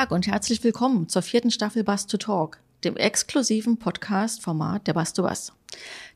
Tag 0.00 0.12
und 0.12 0.26
herzlich 0.26 0.64
willkommen 0.64 1.10
zur 1.10 1.20
vierten 1.20 1.50
Staffel 1.50 1.84
Bass 1.84 2.06
to 2.06 2.16
Talk, 2.16 2.56
dem 2.84 2.96
exklusiven 2.96 3.76
Podcast-Format 3.76 4.86
der 4.86 4.94
Bass 4.94 5.12
to 5.12 5.22
Bass. 5.22 5.52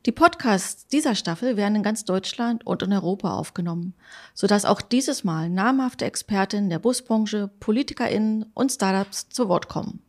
Die 0.06 0.10
Podcasts 0.10 0.86
dieser 0.86 1.14
Staffel 1.14 1.58
werden 1.58 1.76
in 1.76 1.82
ganz 1.82 2.06
Deutschland 2.06 2.66
und 2.66 2.82
in 2.82 2.94
Europa 2.94 3.34
aufgenommen, 3.34 3.92
sodass 4.32 4.64
auch 4.64 4.80
dieses 4.80 5.22
Mal 5.22 5.50
namhafte 5.50 6.06
Expertinnen 6.06 6.70
der 6.70 6.78
Busbranche, 6.78 7.50
PolitikerInnen 7.60 8.46
und 8.54 8.72
Startups 8.72 9.28
zu 9.28 9.50
Wort 9.50 9.68
kommen. 9.68 10.00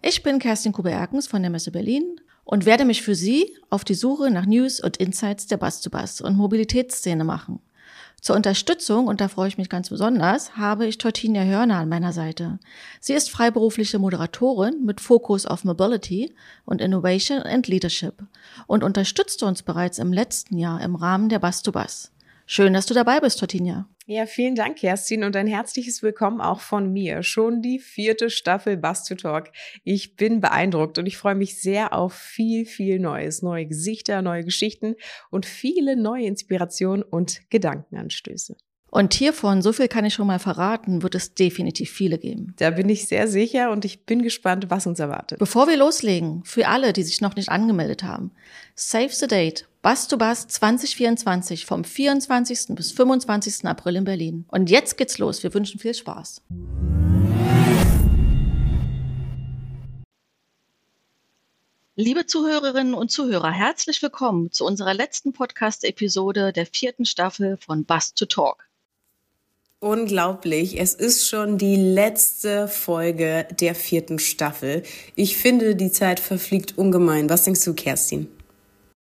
Ich 0.00 0.22
bin 0.22 0.38
Kerstin 0.38 0.72
Kube-Erkens 0.72 1.26
von 1.26 1.42
der 1.42 1.50
Messe 1.50 1.70
Berlin 1.70 2.22
und 2.44 2.64
werde 2.64 2.86
mich 2.86 3.02
für 3.02 3.14
Sie 3.14 3.54
auf 3.68 3.84
die 3.84 3.92
Suche 3.92 4.30
nach 4.30 4.46
News 4.46 4.80
und 4.80 4.96
Insights 4.96 5.46
der 5.46 5.58
Bass 5.58 5.82
to 5.82 5.90
Bass 5.90 6.22
und 6.22 6.38
Mobilitätsszene 6.38 7.24
machen. 7.24 7.60
Zur 8.20 8.34
Unterstützung, 8.34 9.06
und 9.06 9.20
da 9.20 9.28
freue 9.28 9.48
ich 9.48 9.58
mich 9.58 9.68
ganz 9.68 9.90
besonders, 9.90 10.56
habe 10.56 10.86
ich 10.86 10.98
Tortinia 10.98 11.44
Hörner 11.44 11.76
an 11.76 11.88
meiner 11.88 12.12
Seite. 12.12 12.58
Sie 13.00 13.14
ist 13.14 13.30
freiberufliche 13.30 13.98
Moderatorin 13.98 14.84
mit 14.84 15.00
Fokus 15.00 15.46
auf 15.46 15.64
Mobility 15.64 16.34
und 16.64 16.80
Innovation 16.80 17.42
and 17.42 17.68
Leadership 17.68 18.24
und 18.66 18.82
unterstützte 18.82 19.46
uns 19.46 19.62
bereits 19.62 19.98
im 19.98 20.12
letzten 20.12 20.58
Jahr 20.58 20.80
im 20.80 20.96
Rahmen 20.96 21.28
der 21.28 21.38
Bass 21.38 21.62
to 21.62 21.70
Bass. 21.70 22.10
Schön, 22.46 22.72
dass 22.72 22.86
du 22.86 22.94
dabei 22.94 23.20
bist, 23.20 23.38
Tortinia. 23.38 23.86
Ja, 24.10 24.24
vielen 24.24 24.54
Dank, 24.54 24.78
Kerstin, 24.78 25.22
und 25.22 25.36
ein 25.36 25.46
herzliches 25.46 26.02
Willkommen 26.02 26.40
auch 26.40 26.60
von 26.60 26.90
mir. 26.94 27.22
Schon 27.22 27.60
die 27.60 27.78
vierte 27.78 28.30
Staffel 28.30 28.78
Bus 28.78 29.04
to 29.04 29.16
Talk. 29.16 29.50
Ich 29.84 30.16
bin 30.16 30.40
beeindruckt 30.40 30.96
und 30.96 31.04
ich 31.04 31.18
freue 31.18 31.34
mich 31.34 31.60
sehr 31.60 31.92
auf 31.92 32.14
viel, 32.14 32.64
viel 32.64 33.00
Neues, 33.00 33.42
neue 33.42 33.66
Gesichter, 33.66 34.22
neue 34.22 34.44
Geschichten 34.44 34.94
und 35.28 35.44
viele 35.44 35.94
neue 35.94 36.24
Inspirationen 36.24 37.02
und 37.02 37.42
Gedankenanstöße. 37.50 38.56
Und 38.90 39.12
hiervon, 39.12 39.60
so 39.60 39.74
viel 39.74 39.88
kann 39.88 40.06
ich 40.06 40.14
schon 40.14 40.26
mal 40.26 40.38
verraten, 40.38 41.02
wird 41.02 41.14
es 41.14 41.34
definitiv 41.34 41.90
viele 41.90 42.16
geben. 42.16 42.54
Da 42.56 42.70
bin 42.70 42.88
ich 42.88 43.06
sehr 43.06 43.28
sicher 43.28 43.70
und 43.70 43.84
ich 43.84 44.06
bin 44.06 44.22
gespannt, 44.22 44.70
was 44.70 44.86
uns 44.86 45.00
erwartet. 45.00 45.38
Bevor 45.38 45.68
wir 45.68 45.76
loslegen, 45.76 46.42
für 46.44 46.68
alle, 46.68 46.94
die 46.94 47.02
sich 47.02 47.20
noch 47.20 47.36
nicht 47.36 47.50
angemeldet 47.50 48.04
haben, 48.04 48.30
Save 48.74 49.10
the 49.10 49.26
Date, 49.26 49.67
Bus 49.88 50.06
to 50.06 50.18
Bus 50.18 50.46
2024 50.46 51.64
vom 51.64 51.82
24. 51.82 52.74
bis 52.74 52.92
25. 52.92 53.64
April 53.64 53.96
in 53.96 54.04
Berlin. 54.04 54.44
Und 54.48 54.68
jetzt 54.68 54.98
geht's 54.98 55.16
los. 55.16 55.42
Wir 55.42 55.54
wünschen 55.54 55.80
viel 55.80 55.94
Spaß. 55.94 56.42
Liebe 61.96 62.26
Zuhörerinnen 62.26 62.92
und 62.92 63.10
Zuhörer, 63.10 63.50
herzlich 63.50 64.02
willkommen 64.02 64.52
zu 64.52 64.66
unserer 64.66 64.92
letzten 64.92 65.32
Podcast-Episode 65.32 66.52
der 66.52 66.66
vierten 66.66 67.06
Staffel 67.06 67.56
von 67.56 67.86
Bus 67.86 68.12
to 68.12 68.26
Talk. 68.26 68.68
Unglaublich. 69.80 70.78
Es 70.78 70.92
ist 70.92 71.30
schon 71.30 71.56
die 71.56 71.76
letzte 71.76 72.68
Folge 72.68 73.48
der 73.58 73.74
vierten 73.74 74.18
Staffel. 74.18 74.82
Ich 75.14 75.38
finde, 75.38 75.74
die 75.76 75.90
Zeit 75.90 76.20
verfliegt 76.20 76.76
ungemein. 76.76 77.30
Was 77.30 77.44
denkst 77.44 77.64
du, 77.64 77.72
Kerstin? 77.72 78.28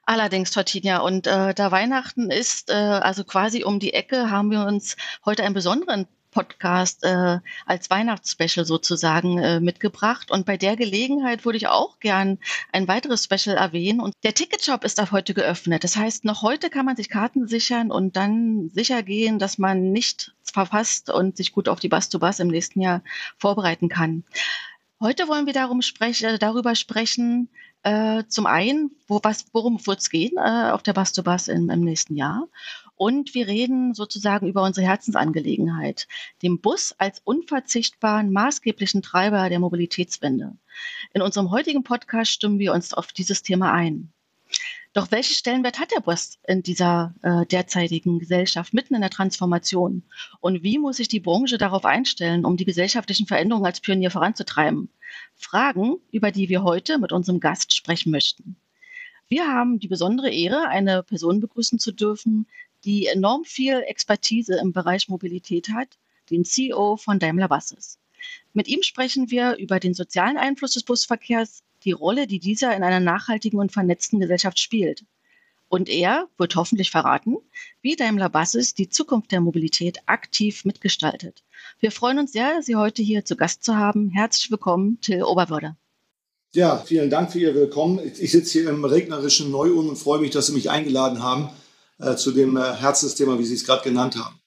Allerdings, 0.09 0.51
Tortinia. 0.51 0.99
Und 0.99 1.27
äh, 1.27 1.53
da 1.53 1.69
Weihnachten 1.69 2.31
ist, 2.31 2.69
äh, 2.69 2.73
also 2.73 3.25
quasi 3.25 3.65
um 3.65 3.77
die 3.77 3.93
Ecke, 3.93 4.31
haben 4.31 4.51
wir 4.51 4.65
uns 4.65 4.95
heute 5.25 5.43
einen 5.43 5.53
besonderen 5.53 6.07
Podcast 6.31 7.03
äh, 7.03 7.39
als 7.65 7.89
Weihnachtsspecial 7.89 8.65
sozusagen 8.65 9.37
äh, 9.37 9.59
mitgebracht. 9.59 10.31
Und 10.31 10.45
bei 10.45 10.55
der 10.55 10.77
Gelegenheit 10.77 11.43
würde 11.43 11.57
ich 11.57 11.67
auch 11.67 11.99
gern 11.99 12.39
ein 12.71 12.87
weiteres 12.87 13.25
Special 13.25 13.57
erwähnen. 13.57 13.99
Und 13.99 14.13
der 14.23 14.33
Ticketshop 14.33 14.85
ist 14.85 14.97
ab 15.01 15.11
heute 15.11 15.33
geöffnet. 15.33 15.83
Das 15.83 15.97
heißt, 15.97 16.23
noch 16.23 16.41
heute 16.41 16.69
kann 16.69 16.85
man 16.85 16.95
sich 16.95 17.09
Karten 17.09 17.45
sichern 17.45 17.91
und 17.91 18.15
dann 18.15 18.69
sicher 18.73 19.03
gehen, 19.03 19.39
dass 19.39 19.57
man 19.57 19.91
nicht 19.91 20.33
verfasst 20.41 21.09
und 21.09 21.35
sich 21.35 21.51
gut 21.51 21.67
auf 21.67 21.81
die 21.81 21.89
Bass 21.89 22.07
to 22.07 22.19
Bass 22.19 22.39
im 22.39 22.47
nächsten 22.47 22.79
Jahr 22.79 23.03
vorbereiten 23.37 23.89
kann. 23.89 24.23
Heute 24.99 25.27
wollen 25.27 25.45
wir 25.45 25.53
darum 25.53 25.83
sprechen, 25.83 26.25
äh, 26.25 26.39
darüber 26.39 26.73
sprechen, 26.73 27.49
äh, 27.83 28.23
zum 28.27 28.45
einen, 28.45 28.91
wo, 29.07 29.19
was, 29.23 29.45
worum 29.53 29.85
wird 29.85 29.99
es 29.99 30.09
gehen 30.09 30.37
äh, 30.37 30.71
auf 30.71 30.83
der 30.83 30.93
Bass 30.93 31.13
to 31.13 31.23
Bass 31.23 31.47
im, 31.47 31.69
im 31.69 31.81
nächsten 31.81 32.15
Jahr 32.15 32.47
und 32.97 33.35
wir 33.35 33.47
reden 33.47 33.93
sozusagen 33.93 34.47
über 34.47 34.63
unsere 34.63 34.87
Herzensangelegenheit, 34.87 36.07
dem 36.41 36.59
Bus 36.59 36.95
als 36.97 37.21
unverzichtbaren, 37.23 38.31
maßgeblichen 38.31 39.03
Treiber 39.03 39.49
der 39.49 39.59
Mobilitätswende. 39.59 40.57
In 41.13 41.21
unserem 41.21 41.51
heutigen 41.51 41.83
Podcast 41.83 42.31
stimmen 42.31 42.59
wir 42.59 42.73
uns 42.73 42.93
auf 42.93 43.13
dieses 43.13 43.43
Thema 43.43 43.71
ein. 43.71 44.11
Doch 44.97 45.11
welchen 45.11 45.35
Stellenwert 45.35 45.77
hat 45.77 45.91
der 45.91 45.99
Bus 45.99 46.39
in 46.47 46.63
dieser 46.63 47.13
äh, 47.21 47.45
derzeitigen 47.45 48.17
Gesellschaft 48.17 48.73
mitten 48.73 48.95
in 48.95 49.01
der 49.01 49.11
Transformation? 49.11 50.01
Und 50.41 50.63
wie 50.63 50.79
muss 50.79 50.97
sich 50.97 51.07
die 51.07 51.19
Branche 51.19 51.59
darauf 51.59 51.85
einstellen, 51.85 52.45
um 52.45 52.57
die 52.57 52.65
gesellschaftlichen 52.65 53.27
Veränderungen 53.27 53.67
als 53.67 53.79
Pionier 53.79 54.09
voranzutreiben? 54.09 54.89
Fragen, 55.35 55.97
über 56.09 56.31
die 56.31 56.49
wir 56.49 56.63
heute 56.63 56.97
mit 56.97 57.11
unserem 57.11 57.39
Gast 57.39 57.75
sprechen 57.75 58.09
möchten. 58.09 58.55
Wir 59.27 59.47
haben 59.47 59.77
die 59.77 59.87
besondere 59.87 60.31
Ehre, 60.31 60.67
eine 60.67 61.03
Person 61.03 61.41
begrüßen 61.41 61.77
zu 61.77 61.91
dürfen, 61.91 62.47
die 62.83 63.05
enorm 63.05 63.43
viel 63.43 63.83
Expertise 63.85 64.57
im 64.59 64.73
Bereich 64.73 65.09
Mobilität 65.09 65.69
hat, 65.69 65.99
den 66.31 66.43
CEO 66.43 66.97
von 66.97 67.19
Daimler 67.19 67.49
Buses. 67.49 67.99
Mit 68.51 68.67
ihm 68.67 68.81
sprechen 68.81 69.29
wir 69.29 69.57
über 69.57 69.79
den 69.79 69.93
sozialen 69.93 70.37
Einfluss 70.37 70.71
des 70.71 70.81
Busverkehrs, 70.81 71.61
die 71.83 71.91
Rolle, 71.91 72.27
die 72.27 72.39
dieser 72.39 72.75
in 72.75 72.83
einer 72.83 72.99
nachhaltigen 72.99 73.59
und 73.59 73.71
vernetzten 73.71 74.19
Gesellschaft 74.19 74.59
spielt. 74.59 75.05
Und 75.69 75.89
er 75.89 76.29
wird 76.37 76.55
hoffentlich 76.55 76.91
verraten, 76.91 77.37
wie 77.81 77.95
Daimler 77.95 78.29
Buses 78.29 78.73
die 78.73 78.89
Zukunft 78.89 79.31
der 79.31 79.41
Mobilität 79.41 79.99
aktiv 80.05 80.63
mitgestaltet. 80.63 81.43
Wir 81.79 81.91
freuen 81.91 82.19
uns 82.19 82.31
sehr, 82.31 82.61
Sie 82.61 82.75
heute 82.75 83.01
hier 83.01 83.25
zu 83.25 83.35
Gast 83.35 83.63
zu 83.63 83.75
haben. 83.75 84.09
Herzlich 84.09 84.49
willkommen, 84.49 84.99
Till 85.01 85.23
Oberwörder. 85.23 85.75
Ja, 86.53 86.77
vielen 86.77 87.09
Dank 87.09 87.33
für 87.33 87.39
Ihr 87.39 87.53
Willkommen. 87.53 87.99
Ich 88.17 88.31
sitze 88.31 88.59
hier 88.59 88.69
im 88.69 88.85
regnerischen 88.85 89.51
Neu-Ulm 89.51 89.89
und 89.89 89.97
freue 89.97 90.19
mich, 90.19 90.31
dass 90.31 90.47
Sie 90.47 90.53
mich 90.53 90.69
eingeladen 90.69 91.21
haben 91.21 91.49
äh, 91.99 92.15
zu 92.15 92.31
dem 92.31 92.55
äh, 92.55 92.73
Herzensthema, 92.73 93.37
wie 93.37 93.45
Sie 93.45 93.55
es 93.55 93.65
gerade 93.65 93.83
genannt 93.83 94.15
haben. 94.15 94.39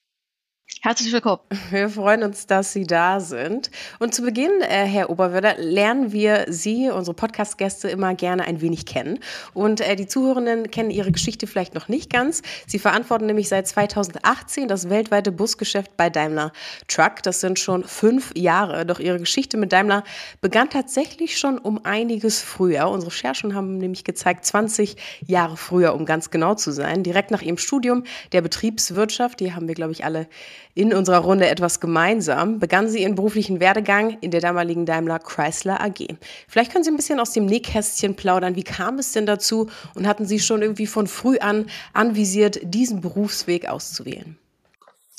Herzlich 0.83 1.13
willkommen. 1.13 1.43
Wir 1.71 1.91
freuen 1.91 2.23
uns, 2.23 2.47
dass 2.47 2.73
Sie 2.73 2.87
da 2.87 3.21
sind. 3.21 3.71
Und 3.99 4.15
zu 4.15 4.23
Beginn, 4.23 4.63
äh, 4.63 4.87
Herr 4.87 5.11
Oberwörder, 5.11 5.57
lernen 5.59 6.11
wir 6.11 6.47
Sie, 6.49 6.89
unsere 6.89 7.15
Podcast-Gäste, 7.15 7.91
immer 7.91 8.15
gerne 8.15 8.45
ein 8.45 8.63
wenig 8.63 8.87
kennen. 8.87 9.19
Und 9.53 9.83
äh, 9.83 9.95
die 9.95 10.07
Zuhörenden 10.07 10.71
kennen 10.71 10.91
Ihre 10.91 11.13
Geschichte 11.13 11.47
vielleicht 11.47 11.75
noch 11.75 11.89
nicht 11.89 12.11
ganz. 12.11 12.41
Sie 12.67 12.79
verantworten 12.79 13.27
nämlich 13.27 13.51
seit 13.51 13.69
2018 13.69 14.69
das 14.69 14.89
weltweite 14.89 15.33
Busgeschäft 15.33 15.99
bei 15.99 16.09
Daimler 16.09 16.51
Truck. 16.89 17.23
Das 17.25 17.41
sind 17.41 17.59
schon 17.59 17.85
fünf 17.85 18.33
Jahre. 18.35 18.87
Doch 18.87 19.01
Ihre 19.01 19.19
Geschichte 19.19 19.59
mit 19.59 19.73
Daimler 19.73 20.03
begann 20.41 20.71
tatsächlich 20.71 21.39
schon 21.39 21.59
um 21.59 21.85
einiges 21.85 22.41
früher. 22.41 22.89
Unsere 22.89 23.13
Recherchen 23.13 23.55
haben 23.55 23.77
nämlich 23.77 24.05
gezeigt, 24.05 24.47
20 24.47 24.97
Jahre 25.27 25.59
früher, 25.59 25.95
um 25.95 26.07
ganz 26.07 26.31
genau 26.31 26.55
zu 26.55 26.71
sein. 26.71 27.03
Direkt 27.03 27.31
nach 27.31 27.43
Ihrem 27.43 27.59
Studium 27.59 28.05
der 28.33 28.41
Betriebswirtschaft, 28.41 29.41
die 29.41 29.53
haben 29.53 29.69
wir, 29.69 29.75
glaube 29.75 29.93
ich, 29.93 30.07
alle 30.07 30.27
in 30.75 30.95
unserer 30.95 31.19
Runde 31.19 31.49
etwas 31.49 31.81
gemeinsam, 31.81 32.59
begann 32.59 32.89
sie 32.89 33.03
ihren 33.03 33.15
beruflichen 33.15 33.61
Werdegang 33.61 34.19
in 34.21 34.31
der 34.31 34.41
damaligen 34.41 34.87
Daimler 34.87 35.19
Chrysler 35.19 35.81
AG. 35.81 36.07
Vielleicht 36.49 36.73
können 36.73 36.85
Sie 36.85 36.91
ein 36.91 36.97
bisschen 36.97 37.21
aus 37.21 37.33
dem 37.33 37.47
Nähkästchen 37.47 38.15
plaudern. 38.15 38.57
Wie 38.57 38.63
kam 38.63 38.99
es 38.99 39.13
denn 39.13 39.27
dazu 39.27 39.69
und 39.95 40.07
hatten 40.07 40.27
Sie 40.27 40.39
schon 40.39 40.63
irgendwie 40.63 40.87
von 40.87 41.07
früh 41.07 41.39
an 41.39 41.67
anvisiert, 41.93 42.61
diesen 42.63 43.01
Berufsweg 43.01 43.69
auszuwählen? 43.69 44.39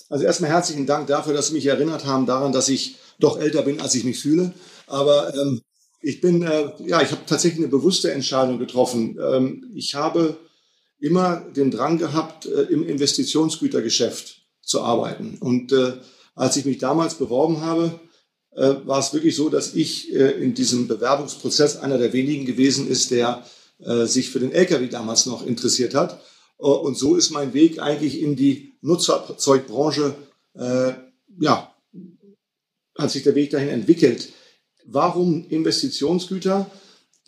Also 0.09 0.25
erstmal 0.25 0.51
herzlichen 0.51 0.85
Dank 0.85 1.07
dafür, 1.07 1.33
dass 1.33 1.47
Sie 1.47 1.53
mich 1.53 1.65
erinnert 1.65 2.05
haben 2.05 2.25
daran, 2.25 2.51
dass 2.51 2.69
ich 2.69 2.97
doch 3.19 3.39
älter 3.39 3.61
bin, 3.61 3.79
als 3.79 3.95
ich 3.95 4.03
mich 4.03 4.19
fühle. 4.19 4.53
Aber 4.87 5.33
ähm, 5.33 5.61
ich 6.01 6.19
bin, 6.19 6.41
äh, 6.41 6.71
ja, 6.85 7.01
ich 7.01 7.11
habe 7.11 7.21
tatsächlich 7.25 7.59
eine 7.59 7.69
bewusste 7.69 8.11
Entscheidung 8.11 8.59
getroffen. 8.59 9.17
Ähm, 9.21 9.71
ich 9.73 9.95
habe 9.95 10.37
immer 10.99 11.37
den 11.55 11.71
Drang 11.71 11.97
gehabt, 11.97 12.45
äh, 12.45 12.63
im 12.63 12.87
Investitionsgütergeschäft 12.87 14.40
zu 14.61 14.81
arbeiten. 14.81 15.37
Und 15.39 15.71
äh, 15.71 15.93
als 16.35 16.57
ich 16.57 16.65
mich 16.65 16.77
damals 16.77 17.15
beworben 17.15 17.61
habe, 17.61 17.99
äh, 18.55 18.75
war 18.85 18.99
es 18.99 19.13
wirklich 19.13 19.35
so, 19.35 19.49
dass 19.49 19.75
ich 19.75 20.13
äh, 20.13 20.31
in 20.43 20.53
diesem 20.53 20.87
Bewerbungsprozess 20.87 21.77
einer 21.77 21.97
der 21.97 22.13
wenigen 22.13 22.45
gewesen 22.45 22.87
ist, 22.87 23.11
der 23.11 23.45
äh, 23.79 24.05
sich 24.05 24.29
für 24.29 24.39
den 24.39 24.51
Lkw 24.51 24.87
damals 24.87 25.25
noch 25.25 25.45
interessiert 25.45 25.95
hat. 25.95 26.21
Uh, 26.59 26.73
und 26.73 26.95
so 26.95 27.15
ist 27.15 27.31
mein 27.31 27.55
Weg 27.55 27.81
eigentlich 27.81 28.21
in 28.21 28.35
die 28.35 28.73
Nutzerzeugbranche, 28.81 30.13
äh, 30.53 30.93
ja, 31.39 31.75
hat 32.95 33.09
sich 33.09 33.23
der 33.23 33.33
Weg 33.33 33.49
dahin 33.49 33.69
entwickelt. 33.69 34.29
Warum 34.85 35.47
Investitionsgüter? 35.47 36.69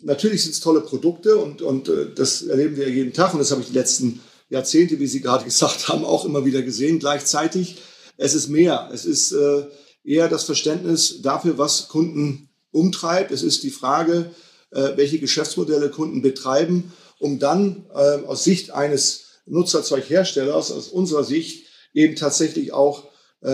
Natürlich 0.02 0.44
sind 0.44 0.52
es 0.52 0.60
tolle 0.60 0.82
Produkte 0.82 1.36
und, 1.36 1.62
und 1.62 1.88
äh, 1.88 2.14
das 2.14 2.42
erleben 2.42 2.76
wir 2.76 2.88
jeden 2.88 3.12
Tag 3.12 3.32
und 3.32 3.40
das 3.40 3.50
habe 3.50 3.62
ich 3.62 3.68
die 3.68 3.74
letzten 3.74 4.20
Jahrzehnte, 4.48 4.98
wie 5.00 5.06
Sie 5.06 5.20
gerade 5.20 5.44
gesagt 5.46 5.88
haben, 5.88 6.04
auch 6.04 6.24
immer 6.24 6.44
wieder 6.44 6.62
gesehen. 6.62 6.98
Gleichzeitig, 6.98 7.76
es 8.16 8.34
ist 8.34 8.48
mehr. 8.48 8.90
Es 8.92 9.04
ist 9.04 9.32
äh, 9.32 9.66
eher 10.04 10.28
das 10.28 10.44
Verständnis 10.44 11.22
dafür, 11.22 11.58
was 11.58 11.88
Kunden 11.88 12.50
umtreibt. 12.70 13.30
Es 13.30 13.42
ist 13.42 13.62
die 13.62 13.70
Frage, 13.70 14.30
äh, 14.70 14.96
welche 14.96 15.18
Geschäftsmodelle 15.18 15.90
Kunden 15.90 16.22
betreiben, 16.22 16.92
um 17.18 17.38
dann 17.38 17.86
äh, 17.94 18.24
aus 18.26 18.44
Sicht 18.44 18.70
eines 18.70 19.40
Nutzerzeugherstellers, 19.46 20.72
aus 20.72 20.88
unserer 20.88 21.24
Sicht, 21.24 21.66
eben 21.92 22.16
tatsächlich 22.16 22.72
auch 22.72 23.04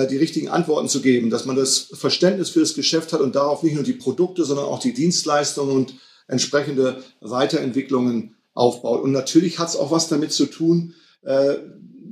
die 0.09 0.19
richtigen 0.19 0.49
Antworten 0.49 0.89
zu 0.89 1.03
geben, 1.03 1.31
dass 1.31 1.47
man 1.47 1.57
das 1.57 1.89
Verständnis 1.95 2.49
für 2.49 2.61
das 2.61 2.75
Geschäft 2.75 3.13
hat 3.13 3.21
und 3.21 3.35
darauf 3.35 3.65
nicht 3.65 3.75
nur 3.75 3.83
die 3.83 3.93
Produkte, 3.93 4.45
sondern 4.45 4.67
auch 4.67 4.79
die 4.79 4.95
Dienstleistungen 4.95 5.75
und 5.75 5.95
entsprechende 6.29 7.03
Weiterentwicklungen 7.21 8.37
aufbaut. 8.61 9.03
Und 9.03 9.13
natürlich 9.13 9.59
hat 9.59 9.69
es 9.69 9.77
auch 9.77 9.91
was 9.91 10.09
damit 10.09 10.33
zu 10.33 10.47
tun, 10.47 10.95
äh, 11.23 11.57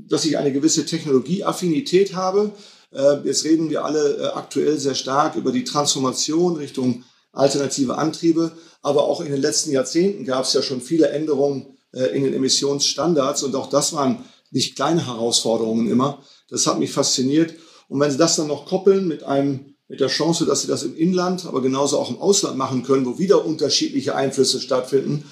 dass 0.08 0.24
ich 0.24 0.38
eine 0.38 0.52
gewisse 0.52 0.86
Technologieaffinität 0.86 2.14
habe. 2.14 2.52
Äh, 2.90 3.18
jetzt 3.24 3.44
reden 3.44 3.68
wir 3.68 3.84
alle 3.84 4.34
aktuell 4.34 4.78
sehr 4.78 4.94
stark 4.94 5.36
über 5.36 5.52
die 5.52 5.64
Transformation 5.64 6.56
Richtung 6.56 7.04
alternative 7.32 7.96
Antriebe. 7.96 8.52
Aber 8.82 9.04
auch 9.04 9.20
in 9.20 9.30
den 9.30 9.40
letzten 9.40 9.70
Jahrzehnten 9.70 10.24
gab 10.24 10.44
es 10.44 10.54
ja 10.54 10.62
schon 10.62 10.80
viele 10.80 11.10
Änderungen 11.10 11.74
in 11.92 12.22
den 12.22 12.34
Emissionsstandards. 12.34 13.42
Und 13.42 13.54
auch 13.54 13.68
das 13.68 13.92
waren 13.92 14.24
nicht 14.50 14.76
kleine 14.76 15.06
Herausforderungen 15.06 15.90
immer. 15.90 16.22
Das 16.48 16.66
hat 16.66 16.78
mich 16.78 16.92
fasziniert. 16.92 17.54
Und 17.88 18.00
wenn 18.00 18.10
Sie 18.10 18.18
das 18.18 18.36
dann 18.36 18.46
noch 18.46 18.66
koppeln 18.66 19.08
mit 19.08 19.22
einem, 19.24 19.74
mit 19.88 20.00
der 20.00 20.08
Chance, 20.08 20.46
dass 20.46 20.62
Sie 20.62 20.68
das 20.68 20.82
im 20.82 20.96
Inland, 20.96 21.46
aber 21.46 21.62
genauso 21.62 21.98
auch 21.98 22.10
im 22.10 22.18
Ausland 22.18 22.56
machen 22.56 22.82
können, 22.82 23.06
wo 23.06 23.18
wieder 23.18 23.44
unterschiedliche 23.44 24.14
Einflüsse 24.14 24.60
stattfinden, 24.60 25.24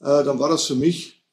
äh, 0.00 0.24
dann 0.24 0.38
war 0.38 0.48
das 0.48 0.64
für 0.64 0.74
mich 0.74 1.24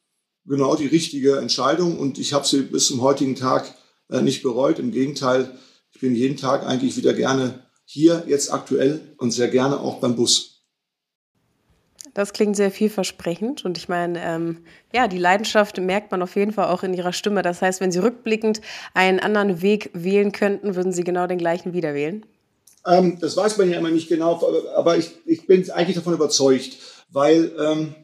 genau 0.45 0.75
die 0.75 0.87
richtige 0.87 1.37
Entscheidung. 1.37 1.99
Und 1.99 2.17
ich 2.19 2.33
habe 2.33 2.47
sie 2.47 2.61
bis 2.63 2.87
zum 2.87 3.01
heutigen 3.01 3.35
Tag 3.35 3.73
äh, 4.09 4.21
nicht 4.21 4.43
bereut. 4.43 4.79
Im 4.79 4.91
Gegenteil, 4.91 5.57
ich 5.91 5.99
bin 5.99 6.15
jeden 6.15 6.37
Tag 6.37 6.65
eigentlich 6.65 6.97
wieder 6.97 7.13
gerne 7.13 7.65
hier, 7.85 8.23
jetzt 8.27 8.51
aktuell 8.51 9.15
und 9.17 9.31
sehr 9.31 9.47
gerne 9.47 9.79
auch 9.79 9.99
beim 9.99 10.15
Bus. 10.15 10.57
Das 12.13 12.33
klingt 12.33 12.55
sehr 12.55 12.71
vielversprechend 12.71 13.63
und 13.63 13.77
ich 13.77 13.89
meine, 13.89 14.19
ähm, 14.23 14.65
ja, 14.91 15.07
die 15.07 15.19
Leidenschaft 15.19 15.77
merkt 15.77 16.09
man 16.09 16.23
auf 16.23 16.35
jeden 16.35 16.51
Fall 16.51 16.65
auch 16.65 16.81
in 16.81 16.95
Ihrer 16.95 17.13
Stimme. 17.13 17.43
Das 17.43 17.61
heißt, 17.61 17.79
wenn 17.79 17.91
Sie 17.91 17.99
rückblickend 17.99 18.59
einen 18.95 19.19
anderen 19.19 19.61
Weg 19.61 19.91
wählen 19.93 20.31
könnten, 20.31 20.75
würden 20.75 20.91
Sie 20.91 21.03
genau 21.03 21.27
den 21.27 21.37
gleichen 21.37 21.73
wieder 21.73 21.93
wählen? 21.93 22.25
Ähm, 22.87 23.19
das 23.19 23.37
weiß 23.37 23.59
man 23.59 23.69
ja 23.69 23.77
immer 23.77 23.91
nicht 23.91 24.09
genau, 24.09 24.41
aber 24.75 24.97
ich, 24.97 25.11
ich 25.27 25.45
bin 25.45 25.69
eigentlich 25.69 25.95
davon 25.95 26.15
überzeugt, 26.15 26.77
weil, 27.11 27.51
ähm, 27.59 27.95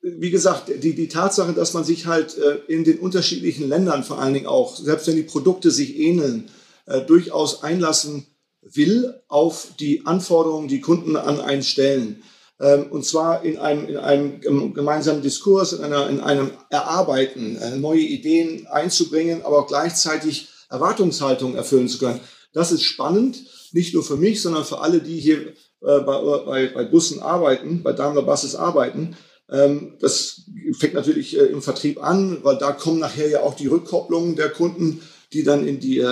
wie 0.00 0.30
gesagt, 0.30 0.70
die, 0.82 0.94
die 0.94 1.08
Tatsache, 1.08 1.52
dass 1.52 1.74
man 1.74 1.84
sich 1.84 2.06
halt 2.06 2.36
äh, 2.38 2.58
in 2.72 2.84
den 2.84 2.98
unterschiedlichen 2.98 3.68
Ländern 3.68 4.04
vor 4.04 4.20
allen 4.20 4.34
Dingen 4.34 4.46
auch, 4.46 4.76
selbst 4.76 5.06
wenn 5.06 5.16
die 5.16 5.22
Produkte 5.22 5.70
sich 5.70 5.98
ähneln, 5.98 6.50
äh, 6.86 7.02
durchaus 7.02 7.62
einlassen 7.62 8.26
will 8.62 9.14
auf 9.28 9.68
die 9.78 10.06
Anforderungen, 10.06 10.68
die 10.68 10.80
Kunden 10.80 11.16
an 11.16 11.40
einen 11.40 11.62
stellen. 11.62 12.22
Ähm, 12.60 12.86
und 12.90 13.04
zwar 13.04 13.44
in 13.44 13.58
einem, 13.58 13.88
in 13.88 13.96
einem 13.96 14.74
gemeinsamen 14.74 15.22
Diskurs, 15.22 15.72
in, 15.72 15.84
einer, 15.84 16.08
in 16.08 16.20
einem 16.20 16.50
Erarbeiten, 16.70 17.56
äh, 17.56 17.76
neue 17.76 18.00
Ideen 18.00 18.66
einzubringen, 18.68 19.42
aber 19.42 19.60
auch 19.60 19.68
gleichzeitig 19.68 20.48
Erwartungshaltung 20.70 21.56
erfüllen 21.56 21.88
zu 21.88 21.98
können. 21.98 22.20
Das 22.52 22.72
ist 22.72 22.82
spannend, 22.82 23.44
nicht 23.72 23.94
nur 23.94 24.02
für 24.02 24.16
mich, 24.16 24.42
sondern 24.42 24.64
für 24.64 24.80
alle, 24.80 25.00
die 25.00 25.18
hier 25.20 25.54
bei, 25.80 26.00
bei, 26.00 26.66
bei 26.74 26.84
Bussen 26.84 27.22
arbeiten, 27.22 27.82
bei 27.84 27.92
Daimler 27.92 28.22
Buses 28.22 28.56
arbeiten. 28.56 29.16
Ähm, 29.50 29.94
das 30.00 30.42
fängt 30.78 30.94
natürlich 30.94 31.38
äh, 31.38 31.44
im 31.46 31.62
Vertrieb 31.62 32.02
an, 32.02 32.38
weil 32.42 32.58
da 32.58 32.72
kommen 32.72 32.98
nachher 32.98 33.28
ja 33.28 33.42
auch 33.42 33.54
die 33.54 33.66
Rückkopplungen 33.66 34.36
der 34.36 34.50
Kunden, 34.50 35.02
die 35.32 35.42
dann 35.42 35.66
in 35.66 35.78
die, 35.78 36.02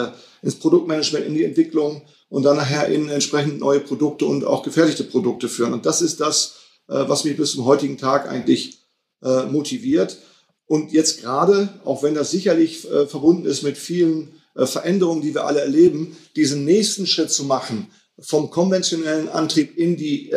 ins 0.43 0.57
Produktmanagement, 0.57 1.25
in 1.25 1.35
die 1.35 1.45
Entwicklung 1.45 2.03
und 2.29 2.43
dann 2.43 2.57
nachher 2.57 2.89
in 2.89 3.09
entsprechend 3.09 3.61
neue 3.61 3.81
Produkte 3.81 4.27
und 4.27 4.45
auch 4.45 4.63
gefertigte 4.63 5.05
Produkte 5.05 5.49
führen. 5.49 5.73
Und 5.73 5.87
das 5.87 6.03
ist 6.03 6.21
das, 6.21 6.57
äh, 6.89 7.05
was 7.09 7.25
mich 7.25 7.37
bis 7.37 7.53
zum 7.53 7.65
heutigen 7.65 7.99
Tag 7.99 8.29
eigentlich 8.29 8.79
äh, 9.23 9.45
motiviert. 9.45 10.19
Und 10.67 10.93
jetzt 10.93 11.21
gerade, 11.21 11.69
auch 11.85 12.03
wenn 12.03 12.15
das 12.15 12.31
sicherlich 12.31 12.91
äh, 12.91 13.07
verbunden 13.07 13.47
ist 13.47 13.63
mit 13.63 13.79
vielen 13.79 14.33
Veränderungen, 14.59 15.21
die 15.21 15.35
wir 15.35 15.45
alle 15.45 15.61
erleben, 15.61 16.17
diesen 16.35 16.65
nächsten 16.65 17.07
Schritt 17.07 17.31
zu 17.31 17.45
machen, 17.45 17.91
vom 18.19 18.49
konventionellen 18.49 19.29
Antrieb 19.29 19.77
in 19.77 19.99
die 19.99 20.33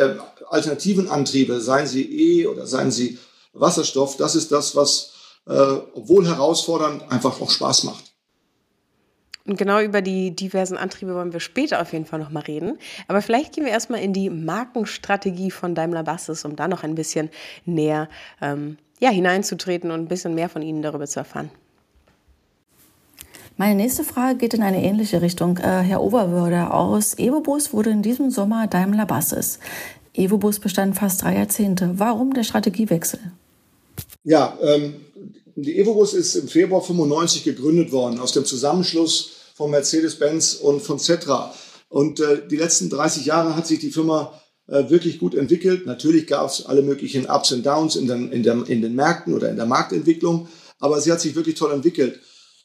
alternativen 0.50 1.08
Antriebe, 1.08 1.60
seien 1.60 1.86
sie 1.86 2.02
E 2.02 2.46
oder 2.46 2.66
seien 2.66 2.90
sie 2.90 3.18
Wasserstoff, 3.52 4.16
das 4.16 4.34
ist 4.36 4.52
das, 4.52 4.76
was, 4.76 5.12
obwohl 5.46 6.26
herausfordernd, 6.26 7.10
einfach 7.10 7.40
auch 7.40 7.50
Spaß 7.50 7.84
macht. 7.84 8.10
Und 9.46 9.56
genau 9.56 9.80
über 9.80 10.02
die 10.02 10.36
diversen 10.36 10.76
Antriebe 10.76 11.14
wollen 11.14 11.32
wir 11.32 11.40
später 11.40 11.80
auf 11.80 11.92
jeden 11.92 12.04
Fall 12.04 12.20
nochmal 12.20 12.44
reden. 12.44 12.78
Aber 13.08 13.22
vielleicht 13.22 13.54
gehen 13.54 13.64
wir 13.64 13.72
erstmal 13.72 14.00
in 14.00 14.12
die 14.12 14.30
Markenstrategie 14.30 15.50
von 15.50 15.74
Daimler 15.74 16.04
Buses, 16.04 16.44
um 16.44 16.56
da 16.56 16.68
noch 16.68 16.84
ein 16.84 16.94
bisschen 16.94 17.30
näher 17.64 18.08
ähm, 18.40 18.76
ja, 19.00 19.10
hineinzutreten 19.10 19.90
und 19.90 20.00
ein 20.00 20.08
bisschen 20.08 20.34
mehr 20.34 20.48
von 20.48 20.62
Ihnen 20.62 20.82
darüber 20.82 21.06
zu 21.06 21.18
erfahren. 21.18 21.50
Meine 23.56 23.74
nächste 23.74 24.04
Frage 24.04 24.38
geht 24.38 24.54
in 24.54 24.62
eine 24.62 24.82
ähnliche 24.82 25.20
Richtung. 25.20 25.58
Äh, 25.58 25.80
Herr 25.80 26.00
Oberwörder, 26.00 26.72
aus 26.72 27.18
Evobus 27.18 27.72
wurde 27.72 27.90
in 27.90 28.02
diesem 28.02 28.30
Sommer 28.30 28.66
Daimler 28.66 29.06
Buses. 29.06 29.58
Evobus 30.14 30.58
bestand 30.58 30.96
fast 30.96 31.22
drei 31.22 31.36
Jahrzehnte. 31.36 31.94
Warum 31.96 32.34
der 32.34 32.44
Strategiewechsel? 32.44 33.20
Ja, 34.24 34.58
ähm, 34.62 34.96
die 35.56 35.78
Evobus 35.78 36.14
ist 36.14 36.34
im 36.34 36.48
Februar 36.48 36.82
95 36.82 37.44
gegründet 37.44 37.92
worden 37.92 38.18
aus 38.18 38.32
dem 38.32 38.44
Zusammenschluss 38.44 39.30
von 39.54 39.70
Mercedes-Benz 39.70 40.54
und 40.54 40.80
von 40.80 40.98
Cetra. 40.98 41.54
Und 41.88 42.20
äh, 42.20 42.46
die 42.48 42.56
letzten 42.56 42.88
30 42.88 43.26
Jahre 43.26 43.56
hat 43.56 43.66
sich 43.66 43.78
die 43.78 43.90
Firma 43.90 44.40
äh, 44.68 44.88
wirklich 44.88 45.18
gut 45.18 45.34
entwickelt. 45.34 45.86
Natürlich 45.86 46.26
gab 46.26 46.48
es 46.48 46.64
alle 46.64 46.82
möglichen 46.82 47.26
Ups 47.26 47.52
und 47.52 47.66
Downs 47.66 47.96
in 47.96 48.06
den, 48.06 48.30
in, 48.32 48.42
der, 48.42 48.68
in 48.68 48.82
den 48.82 48.94
Märkten 48.94 49.34
oder 49.34 49.50
in 49.50 49.56
der 49.56 49.66
Marktentwicklung, 49.66 50.48
aber 50.78 51.00
sie 51.00 51.10
hat 51.12 51.20
sich 51.20 51.34
wirklich 51.34 51.56
toll 51.56 51.72
entwickelt. 51.72 52.20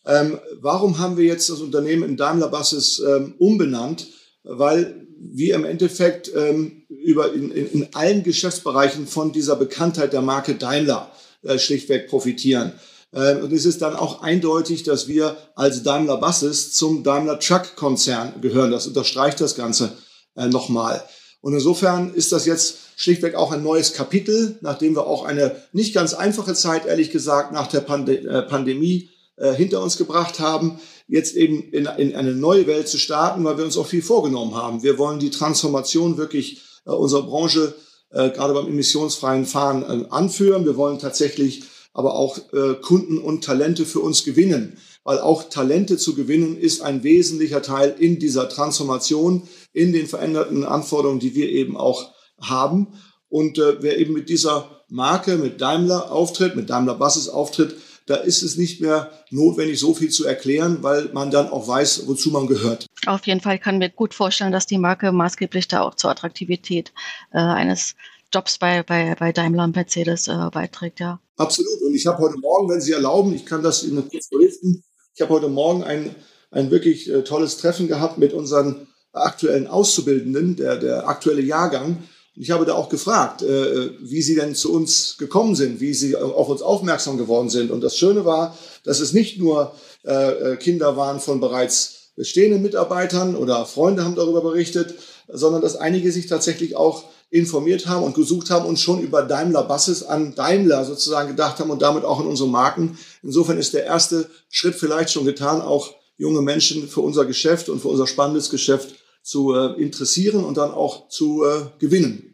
Ähm, 0.06 0.39
warum 0.62 1.00
haben 1.00 1.18
wir 1.18 1.25
jetzt 1.25 1.50
das 1.50 1.62
Unternehmen 1.62 2.07
in 2.07 2.18
Daimler 2.18 2.50
Buses 2.50 3.00
ähm, 3.00 3.33
umbenannt? 3.39 4.07
Weil 4.44 5.05
wir 5.17 5.56
im 5.56 5.66
Endeffekt 5.66 6.31
ähm, 6.35 6.83
über 6.90 7.33
in, 7.33 7.51
in, 7.51 7.68
in 7.68 7.87
allen 7.94 8.23
Geschäftsbereichen 8.23 9.07
von 9.07 9.31
dieser 9.31 9.56
Bekanntheit 9.56 10.13
der 10.13 10.21
Marke 10.21 10.56
Daimler 10.56 11.11
äh, 11.44 11.59
schlichtweg 11.59 12.07
profitieren. 12.07 12.73
Ähm, 13.13 13.44
und 13.44 13.54
es 13.54 13.66
ist 13.66 13.81
dann 13.81 13.95
auch 13.95 14.21
eindeutig, 14.21 14.83
dass 14.83 15.07
wir 15.07 15.37
als 15.56 15.83
Daimler 15.83 16.18
Buses 16.18 16.73
zum 16.73 17.04
Daimler 17.04 17.40
Truck 17.40 17.75
Konzern 17.75 18.42
gehören. 18.42 18.71
Das 18.71 18.87
unterstreicht 18.87 19.40
das 19.42 19.56
Ganze 19.56 19.97
äh, 20.35 20.47
nochmal. 20.47 21.04
Und 21.42 21.54
insofern 21.54 22.13
ist 22.13 22.31
das 22.31 22.45
jetzt 22.45 22.78
schlichtweg 22.95 23.35
auch 23.35 23.51
ein 23.51 23.63
neues 23.63 23.94
Kapitel, 23.94 24.57
nachdem 24.61 24.95
wir 24.95 25.06
auch 25.06 25.23
eine 25.23 25.56
nicht 25.71 25.94
ganz 25.94 26.13
einfache 26.13 26.56
Zeit, 26.56 26.85
ehrlich 26.85 27.11
gesagt, 27.11 27.51
nach 27.51 27.68
der 27.68 27.81
äh, 27.81 28.42
Pandemie 28.44 29.09
hinter 29.57 29.83
uns 29.83 29.97
gebracht 29.97 30.40
haben, 30.40 30.80
jetzt 31.07 31.35
eben 31.35 31.64
in, 31.71 31.85
in 31.85 32.16
eine 32.16 32.33
neue 32.33 32.68
Welt 32.68 32.88
zu 32.88 32.97
starten, 32.97 33.44
weil 33.44 33.57
wir 33.57 33.66
uns 33.66 33.78
auch 33.78 33.88
viel 33.88 34.02
vorgenommen 34.02 34.56
haben. 34.56 34.83
Wir 34.83 34.97
wollen 34.97 35.19
die 35.19 35.30
Transformation 35.30 36.18
wirklich 36.18 36.62
unserer 36.83 37.24
Branche 37.24 37.76
äh, 38.12 38.30
gerade 38.30 38.54
beim 38.54 38.68
emissionsfreien 38.68 39.45
Fahren 39.45 39.83
äh, 39.83 40.06
anführen. 40.09 40.66
Wir 40.66 40.78
wollen 40.78 41.00
tatsächlich 41.00 41.64
aber 41.94 42.16
auch 42.16 42.38
äh, 42.54 42.76
Kunden 42.81 43.18
und 43.18 43.44
Talente 43.44 43.85
für 43.85 44.00
uns 44.00 44.24
gewinnen, 44.24 44.78
weil 45.04 45.19
auch 45.19 45.50
Talente 45.50 45.97
zu 45.97 46.16
gewinnen 46.16 46.57
ist 46.57 46.81
ein 46.81 47.04
wesentlicher 47.04 47.62
Teil 47.62 47.95
in 47.97 48.19
dieser 48.19 48.50
Transformation, 48.50 49.44
in 49.74 49.94
den 49.94 50.07
veränderten 50.07 50.64
Anforderungen, 50.64 51.19
die 51.19 51.35
wir 51.35 51.50
eben 51.50 51.78
auch 51.78 52.12
haben. 52.40 52.88
Und 53.30 53.57
äh, 53.57 53.81
wer 53.81 53.97
eben 53.97 54.14
mit 54.14 54.30
dieser 54.30 54.83
Marke, 54.90 55.38
mit 55.38 55.62
Daimler 55.62 56.12
auftritt, 56.12 56.56
mit 56.56 56.69
Daimler 56.69 56.95
Buses 56.95 57.30
auftritt, 57.30 57.76
da 58.06 58.16
ist 58.16 58.44
es 58.44 58.57
nicht 58.57 58.81
mehr 58.81 59.12
notwendig, 59.31 59.80
so 59.80 59.94
viel 59.94 60.09
zu 60.09 60.26
erklären, 60.26 60.78
weil 60.81 61.09
man 61.14 61.31
dann 61.31 61.50
auch 61.50 61.68
weiß, 61.68 62.07
wozu 62.07 62.30
man 62.30 62.47
gehört. 62.47 62.85
Auf 63.07 63.26
jeden 63.26 63.42
Fall 63.42 63.57
kann 63.57 63.80
mir 63.80 63.90
gut 63.90 64.14
vorstellen, 64.14 64.52
dass 64.52 64.68
die 64.68 64.78
Marke 64.78 65.12
maßgeblich 65.12 65.68
da 65.68 65.81
auch 65.81 65.95
zur 65.95 66.12
Attraktivität 66.12 66.94
äh, 67.33 67.40
eines 67.40 67.95
Jobs 68.33 68.57
bei, 68.57 68.83
bei, 68.83 69.16
bei 69.18 69.31
Daimler 69.31 69.64
und 69.64 69.76
Mercedes 69.76 70.28
äh, 70.28 70.50
beiträgt, 70.52 71.00
ja. 71.00 71.19
Absolut. 71.38 71.81
Und 71.85 71.95
ich 71.95 72.06
habe 72.06 72.19
heute 72.19 72.38
Morgen, 72.38 72.69
wenn 72.69 72.81
Sie 72.81 72.94
erlauben, 72.94 73.33
ich 73.33 73.45
kann 73.45 73.64
das 73.64 73.83
Ihnen 73.83 74.07
kurz 74.09 74.30
berichten, 74.30 74.83
ich 75.14 75.21
habe 75.21 75.33
heute 75.33 75.50
Morgen 75.50 75.83
ein, 75.83 76.16
ein 76.52 76.71
wirklich 76.71 77.09
äh, 77.09 77.24
tolles 77.24 77.57
Treffen 77.57 77.88
gehabt 77.88 78.18
mit 78.18 78.33
unseren 78.33 78.88
aktuellen 79.14 79.68
Auszubildenden, 79.68 80.56
der, 80.56 80.78
der 80.78 81.07
aktuelle 81.07 81.42
Jahrgang. 81.42 82.04
Ich 82.37 82.51
habe 82.51 82.65
da 82.65 82.73
auch 82.73 82.89
gefragt, 82.89 83.42
äh, 83.44 83.92
wie 84.01 84.21
sie 84.21 84.35
denn 84.35 84.56
zu 84.56 84.73
uns 84.73 85.18
gekommen 85.18 85.56
sind, 85.56 85.80
wie 85.80 85.94
sie 85.94 86.18
auf 86.18 86.49
uns 86.49 86.61
aufmerksam 86.61 87.18
geworden 87.18 87.49
sind. 87.49 87.71
Und 87.71 87.81
das 87.81 87.97
Schöne 87.97 88.25
war, 88.25 88.57
dass 88.83 88.99
es 88.99 89.13
nicht 89.13 89.39
nur 89.39 89.73
äh, 90.04 90.54
äh, 90.54 90.57
Kinder 90.57 90.97
waren 90.97 91.21
von 91.21 91.39
bereits 91.39 92.11
bestehenden 92.18 92.61
Mitarbeitern 92.61 93.35
oder 93.35 93.65
Freunde 93.65 94.04
haben 94.04 94.15
darüber 94.15 94.42
berichtet, 94.42 94.95
sondern 95.27 95.61
dass 95.61 95.75
einige 95.75 96.11
sich 96.11 96.27
tatsächlich 96.27 96.75
auch 96.75 97.06
informiert 97.30 97.87
haben 97.87 98.04
und 98.04 98.15
gesucht 98.15 98.49
haben 98.49 98.65
und 98.65 98.80
schon 98.80 98.99
über 98.99 99.21
Daimler 99.21 99.63
Buses 99.63 100.04
an 100.04 100.35
Daimler 100.35 100.85
sozusagen 100.85 101.30
gedacht 101.30 101.59
haben 101.59 101.71
und 101.71 101.81
damit 101.81 102.04
auch 102.04 102.19
an 102.19 102.27
unsere 102.27 102.49
Marken. 102.49 102.97
Insofern 103.23 103.57
ist 103.57 103.73
der 103.73 103.85
erste 103.85 104.30
Schritt 104.49 104.75
vielleicht 104.75 105.11
schon 105.11 105.25
getan, 105.25 105.61
auch 105.61 105.94
junge 106.18 106.42
Menschen 106.42 106.87
für 106.87 107.01
unser 107.01 107.25
Geschäft 107.25 107.68
und 107.69 107.81
für 107.81 107.89
unser 107.89 108.07
spannendes 108.07 108.49
Geschäft 108.49 108.95
zu 109.25 109.55
äh, 109.55 109.81
interessieren 109.81 110.44
und 110.44 110.55
dann 110.55 110.71
auch 110.71 111.09
zu 111.09 111.44
äh, 111.44 111.65
gewinnen. 111.79 112.31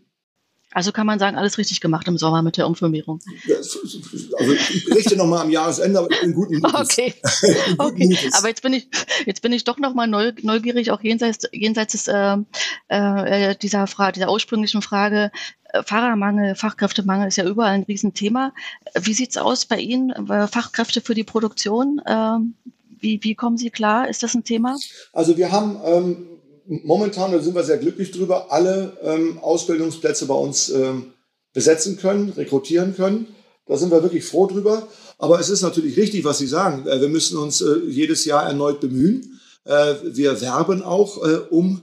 Also 0.74 0.92
kann 0.92 1.06
man 1.06 1.20
sagen, 1.20 1.38
alles 1.38 1.58
richtig 1.58 1.82
gemacht 1.82 2.08
im 2.08 2.18
Sommer 2.18 2.42
mit 2.42 2.56
der 2.56 2.66
Umfirmierung. 2.66 3.20
also 3.48 4.54
ich 4.54 4.86
berichte 4.86 5.18
nochmal 5.18 5.42
am 5.42 5.50
Jahresende, 5.50 6.00
aber 6.00 6.10
ich 6.12 6.22
bin 6.22 6.34
guten 6.34 6.60
Mutes. 6.60 6.74
Okay. 6.74 7.14
okay. 7.78 8.08
Mutes. 8.08 8.34
Aber 8.34 8.48
jetzt 8.48 8.62
bin 8.62 8.74
ich, 8.74 8.88
jetzt 9.26 9.42
bin 9.42 9.52
ich 9.52 9.66
doch 9.66 9.78
nochmal 9.78 10.08
neugierig, 10.08 10.92
auch 10.92 11.02
jenseits, 11.02 11.48
jenseits 11.52 11.92
des, 11.92 12.08
äh, 12.08 12.38
äh, 12.88 13.56
dieser 13.56 13.88
Frage, 13.88 14.14
dieser 14.14 14.32
ursprünglichen 14.32 14.82
Frage. 14.82 15.32
Äh, 15.74 15.84
Fahrermangel, 15.84 16.56
Fachkräftemangel 16.56 17.28
ist 17.28 17.38
ja 17.38 17.46
überall 17.46 17.72
ein 17.72 17.84
Riesenthema. 17.84 18.54
Wie 18.98 19.14
sieht's 19.14 19.38
aus 19.38 19.66
bei 19.66 19.78
Ihnen? 19.78 20.12
Äh, 20.30 20.48
Fachkräfte 20.48 21.02
für 21.02 21.16
die 21.16 21.26
Produktion? 21.26 22.02
Ähm, 22.08 22.54
wie, 23.02 23.20
wie 23.24 23.36
kommen 23.36 23.58
Sie 23.58 23.72
klar? 23.72 24.08
Ist 24.08 24.24
das 24.24 24.36
ein 24.36 24.46
Thema? 24.46 24.78
Also 25.12 25.36
wir 25.36 25.52
haben 25.52 25.80
ähm, 25.84 26.28
momentan, 26.68 27.32
da 27.32 27.40
sind 27.40 27.56
wir 27.56 27.64
sehr 27.64 27.78
glücklich 27.78 28.12
drüber, 28.12 28.52
alle 28.52 28.98
ähm, 29.04 29.40
Ausbildungsplätze 29.40 30.26
bei 30.26 30.34
uns 30.34 30.70
ähm, 30.70 31.14
besetzen 31.54 31.98
können, 31.98 32.30
rekrutieren 32.30 32.96
können. 32.96 33.28
Da 33.66 33.78
sind 33.78 33.92
wir 33.92 34.04
wirklich 34.04 34.26
froh 34.26 34.48
drüber. 34.48 34.88
Aber 35.18 35.40
es 35.40 35.50
ist 35.50 35.62
natürlich 35.62 35.98
richtig, 35.98 36.24
was 36.24 36.40
Sie 36.40 36.48
sagen. 36.48 36.88
Äh, 36.88 37.02
wir 37.02 37.10
müssen 37.10 37.38
uns 37.38 37.62
äh, 37.62 37.80
jedes 37.88 38.26
Jahr 38.26 38.48
erneut 38.48 38.80
bemühen. 38.80 39.40
Äh, 39.66 39.96
wir 40.04 40.42
werben 40.42 40.82
auch 40.82 41.24
äh, 41.26 41.38
um 41.50 41.82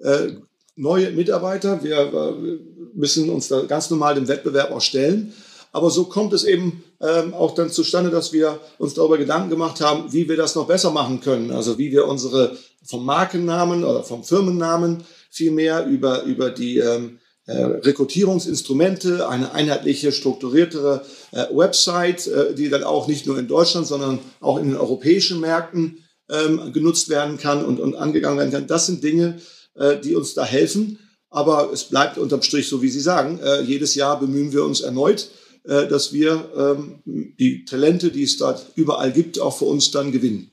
äh, 0.00 0.32
neue 0.76 1.10
Mitarbeiter. 1.10 1.82
Wir 1.82 1.98
äh, 1.98 2.58
müssen 2.94 3.28
uns 3.30 3.48
da 3.48 3.62
ganz 3.62 3.90
normal 3.90 4.14
dem 4.14 4.28
Wettbewerb 4.28 4.70
auch 4.70 4.80
stellen. 4.80 5.32
Aber 5.72 5.90
so 5.90 6.04
kommt 6.04 6.32
es 6.32 6.44
eben 6.44 6.84
ähm, 7.00 7.34
auch 7.34 7.54
dann 7.54 7.70
zustande, 7.70 8.10
dass 8.10 8.32
wir 8.32 8.58
uns 8.78 8.94
darüber 8.94 9.18
Gedanken 9.18 9.50
gemacht 9.50 9.80
haben, 9.80 10.12
wie 10.12 10.28
wir 10.28 10.36
das 10.36 10.54
noch 10.54 10.66
besser 10.66 10.90
machen 10.90 11.20
können. 11.20 11.50
Also 11.50 11.78
wie 11.78 11.92
wir 11.92 12.06
unsere 12.06 12.56
vom 12.84 13.04
Markennamen 13.04 13.84
oder 13.84 14.02
vom 14.02 14.24
Firmennamen 14.24 15.04
vielmehr 15.30 15.86
über, 15.86 16.22
über 16.22 16.50
die 16.50 16.78
ähm, 16.78 17.18
äh, 17.46 17.62
Rekrutierungsinstrumente, 17.62 19.28
eine 19.28 19.52
einheitliche, 19.52 20.12
strukturiertere 20.12 21.02
äh, 21.32 21.46
Website, 21.52 22.26
äh, 22.26 22.54
die 22.54 22.68
dann 22.68 22.84
auch 22.84 23.08
nicht 23.08 23.26
nur 23.26 23.38
in 23.38 23.48
Deutschland, 23.48 23.86
sondern 23.86 24.18
auch 24.40 24.58
in 24.58 24.70
den 24.70 24.76
europäischen 24.76 25.40
Märkten 25.40 26.04
ähm, 26.30 26.72
genutzt 26.72 27.08
werden 27.08 27.38
kann 27.38 27.64
und, 27.64 27.80
und 27.80 27.94
angegangen 27.94 28.38
werden 28.38 28.52
kann. 28.52 28.66
Das 28.66 28.86
sind 28.86 29.02
Dinge, 29.02 29.40
äh, 29.74 29.98
die 29.98 30.14
uns 30.14 30.34
da 30.34 30.44
helfen. 30.44 30.98
Aber 31.30 31.70
es 31.72 31.84
bleibt 31.84 32.16
unterm 32.16 32.42
Strich 32.42 32.68
so, 32.68 32.80
wie 32.80 32.88
Sie 32.88 33.00
sagen. 33.00 33.38
Äh, 33.40 33.62
jedes 33.62 33.94
Jahr 33.94 34.18
bemühen 34.18 34.52
wir 34.52 34.64
uns 34.64 34.80
erneut, 34.80 35.28
dass 35.68 36.12
wir 36.12 36.50
ähm, 36.56 37.02
die 37.04 37.64
Talente, 37.64 38.10
die 38.10 38.22
es 38.22 38.36
dort 38.38 38.72
überall 38.74 39.12
gibt, 39.12 39.40
auch 39.40 39.56
für 39.56 39.66
uns 39.66 39.90
dann 39.90 40.12
gewinnen. 40.12 40.50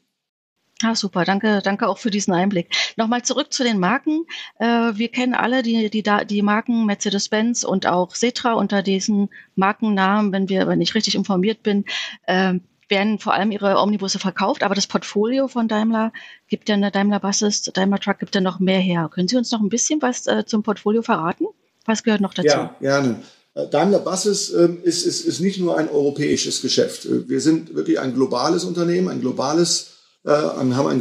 Ah, 0.84 0.94
super, 0.94 1.24
danke, 1.24 1.62
danke 1.64 1.88
auch 1.88 1.98
für 1.98 2.12
diesen 2.12 2.34
Einblick. 2.34 2.70
Nochmal 2.98 3.24
zurück 3.24 3.54
zu 3.54 3.64
den 3.64 3.80
Marken. 3.80 4.26
Äh, 4.60 4.66
wir 4.96 5.08
kennen 5.08 5.34
alle 5.34 5.64
die, 5.64 5.90
die, 5.90 6.04
die 6.04 6.42
Marken 6.42 6.86
Mercedes-Benz 6.86 7.64
und 7.64 7.88
auch 7.88 8.14
Setra 8.14 8.54
unter 8.54 8.84
diesen 8.84 9.30
Markennamen, 9.56 10.34
wenn 10.34 10.50
wir, 10.50 10.68
wenn 10.68 10.82
ich 10.82 10.94
richtig 10.94 11.16
informiert 11.16 11.64
bin, 11.64 11.86
äh, 12.28 12.56
werden 12.90 13.20
vor 13.20 13.34
allem 13.34 13.52
ihre 13.52 13.80
Omnibusse 13.80 14.20
verkauft, 14.20 14.64
aber 14.64 14.76
das 14.76 14.86
Portfolio 14.86 15.48
von 15.48 15.68
Daimler 15.68 16.12
gibt 16.48 16.70
ja 16.70 16.76
eine 16.76 16.92
Daimler 16.92 17.20
Buses, 17.20 17.64
Daimler 17.64 18.00
Truck 18.00 18.20
gibt 18.20 18.36
ja 18.36 18.42
noch 18.42 18.60
mehr 18.60 18.80
her. 18.80 19.10
Können 19.12 19.28
Sie 19.28 19.38
uns 19.38 19.52
noch 19.52 19.62
ein 19.62 19.70
bisschen 19.70 20.02
was 20.02 20.28
äh, 20.28 20.46
zum 20.46 20.62
Portfolio 20.62 21.02
verraten? 21.02 21.46
Was 21.86 22.04
gehört 22.04 22.22
noch 22.22 22.34
dazu? 22.34 22.48
Ja, 22.48 22.76
gerne. 22.82 23.24
Äh, 23.56 23.68
Daimler 23.70 24.00
Buses 24.00 24.54
ähm, 24.54 24.80
ist, 24.84 25.06
ist, 25.06 25.26
ist 25.26 25.40
nicht 25.40 25.60
nur 25.60 25.78
ein 25.78 25.90
europäisches 25.90 26.62
Geschäft. 26.62 27.06
Äh, 27.06 27.28
wir 27.28 27.42
sind 27.42 27.74
wirklich 27.74 28.00
ein 28.00 28.14
globales 28.14 28.64
Unternehmen, 28.64 29.08
ein 29.08 29.22
globales 29.22 29.88
äh, 30.26 30.32
haben 30.32 30.88
ein 30.88 31.00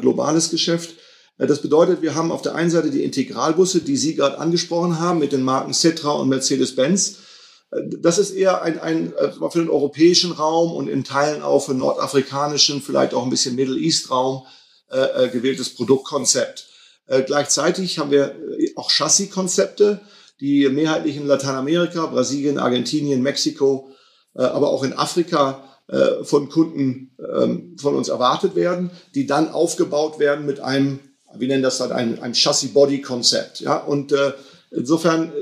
globales 0.00 0.50
Geschäft. 0.50 0.94
Das 1.36 1.60
bedeutet, 1.60 2.02
wir 2.02 2.14
haben 2.14 2.32
auf 2.32 2.40
der 2.42 2.54
einen 2.54 2.70
Seite 2.70 2.90
die 2.90 3.04
Integralbusse, 3.04 3.80
die 3.80 3.96
Sie 3.96 4.14
gerade 4.14 4.38
angesprochen 4.38 5.00
haben, 5.00 5.18
mit 5.18 5.32
den 5.32 5.42
Marken 5.42 5.74
Cetra 5.74 6.12
und 6.12 6.28
Mercedes-Benz. 6.28 7.16
Das 7.98 8.18
ist 8.18 8.30
eher 8.30 8.62
ein, 8.62 8.78
ein 8.78 9.12
für 9.50 9.58
den 9.58 9.68
europäischen 9.68 10.32
Raum 10.32 10.72
und 10.72 10.88
in 10.88 11.04
Teilen 11.04 11.42
auch 11.42 11.60
für 11.60 11.72
den 11.72 11.78
nordafrikanischen, 11.78 12.80
vielleicht 12.80 13.12
auch 13.12 13.24
ein 13.24 13.30
bisschen 13.30 13.54
Middle 13.54 13.78
East 13.78 14.10
Raum 14.10 14.46
äh, 14.88 15.28
gewähltes 15.28 15.74
Produktkonzept. 15.74 16.68
Äh, 17.06 17.22
gleichzeitig 17.22 17.98
haben 17.98 18.10
wir 18.10 18.36
auch 18.76 18.90
Chassis-Konzepte, 18.90 20.00
die 20.40 20.68
mehrheitlich 20.68 21.16
in 21.16 21.26
Lateinamerika, 21.26 22.06
Brasilien, 22.06 22.58
Argentinien, 22.58 23.22
Mexiko, 23.22 23.88
äh, 24.34 24.42
aber 24.42 24.70
auch 24.70 24.82
in 24.82 24.92
Afrika 24.92 25.62
äh, 25.88 26.24
von 26.24 26.48
Kunden 26.48 27.14
ähm, 27.18 27.76
von 27.78 27.94
uns 27.94 28.08
erwartet 28.08 28.54
werden, 28.54 28.90
die 29.14 29.26
dann 29.26 29.50
aufgebaut 29.50 30.18
werden 30.18 30.46
mit 30.46 30.60
einem, 30.60 31.00
wir 31.34 31.48
nennen 31.48 31.62
das 31.62 31.80
halt 31.80 31.92
ein, 31.92 32.34
Chassis-Body-Konzept. 32.34 33.62
Und 33.86 34.12
äh, 34.12 34.32
insofern 34.70 35.32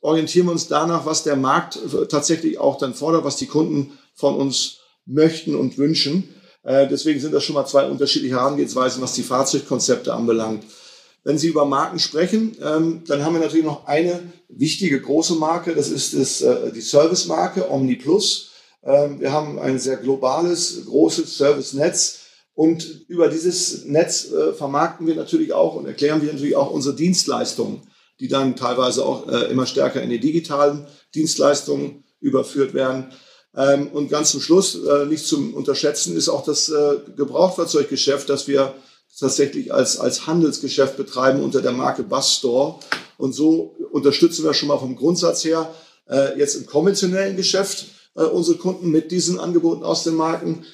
orientieren 0.00 0.46
wir 0.46 0.52
uns 0.52 0.68
danach, 0.68 1.06
was 1.06 1.22
der 1.22 1.36
Markt 1.36 1.78
tatsächlich 2.10 2.58
auch 2.58 2.78
dann 2.78 2.94
fordert, 2.94 3.24
was 3.24 3.36
die 3.36 3.46
Kunden 3.46 3.98
von 4.14 4.36
uns 4.36 4.78
möchten 5.06 5.54
und 5.54 5.78
wünschen. 5.78 6.34
Deswegen 6.62 7.20
sind 7.20 7.32
das 7.32 7.44
schon 7.44 7.54
mal 7.54 7.66
zwei 7.66 7.86
unterschiedliche 7.86 8.36
Herangehensweisen, 8.36 9.02
was 9.02 9.14
die 9.14 9.22
Fahrzeugkonzepte 9.22 10.12
anbelangt. 10.12 10.64
Wenn 11.24 11.38
Sie 11.38 11.48
über 11.48 11.64
Marken 11.64 11.98
sprechen, 11.98 12.54
ähm, 12.62 13.02
dann 13.06 13.24
haben 13.24 13.32
wir 13.34 13.40
natürlich 13.40 13.64
noch 13.64 13.86
eine 13.86 14.20
wichtige 14.48 15.00
große 15.00 15.34
Marke, 15.36 15.74
das 15.74 15.88
ist 15.88 16.12
das, 16.12 16.42
äh, 16.42 16.70
die 16.70 16.82
Service-Marke 16.82 17.70
Omni 17.70 17.96
Plus. 17.96 18.50
Ähm, 18.82 19.20
wir 19.20 19.32
haben 19.32 19.58
ein 19.58 19.78
sehr 19.78 19.96
globales, 19.96 20.84
großes 20.84 21.38
Service-Netz. 21.38 22.20
Und 22.52 23.06
über 23.08 23.28
dieses 23.28 23.86
Netz 23.86 24.30
äh, 24.30 24.52
vermarkten 24.52 25.06
wir 25.06 25.16
natürlich 25.16 25.54
auch 25.54 25.74
und 25.74 25.86
erklären 25.86 26.20
wir 26.22 26.30
natürlich 26.30 26.56
auch 26.56 26.70
unsere 26.70 26.94
Dienstleistungen, 26.94 27.80
die 28.20 28.28
dann 28.28 28.54
teilweise 28.54 29.04
auch 29.04 29.26
äh, 29.26 29.50
immer 29.50 29.66
stärker 29.66 30.02
in 30.02 30.10
die 30.10 30.20
digitalen 30.20 30.86
Dienstleistungen 31.14 32.04
überführt 32.20 32.74
werden. 32.74 33.12
Ähm, 33.56 33.88
und 33.88 34.10
ganz 34.10 34.30
zum 34.30 34.42
Schluss, 34.42 34.78
äh, 34.84 35.06
nicht 35.06 35.26
zum 35.26 35.54
Unterschätzen, 35.54 36.16
ist 36.16 36.28
auch 36.28 36.44
das 36.44 36.70
Gebrauchtfahrzeuggeschäft, 37.16 38.28
das 38.28 38.46
wir 38.46 38.74
tatsächlich 39.18 39.72
als, 39.72 39.98
als 39.98 40.26
Handelsgeschäft 40.26 40.96
betreiben 40.96 41.42
unter 41.42 41.62
der 41.62 41.72
Marke 41.72 42.02
Bus 42.02 42.34
Store. 42.34 42.80
Und 43.16 43.32
so 43.32 43.76
unterstützen 43.92 44.44
wir 44.44 44.54
schon 44.54 44.68
mal 44.68 44.78
vom 44.78 44.96
Grundsatz 44.96 45.44
her 45.44 45.72
jetzt 46.36 46.56
im 46.56 46.66
konventionellen 46.66 47.36
Geschäft 47.36 47.86
äh, 48.14 48.22
unsere 48.22 48.58
Kunden 48.58 48.90
mit 48.90 49.10
diesen 49.10 49.38
Angeboten 49.38 49.82
aus 49.82 50.04
den 50.04 50.14
Marken. 50.14 50.64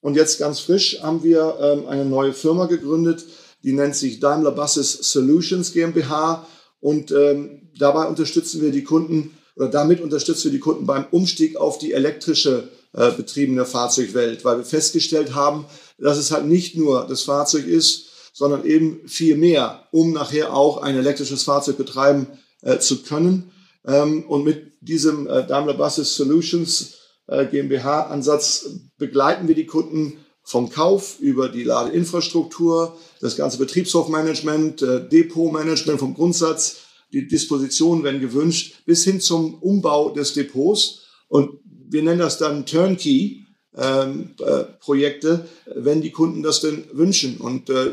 Und 0.00 0.14
jetzt 0.14 0.38
ganz 0.38 0.60
frisch 0.60 1.02
haben 1.02 1.22
wir 1.22 1.58
ähm, 1.60 1.86
eine 1.88 2.04
neue 2.04 2.32
Firma 2.32 2.66
gegründet, 2.66 3.24
die 3.62 3.72
nennt 3.72 3.96
sich 3.96 4.20
Daimler 4.20 4.52
Buses 4.52 4.92
Solutions 5.12 5.72
GmbH. 5.72 6.46
Und 6.80 7.10
ähm, 7.10 7.70
dabei 7.78 8.06
unterstützen 8.06 8.62
wir 8.62 8.70
die 8.70 8.84
Kunden 8.84 9.36
oder 9.56 9.68
damit 9.68 10.00
unterstützen 10.00 10.44
wir 10.44 10.52
die 10.52 10.60
Kunden 10.60 10.86
beim 10.86 11.06
Umstieg 11.10 11.56
auf 11.56 11.78
die 11.78 11.92
elektrische 11.92 12.68
äh, 12.96 13.10
betriebene 13.12 13.64
Fahrzeugwelt, 13.64 14.44
weil 14.44 14.58
wir 14.58 14.64
festgestellt 14.64 15.34
haben, 15.34 15.66
dass 15.98 16.18
es 16.18 16.30
halt 16.30 16.46
nicht 16.46 16.76
nur 16.76 17.06
das 17.06 17.22
Fahrzeug 17.22 17.66
ist, 17.66 18.06
sondern 18.32 18.64
eben 18.64 19.06
viel 19.06 19.36
mehr, 19.36 19.86
um 19.92 20.12
nachher 20.12 20.54
auch 20.54 20.82
ein 20.82 20.96
elektrisches 20.96 21.42
Fahrzeug 21.42 21.76
betreiben 21.78 22.26
äh, 22.62 22.78
zu 22.78 23.02
können. 23.02 23.50
Ähm, 23.86 24.24
und 24.28 24.44
mit 24.44 24.72
diesem 24.80 25.26
äh, 25.26 25.46
Daimler 25.46 25.74
Buses 25.74 26.16
Solutions 26.16 26.94
äh, 27.28 27.46
GmbH-Ansatz 27.46 28.68
begleiten 28.98 29.48
wir 29.48 29.54
die 29.54 29.66
Kunden 29.66 30.18
vom 30.42 30.70
Kauf 30.70 31.18
über 31.18 31.48
die 31.48 31.64
Ladeinfrastruktur, 31.64 32.96
das 33.20 33.36
ganze 33.36 33.58
Betriebshofmanagement, 33.58 34.82
äh, 34.82 35.08
Depotmanagement 35.08 35.98
vom 35.98 36.14
Grundsatz, 36.14 36.76
die 37.12 37.26
Dispositionen, 37.26 38.04
wenn 38.04 38.20
gewünscht, 38.20 38.84
bis 38.86 39.04
hin 39.04 39.20
zum 39.20 39.54
Umbau 39.54 40.10
des 40.10 40.34
Depots. 40.34 41.02
Und 41.28 41.58
wir 41.88 42.02
nennen 42.02 42.20
das 42.20 42.38
dann 42.38 42.66
Turnkey. 42.66 43.42
Ähm, 43.78 44.30
äh, 44.40 44.64
Projekte, 44.80 45.46
wenn 45.66 46.00
die 46.00 46.10
Kunden 46.10 46.42
das 46.42 46.62
denn 46.62 46.84
wünschen. 46.92 47.36
Und 47.36 47.68
äh, 47.68 47.88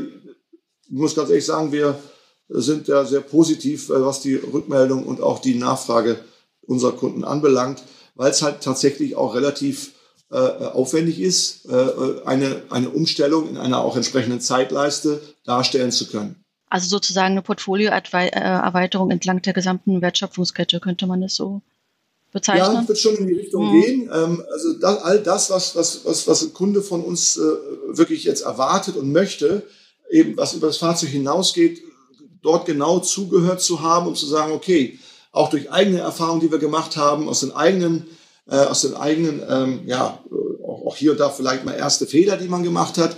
ich 0.85 0.91
muss 0.91 1.13
ganz 1.13 1.29
ehrlich 1.29 1.45
sagen, 1.45 1.73
wir 1.73 1.99
sind 2.47 2.87
ja 2.87 3.03
sehr 3.03 3.19
positiv, 3.19 3.89
äh, 3.89 4.01
was 4.01 4.21
die 4.21 4.35
Rückmeldung 4.35 5.05
und 5.05 5.21
auch 5.21 5.39
die 5.39 5.55
Nachfrage 5.55 6.19
unserer 6.61 6.93
Kunden 6.93 7.25
anbelangt, 7.25 7.83
weil 8.15 8.31
es 8.31 8.41
halt 8.41 8.61
tatsächlich 8.61 9.17
auch 9.17 9.35
relativ 9.35 9.93
äh, 10.31 10.37
aufwendig 10.37 11.19
ist, 11.19 11.65
äh, 11.65 12.25
eine, 12.25 12.63
eine 12.69 12.89
Umstellung 12.89 13.49
in 13.49 13.57
einer 13.57 13.81
auch 13.81 13.95
entsprechenden 13.95 14.39
Zeitleiste 14.39 15.21
darstellen 15.43 15.91
zu 15.91 16.07
können. 16.07 16.43
Also 16.69 16.87
sozusagen 16.87 17.33
eine 17.33 17.41
Portfolioerweiterung 17.41 19.11
entlang 19.11 19.41
der 19.41 19.53
gesamten 19.53 20.01
Wertschöpfungskette, 20.01 20.79
könnte 20.79 21.05
man 21.05 21.21
das 21.21 21.35
so 21.35 21.61
bezeichnen? 22.33 22.75
Ja, 22.75 22.87
wird 22.87 22.97
schon 22.97 23.15
in 23.15 23.27
die 23.27 23.33
Richtung 23.33 23.67
mhm. 23.67 23.81
gehen. 23.81 24.09
Ähm, 24.13 24.43
also 24.51 24.73
das, 24.73 25.01
all 25.03 25.19
das, 25.19 25.49
was, 25.49 25.75
was, 25.75 26.03
was, 26.03 26.27
was 26.27 26.41
ein 26.41 26.53
Kunde 26.53 26.81
von 26.81 27.01
uns 27.01 27.37
äh, 27.37 27.41
wirklich 27.97 28.25
jetzt 28.25 28.41
erwartet 28.41 28.97
und 28.97 29.11
möchte, 29.11 29.63
eben 30.11 30.35
was 30.35 30.53
über 30.53 30.67
das 30.67 30.77
Fahrzeug 30.77 31.09
hinausgeht, 31.09 31.81
dort 32.41 32.65
genau 32.65 32.99
zugehört 32.99 33.61
zu 33.61 33.81
haben 33.81 34.07
und 34.07 34.17
zu 34.17 34.25
sagen, 34.25 34.51
okay, 34.51 34.99
auch 35.31 35.49
durch 35.49 35.71
eigene 35.71 35.99
Erfahrungen, 35.99 36.41
die 36.41 36.51
wir 36.51 36.59
gemacht 36.59 36.97
haben, 36.97 37.27
aus 37.27 37.39
den 37.39 37.51
eigenen, 37.51 38.05
äh, 38.47 38.57
aus 38.57 38.81
den 38.81 38.95
eigenen, 38.95 39.41
ähm, 39.49 39.81
ja, 39.85 40.19
auch, 40.63 40.85
auch, 40.85 40.95
hier 40.95 41.11
und 41.11 41.19
da 41.19 41.29
vielleicht 41.29 41.65
mal 41.65 41.73
erste 41.73 42.05
Fehler, 42.05 42.37
die 42.37 42.47
man 42.47 42.63
gemacht 42.63 42.97
hat, 42.97 43.15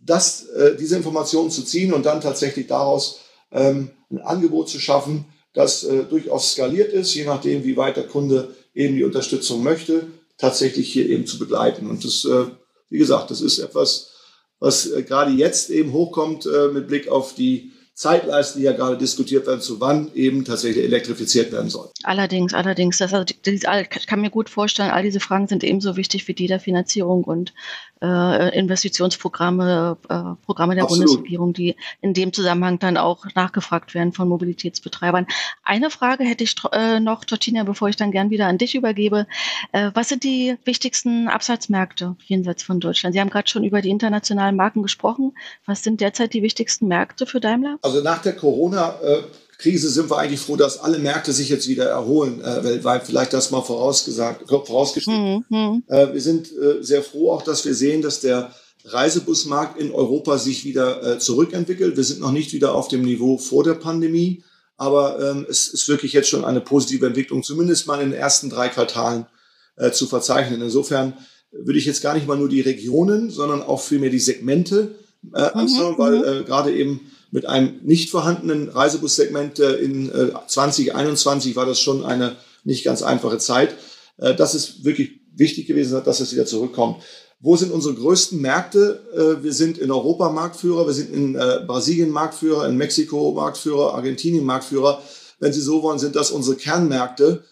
das, 0.00 0.46
äh, 0.46 0.76
diese 0.76 0.96
Informationen 0.96 1.50
zu 1.50 1.62
ziehen 1.62 1.92
und 1.92 2.06
dann 2.06 2.20
tatsächlich 2.20 2.66
daraus 2.66 3.20
ähm, 3.50 3.90
ein 4.10 4.20
Angebot 4.20 4.68
zu 4.68 4.78
schaffen, 4.78 5.26
das 5.52 5.84
äh, 5.84 6.04
durchaus 6.04 6.52
skaliert 6.52 6.92
ist, 6.92 7.14
je 7.14 7.24
nachdem, 7.24 7.64
wie 7.64 7.76
weit 7.76 7.96
der 7.96 8.06
Kunde 8.06 8.54
eben 8.74 8.96
die 8.96 9.04
Unterstützung 9.04 9.62
möchte, 9.62 10.06
tatsächlich 10.36 10.92
hier 10.92 11.08
eben 11.08 11.26
zu 11.26 11.38
begleiten. 11.38 11.88
Und 11.88 12.04
das, 12.04 12.24
äh, 12.24 12.46
wie 12.90 12.98
gesagt, 12.98 13.30
das 13.30 13.40
ist 13.40 13.58
etwas, 13.58 14.12
was 14.58 14.90
äh, 14.90 15.02
gerade 15.02 15.32
jetzt 15.32 15.70
eben 15.70 15.92
hochkommt 15.92 16.46
äh, 16.46 16.68
mit 16.68 16.88
Blick 16.88 17.08
auf 17.08 17.34
die 17.34 17.72
Zeitleisten, 17.98 18.60
die 18.60 18.64
ja 18.64 18.70
gerade 18.70 18.96
diskutiert 18.96 19.48
werden, 19.48 19.60
zu 19.60 19.80
wann 19.80 20.12
eben 20.14 20.44
tatsächlich 20.44 20.84
elektrifiziert 20.84 21.50
werden 21.50 21.68
soll. 21.68 21.90
Allerdings, 22.04 22.54
allerdings, 22.54 22.98
das, 22.98 23.12
also, 23.12 23.34
ich 23.44 24.06
kann 24.06 24.20
mir 24.20 24.30
gut 24.30 24.48
vorstellen, 24.48 24.92
all 24.92 25.02
diese 25.02 25.18
Fragen 25.18 25.48
sind 25.48 25.64
ebenso 25.64 25.96
wichtig 25.96 26.28
wie 26.28 26.34
die 26.34 26.46
der 26.46 26.60
Finanzierung 26.60 27.24
und 27.24 27.52
äh, 28.00 28.56
Investitionsprogramme, 28.56 29.96
äh, 30.08 30.44
Programme 30.46 30.76
der 30.76 30.84
Absolut. 30.84 31.06
Bundesregierung, 31.06 31.52
die 31.52 31.74
in 32.00 32.14
dem 32.14 32.32
Zusammenhang 32.32 32.78
dann 32.78 32.96
auch 32.96 33.26
nachgefragt 33.34 33.94
werden 33.94 34.12
von 34.12 34.28
Mobilitätsbetreibern. 34.28 35.26
Eine 35.64 35.90
Frage 35.90 36.22
hätte 36.22 36.44
ich 36.44 36.54
äh, 36.70 37.00
noch, 37.00 37.24
Tortina, 37.24 37.64
bevor 37.64 37.88
ich 37.88 37.96
dann 37.96 38.12
gern 38.12 38.30
wieder 38.30 38.46
an 38.46 38.58
dich 38.58 38.76
übergebe. 38.76 39.26
Äh, 39.72 39.90
was 39.94 40.08
sind 40.08 40.22
die 40.22 40.56
wichtigsten 40.64 41.26
Absatzmärkte 41.26 42.14
jenseits 42.26 42.62
von 42.62 42.78
Deutschland? 42.78 43.14
Sie 43.14 43.20
haben 43.20 43.30
gerade 43.30 43.48
schon 43.48 43.64
über 43.64 43.82
die 43.82 43.90
internationalen 43.90 44.54
Marken 44.54 44.82
gesprochen. 44.82 45.36
Was 45.66 45.82
sind 45.82 46.00
derzeit 46.00 46.32
die 46.32 46.42
wichtigsten 46.42 46.86
Märkte 46.86 47.26
für 47.26 47.40
Daimler? 47.40 47.78
Also 47.88 48.02
nach 48.02 48.22
der 48.22 48.36
Corona- 48.36 49.00
äh, 49.02 49.22
Krise 49.58 49.88
sind 49.90 50.08
wir 50.08 50.18
eigentlich 50.18 50.38
froh, 50.38 50.54
dass 50.54 50.78
alle 50.78 51.00
Märkte 51.00 51.32
sich 51.32 51.48
jetzt 51.48 51.66
wieder 51.66 51.86
erholen 51.86 52.40
äh, 52.40 52.62
weltweit. 52.62 53.04
Vielleicht 53.04 53.32
das 53.32 53.50
mal 53.50 53.60
vorausgesagt, 53.60 54.48
vorausgeschickt. 54.48 55.50
Mhm. 55.50 55.82
Äh, 55.88 56.12
wir 56.12 56.20
sind 56.20 56.52
äh, 56.52 56.80
sehr 56.80 57.02
froh 57.02 57.32
auch, 57.32 57.42
dass 57.42 57.64
wir 57.64 57.74
sehen, 57.74 58.00
dass 58.00 58.20
der 58.20 58.52
Reisebusmarkt 58.84 59.80
in 59.80 59.90
Europa 59.90 60.38
sich 60.38 60.64
wieder 60.64 61.02
äh, 61.02 61.18
zurückentwickelt. 61.18 61.96
Wir 61.96 62.04
sind 62.04 62.20
noch 62.20 62.30
nicht 62.30 62.52
wieder 62.52 62.76
auf 62.76 62.86
dem 62.86 63.02
Niveau 63.02 63.36
vor 63.36 63.64
der 63.64 63.74
Pandemie, 63.74 64.44
aber 64.76 65.18
ähm, 65.20 65.44
es 65.50 65.66
ist 65.66 65.88
wirklich 65.88 66.12
jetzt 66.12 66.28
schon 66.28 66.44
eine 66.44 66.60
positive 66.60 67.06
Entwicklung, 67.06 67.42
zumindest 67.42 67.88
mal 67.88 68.00
in 68.00 68.10
den 68.10 68.18
ersten 68.18 68.50
drei 68.50 68.68
Quartalen 68.68 69.26
äh, 69.74 69.90
zu 69.90 70.06
verzeichnen. 70.06 70.62
Insofern 70.62 71.14
würde 71.50 71.80
ich 71.80 71.84
jetzt 71.86 72.02
gar 72.02 72.14
nicht 72.14 72.28
mal 72.28 72.38
nur 72.38 72.48
die 72.48 72.60
Regionen, 72.60 73.30
sondern 73.30 73.62
auch 73.62 73.80
vielmehr 73.80 74.10
die 74.10 74.20
Segmente 74.20 74.94
äh, 75.34 75.40
mhm. 75.40 75.60
anschauen, 75.60 75.98
weil 75.98 76.18
mhm. 76.18 76.42
äh, 76.42 76.44
gerade 76.44 76.72
eben 76.72 77.10
mit 77.30 77.46
einem 77.46 77.80
nicht 77.82 78.10
vorhandenen 78.10 78.68
Reisebussegment 78.68 79.58
äh, 79.58 79.76
in 79.76 80.10
2021 80.46 81.52
äh, 81.52 81.56
war 81.56 81.66
das 81.66 81.80
schon 81.80 82.04
eine 82.04 82.36
nicht 82.64 82.84
ganz 82.84 83.02
einfache 83.02 83.38
Zeit. 83.38 83.74
Äh, 84.16 84.34
das 84.34 84.54
ist 84.54 84.84
wirklich 84.84 85.20
wichtig 85.34 85.66
gewesen, 85.66 86.02
dass 86.04 86.20
es 86.20 86.32
wieder 86.32 86.46
zurückkommt. 86.46 87.02
Wo 87.40 87.56
sind 87.56 87.70
unsere 87.70 87.94
größten 87.94 88.40
Märkte? 88.40 89.38
Wir 89.42 89.52
sind 89.52 89.78
in 89.78 89.92
Europa 89.92 90.28
Marktführer, 90.32 90.88
wir 90.88 90.92
sind 90.92 91.14
in 91.14 91.34
Brasilien 91.34 92.10
Marktführer, 92.10 92.66
in 92.66 92.76
Mexiko 92.76 93.30
Marktführer, 93.30 93.94
Argentinien 93.94 94.44
Marktführer. 94.44 95.00
Wenn 95.38 95.52
Sie 95.52 95.60
so 95.60 95.84
wollen, 95.84 96.00
sind 96.00 96.16
das 96.16 96.32
unsere 96.32 96.56
Kernmärkte. 96.56 97.44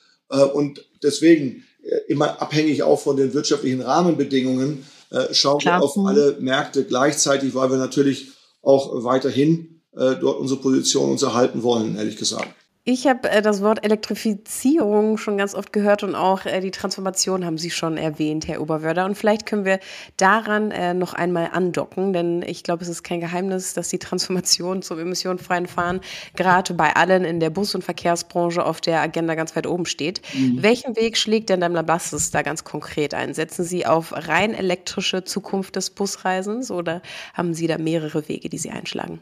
Und 0.54 0.84
deswegen 1.04 1.62
immer 2.08 2.42
abhängig 2.42 2.82
auch 2.82 2.98
von 2.98 3.16
den 3.16 3.32
wirtschaftlichen 3.32 3.80
Rahmenbedingungen 3.80 4.84
schauen 5.30 5.60
Klar. 5.60 5.78
wir 5.78 5.84
auf 5.84 5.96
alle 6.04 6.36
Märkte 6.40 6.82
gleichzeitig, 6.82 7.54
weil 7.54 7.70
wir 7.70 7.78
natürlich 7.78 8.32
auch 8.66 9.04
weiterhin 9.04 9.80
äh, 9.92 10.16
dort 10.16 10.40
unsere 10.40 10.60
Position 10.60 11.12
uns 11.12 11.22
erhalten 11.22 11.62
wollen, 11.62 11.96
ehrlich 11.96 12.16
gesagt. 12.16 12.52
Ich 12.88 13.08
habe 13.08 13.28
äh, 13.28 13.42
das 13.42 13.62
Wort 13.62 13.84
Elektrifizierung 13.84 15.18
schon 15.18 15.36
ganz 15.36 15.56
oft 15.56 15.72
gehört 15.72 16.04
und 16.04 16.14
auch 16.14 16.46
äh, 16.46 16.60
die 16.60 16.70
Transformation 16.70 17.44
haben 17.44 17.58
Sie 17.58 17.70
schon 17.70 17.96
erwähnt, 17.96 18.46
Herr 18.46 18.60
Oberwörder. 18.60 19.06
Und 19.06 19.16
vielleicht 19.16 19.44
können 19.44 19.64
wir 19.64 19.80
daran 20.16 20.70
äh, 20.70 20.94
noch 20.94 21.12
einmal 21.12 21.50
andocken, 21.52 22.12
denn 22.12 22.42
ich 22.42 22.62
glaube, 22.62 22.84
es 22.84 22.88
ist 22.88 23.02
kein 23.02 23.18
Geheimnis, 23.18 23.74
dass 23.74 23.88
die 23.88 23.98
Transformation 23.98 24.82
zum 24.82 25.00
emissionfreien 25.00 25.66
Fahren 25.66 26.00
gerade 26.36 26.74
bei 26.74 26.94
allen 26.94 27.24
in 27.24 27.40
der 27.40 27.50
Bus- 27.50 27.74
und 27.74 27.82
Verkehrsbranche 27.82 28.64
auf 28.64 28.80
der 28.80 29.00
Agenda 29.00 29.34
ganz 29.34 29.56
weit 29.56 29.66
oben 29.66 29.84
steht. 29.84 30.22
Mhm. 30.32 30.62
Welchen 30.62 30.94
Weg 30.94 31.16
schlägt 31.16 31.48
denn 31.48 31.60
Daimler 31.60 31.82
Buses 31.82 32.30
da 32.30 32.42
ganz 32.42 32.62
konkret 32.62 33.14
ein? 33.14 33.34
Setzen 33.34 33.64
Sie 33.64 33.84
auf 33.84 34.12
rein 34.12 34.54
elektrische 34.54 35.24
Zukunft 35.24 35.74
des 35.74 35.90
Busreisens 35.90 36.70
oder 36.70 37.02
haben 37.34 37.52
Sie 37.52 37.66
da 37.66 37.78
mehrere 37.78 38.28
Wege, 38.28 38.48
die 38.48 38.58
Sie 38.58 38.70
einschlagen? 38.70 39.18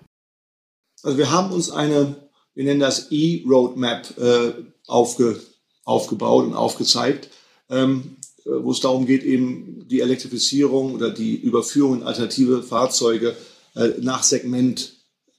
Also 1.03 1.17
wir 1.17 1.33
haben 1.33 1.51
uns 1.51 1.71
eine 1.71 2.24
wir 2.55 2.65
nennen 2.65 2.81
das 2.81 3.11
E-Roadmap, 3.11 4.19
äh, 4.19 4.53
aufge, 4.87 5.41
aufgebaut 5.85 6.47
und 6.47 6.55
aufgezeigt, 6.55 7.29
ähm, 7.69 8.17
äh, 8.45 8.51
wo 8.51 8.71
es 8.71 8.81
darum 8.81 9.07
geht, 9.07 9.25
eben 9.25 9.87
die 9.89 10.01
Elektrifizierung 10.01 10.95
oder 10.95 11.11
die 11.11 11.37
Überführung 11.37 12.01
in 12.01 12.03
alternative 12.05 12.63
Fahrzeuge 12.63 13.37
äh, 13.75 13.91
nach 14.01 14.23
Segment 14.23 14.93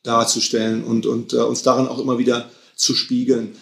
darzustellen 0.04 0.84
und, 0.84 1.06
und 1.06 1.34
äh, 1.34 1.38
uns 1.38 1.64
daran 1.64 1.88
auch 1.88 2.00
immer 2.00 2.18
wieder 2.18 2.50
zu 2.76 2.94
spiegeln. 2.94 3.56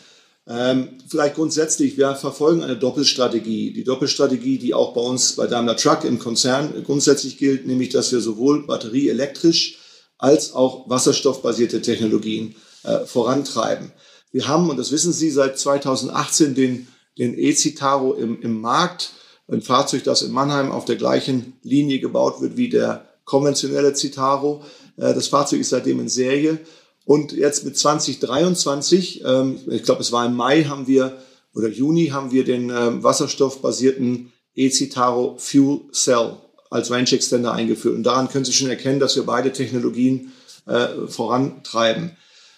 Ähm, 0.45 0.97
vielleicht 1.07 1.35
grundsätzlich, 1.35 1.97
wir 1.97 2.15
verfolgen 2.15 2.63
eine 2.63 2.75
Doppelstrategie. 2.75 3.71
Die 3.71 3.85
Doppelstrategie, 3.85 4.57
die 4.57 4.73
auch 4.73 4.93
bei 4.93 4.99
uns 4.99 5.37
bei 5.37 5.47
Daimler 5.47 5.77
Truck 5.77 6.03
im 6.03 6.19
Konzern 6.19 6.83
grundsätzlich 6.83 7.37
gilt, 7.37 7.65
nämlich 7.65 7.89
dass 7.89 8.11
wir 8.11 8.19
sowohl 8.19 8.65
batterieelektrisch 8.65 9.77
als 10.17 10.53
auch 10.53 10.89
wasserstoffbasierte 10.89 11.81
Technologien 11.81 12.51
äh, 12.51 12.72
vorantreiben. 13.05 13.91
Wir 14.31 14.47
haben, 14.47 14.69
und 14.69 14.77
das 14.77 14.91
wissen 14.91 15.13
Sie, 15.13 15.29
seit 15.29 15.57
2018 15.57 16.55
den, 16.55 16.87
den 17.17 17.37
E-Citaro 17.37 18.13
im, 18.13 18.41
im 18.41 18.59
Markt, 18.59 19.11
ein 19.47 19.61
Fahrzeug, 19.61 20.03
das 20.03 20.21
in 20.21 20.31
Mannheim 20.31 20.71
auf 20.71 20.85
der 20.85 20.95
gleichen 20.95 21.53
Linie 21.63 21.99
gebaut 21.99 22.41
wird 22.41 22.57
wie 22.57 22.69
der 22.69 23.05
konventionelle 23.25 23.95
Citaro. 23.95 24.63
Äh, 24.97 25.13
das 25.13 25.27
Fahrzeug 25.27 25.59
ist 25.59 25.69
seitdem 25.69 25.99
in 25.99 26.09
Serie. 26.09 26.59
Und 27.05 27.33
jetzt 27.33 27.65
mit 27.65 27.77
2023, 27.77 29.23
ähm, 29.25 29.59
ich 29.67 29.83
glaube, 29.83 30.01
es 30.01 30.11
war 30.11 30.25
im 30.25 30.35
Mai, 30.35 30.63
haben 30.63 30.87
wir 30.87 31.17
oder 31.53 31.67
Juni 31.67 32.07
haben 32.07 32.31
wir 32.31 32.43
den 32.43 32.69
ähm, 32.71 33.03
wasserstoffbasierten 33.03 34.31
E-Citaro 34.55 35.35
Fuel 35.37 35.81
Cell 35.91 36.37
als 36.71 36.89
Range 36.89 37.11
Extender 37.11 37.53
eingeführt. 37.53 37.95
Und 37.95 38.03
daran 38.03 38.29
können 38.29 38.45
Sie 38.45 38.53
schon 38.53 38.69
erkennen, 38.69 38.99
dass 38.99 39.15
wir 39.15 39.23
beide 39.23 39.53
Technologien 39.53 40.31
äh, 40.65 41.07
vorantreiben. 41.07 42.17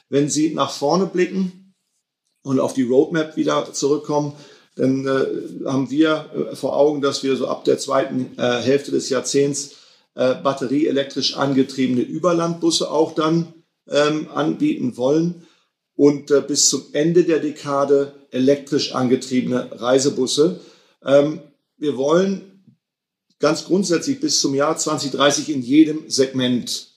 Wenn 0.10 0.30
Sie 0.30 0.54
nach 0.54 0.72
vorne 0.72 1.06
blicken 1.08 1.74
und 2.44 2.60
auf 2.60 2.74
die 2.74 2.84
Roadmap 2.84 3.36
wieder 3.36 3.74
zurückkommen, 3.74 4.34
dann 4.76 5.08
äh, 5.08 5.66
haben 5.66 5.90
wir 5.90 6.50
äh, 6.52 6.56
vor 6.56 6.76
Augen, 6.76 7.02
dass 7.02 7.24
wir 7.24 7.36
so 7.36 7.48
ab 7.48 7.64
der 7.64 7.78
zweiten 7.78 8.38
äh, 8.38 8.62
Hälfte 8.62 8.92
des 8.92 9.10
Jahrzehnts 9.10 9.76
äh, 10.16 10.36
batterieelektrisch 10.36 11.38
angetriebene 11.38 12.02
Überlandbusse 12.02 12.92
auch 12.92 13.16
dann 13.16 13.54
ähm, 13.90 14.30
anbieten 14.34 14.98
wollen 14.98 15.48
und 15.96 16.32
äh, 16.32 16.42
bis 16.42 16.70
zum 16.70 16.84
Ende 16.94 17.24
der 17.24 17.40
Dekade 17.40 18.14
elektrisch 18.32 18.94
angetriebene 18.94 19.70
Reisebusse. 19.80 20.60
Ähm, 21.06 21.40
wir 21.78 21.98
wollen 21.98 22.64
ganz 23.40 23.66
grundsätzlich 23.66 24.20
bis 24.20 24.42
zum 24.42 24.56
Jahr 24.56 24.78
2030 24.78 25.50
in 25.50 25.62
jedem 25.62 26.10
Segment 26.10 26.92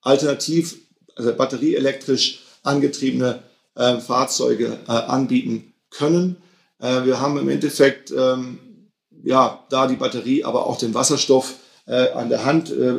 alternativ, 0.00 0.78
also 1.14 1.34
batterieelektrisch 1.34 2.45
angetriebene 2.66 3.42
äh, 3.76 3.98
Fahrzeuge 3.98 4.78
äh, 4.88 4.92
anbieten 4.92 5.74
können. 5.90 6.36
Äh, 6.80 7.04
wir 7.04 7.20
haben 7.20 7.38
im 7.38 7.48
Endeffekt 7.48 8.10
ähm, 8.10 8.58
ja 9.22 9.64
da 9.70 9.86
die 9.86 9.96
Batterie, 9.96 10.44
aber 10.44 10.66
auch 10.66 10.78
den 10.78 10.94
Wasserstoff 10.94 11.56
äh, 11.86 12.10
an 12.10 12.28
der 12.28 12.44
Hand. 12.44 12.70
Äh, 12.70 12.96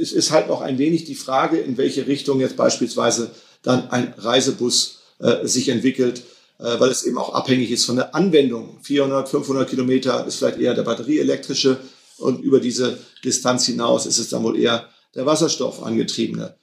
es 0.00 0.12
ist 0.12 0.30
halt 0.30 0.48
noch 0.48 0.60
ein 0.60 0.78
wenig 0.78 1.04
die 1.04 1.14
Frage, 1.14 1.58
in 1.58 1.76
welche 1.76 2.06
Richtung 2.06 2.40
jetzt 2.40 2.56
beispielsweise 2.56 3.30
dann 3.62 3.90
ein 3.90 4.14
Reisebus 4.16 5.00
äh, 5.18 5.46
sich 5.46 5.68
entwickelt, 5.68 6.22
weil 6.60 6.90
es 6.90 7.04
eben 7.04 7.18
auch 7.18 7.34
abhängig 7.34 7.70
ist 7.70 7.84
von 7.84 7.94
der 7.94 8.16
Anwendung. 8.16 8.80
400, 8.82 9.28
500 9.28 9.70
Kilometer 9.70 10.26
ist 10.26 10.38
vielleicht 10.38 10.58
eher 10.58 10.74
der 10.74 10.82
batterieelektrische 10.82 11.78
und 12.16 12.40
über 12.40 12.58
diese 12.58 12.98
Distanz 13.24 13.66
hinaus 13.66 14.06
ist 14.06 14.18
es 14.18 14.28
dann 14.28 14.42
wohl 14.42 14.58
eher 14.58 14.88
der 15.14 15.24
Wasserstoff 15.24 15.84
angetriebene 15.84 16.56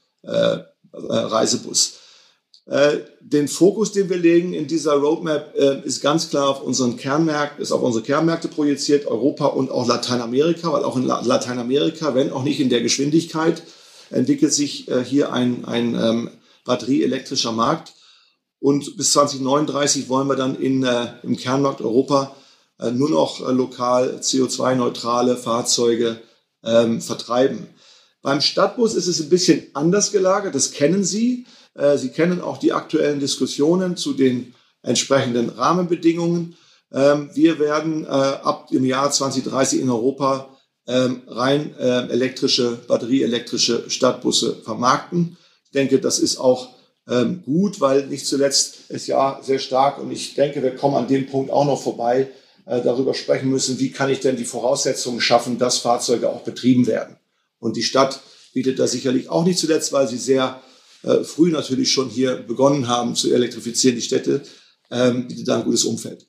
Reisebus. 0.91 1.93
Äh, 2.67 2.97
den 3.19 3.47
Fokus, 3.47 3.91
den 3.91 4.09
wir 4.09 4.17
legen 4.17 4.53
in 4.53 4.65
dieser 4.65 4.93
Roadmap, 4.93 5.53
äh, 5.55 5.81
ist 5.85 6.01
ganz 6.01 6.29
klar 6.29 6.49
auf 6.49 6.63
unseren 6.63 6.97
Kernmärkten, 6.97 7.61
ist 7.61 7.71
auf 7.71 7.83
unsere 7.83 8.03
Kernmärkte 8.03 8.47
projiziert, 8.47 9.05
Europa 9.05 9.45
und 9.45 9.69
auch 9.69 9.87
Lateinamerika, 9.87 10.73
weil 10.73 10.83
auch 10.83 10.97
in 10.97 11.03
Lateinamerika, 11.03 12.15
wenn 12.15 12.31
auch 12.31 12.43
nicht 12.43 12.59
in 12.59 12.69
der 12.69 12.81
Geschwindigkeit, 12.81 13.61
entwickelt 14.09 14.53
sich 14.53 14.87
äh, 14.87 15.03
hier 15.03 15.31
ein, 15.31 15.65
ein 15.65 15.93
ähm, 15.95 16.29
batterieelektrischer 16.63 17.51
Markt. 17.51 17.93
Und 18.59 18.97
bis 18.97 19.11
2039 19.11 20.09
wollen 20.09 20.27
wir 20.27 20.35
dann 20.35 20.55
in, 20.55 20.83
äh, 20.83 21.07
im 21.21 21.37
Kernmarkt 21.37 21.81
Europa 21.81 22.35
äh, 22.79 22.89
nur 22.89 23.11
noch 23.11 23.47
äh, 23.47 23.51
lokal 23.51 24.19
CO2-neutrale 24.21 25.37
Fahrzeuge 25.37 26.19
ähm, 26.63 26.99
vertreiben. 26.99 27.67
Beim 28.25 28.41
Stadtbus 28.41 28.95
ist 28.95 29.05
es 29.05 29.19
ein 29.19 29.29
bisschen 29.29 29.67
anders 29.75 30.11
gelagert, 30.11 30.55
das 30.55 30.71
kennen 30.71 31.03
Sie. 31.03 31.45
Äh, 31.75 31.95
Sie 31.99 32.09
kennen 32.09 32.41
auch 32.41 32.57
die 32.57 32.73
aktuellen 32.73 33.19
Diskussionen 33.19 33.97
zu 33.97 34.13
den 34.13 34.55
entsprechenden 34.81 35.49
Rahmenbedingungen. 35.49 36.57
Ähm, 36.91 37.29
wir 37.35 37.59
werden 37.59 38.03
äh, 38.03 38.07
ab 38.07 38.69
dem 38.69 38.83
Jahr 38.83 39.11
2030 39.11 39.79
in 39.79 39.91
Europa 39.91 40.57
ähm, 40.87 41.21
rein 41.27 41.75
äh, 41.77 42.07
elektrische, 42.07 42.79
batterieelektrische 42.87 43.91
Stadtbusse 43.91 44.55
vermarkten. 44.63 45.37
Ich 45.65 45.69
denke, 45.69 45.99
das 45.99 46.17
ist 46.17 46.37
auch 46.37 46.69
ähm, 47.07 47.43
gut, 47.45 47.79
weil 47.79 48.07
nicht 48.07 48.25
zuletzt 48.25 48.89
ist 48.89 49.05
ja 49.05 49.39
sehr 49.43 49.59
stark 49.59 49.99
und 49.99 50.09
ich 50.09 50.33
denke, 50.33 50.63
wir 50.63 50.75
kommen 50.75 50.95
an 50.95 51.07
dem 51.07 51.27
Punkt 51.27 51.51
auch 51.51 51.65
noch 51.65 51.79
vorbei, 51.79 52.31
äh, 52.65 52.81
darüber 52.81 53.13
sprechen 53.13 53.51
müssen, 53.51 53.77
wie 53.77 53.91
kann 53.91 54.09
ich 54.09 54.19
denn 54.19 54.35
die 54.35 54.45
Voraussetzungen 54.45 55.21
schaffen, 55.21 55.59
dass 55.59 55.77
Fahrzeuge 55.77 56.31
auch 56.31 56.41
betrieben 56.41 56.87
werden. 56.87 57.17
Und 57.59 57.77
die 57.77 57.83
Stadt 57.83 58.21
bietet 58.53 58.79
da 58.79 58.87
sicherlich 58.87 59.29
auch 59.29 59.45
nicht 59.45 59.59
zuletzt, 59.59 59.91
weil 59.91 60.07
sie 60.07 60.17
sehr 60.17 60.61
äh, 61.03 61.23
früh 61.23 61.51
natürlich 61.51 61.91
schon 61.91 62.09
hier 62.09 62.35
begonnen 62.35 62.87
haben 62.87 63.15
zu 63.15 63.33
elektrifizieren, 63.33 63.95
die 63.95 64.01
Städte, 64.01 64.43
ähm, 64.91 65.27
bietet 65.27 65.47
da 65.47 65.57
ein 65.57 65.65
gutes 65.65 65.83
Umfeld. 65.83 66.27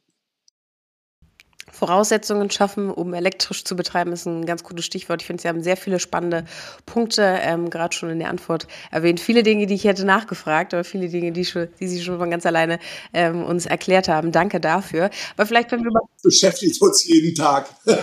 Voraussetzungen 1.77 2.51
schaffen, 2.51 2.91
um 2.91 3.13
elektrisch 3.13 3.65
zu 3.65 3.77
betreiben, 3.77 4.13
ist 4.13 4.27
ein 4.27 4.47
ganz 4.47 4.65
gutes 4.65 4.87
Stichwort. 4.87 5.21
Ich 5.21 5.27
finde, 5.27 5.43
Sie 5.43 5.49
haben 5.49 5.63
sehr 5.63 5.77
viele 5.77 6.01
spannende 6.01 6.45
Punkte, 6.87 7.39
ähm, 7.43 7.69
gerade 7.69 7.95
schon 7.95 8.09
in 8.11 8.19
der 8.19 8.31
Antwort 8.31 8.67
erwähnt. 8.91 9.21
Viele 9.21 9.43
Dinge, 9.43 9.67
die 9.67 9.75
ich 9.75 9.85
hätte 9.85 10.07
nachgefragt, 10.07 10.73
aber 10.73 10.85
viele 10.85 11.09
Dinge, 11.09 11.33
die, 11.33 11.45
schon, 11.45 11.69
die 11.79 11.89
Sie 11.89 12.03
schon 12.03 12.19
von 12.19 12.31
ganz 12.31 12.47
alleine 12.47 12.79
ähm, 13.13 13.45
uns 13.45 13.67
erklärt 13.67 14.09
haben. 14.09 14.33
Danke 14.33 14.59
dafür. 14.59 15.11
Aber 15.37 15.47
vielleicht, 15.47 15.71
wenn 15.71 15.81
wir 15.81 15.91
über 15.91 16.01
beschäftigt 16.23 16.81
uns 16.81 17.05
jeden 17.05 17.35
Tag. 17.35 17.69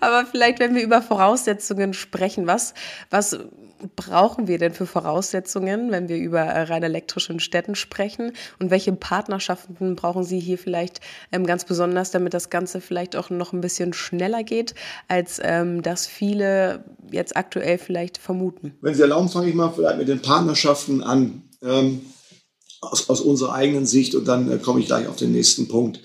aber 0.00 0.26
vielleicht, 0.26 0.60
wenn 0.60 0.74
wir 0.74 0.82
über 0.82 1.02
Voraussetzungen 1.02 1.94
sprechen, 1.94 2.46
was, 2.46 2.74
was 3.10 3.38
brauchen 3.96 4.46
wir 4.46 4.58
denn 4.58 4.72
für 4.72 4.86
Voraussetzungen, 4.86 5.90
wenn 5.90 6.08
wir 6.08 6.16
über 6.16 6.40
äh, 6.40 6.62
rein 6.62 6.82
elektrischen 6.82 7.40
Städten 7.40 7.74
sprechen? 7.74 8.32
Und 8.58 8.70
welche 8.70 8.92
Partnerschaften 8.92 9.96
brauchen 9.96 10.24
Sie 10.24 10.40
hier 10.40 10.58
vielleicht 10.58 11.00
ähm, 11.32 11.46
ganz 11.46 11.64
besonders, 11.64 12.10
damit 12.10 12.34
das 12.34 12.50
Ganze 12.50 12.80
vielleicht 12.80 13.16
auch 13.16 13.30
noch 13.30 13.52
ein 13.52 13.60
bisschen 13.60 13.92
schneller 13.92 14.42
geht, 14.42 14.74
als 15.08 15.40
ähm, 15.42 15.82
das 15.82 16.06
viele 16.06 16.84
jetzt 17.10 17.36
aktuell 17.36 17.78
vielleicht 17.78 18.18
vermuten? 18.18 18.74
Wenn 18.80 18.94
Sie 18.94 19.02
erlauben, 19.02 19.28
fange 19.28 19.48
ich 19.48 19.54
mal 19.54 19.72
vielleicht 19.72 19.98
mit 19.98 20.08
den 20.08 20.22
Partnerschaften 20.22 21.02
an. 21.02 21.42
Ähm, 21.62 22.02
aus, 22.80 23.08
aus, 23.08 23.20
unserer 23.22 23.54
eigenen 23.54 23.86
Sicht 23.86 24.14
und 24.14 24.28
dann 24.28 24.50
äh, 24.50 24.58
komme 24.58 24.80
ich 24.80 24.86
gleich 24.86 25.06
auf 25.08 25.16
den 25.16 25.32
nächsten 25.32 25.68
Punkt. 25.68 26.00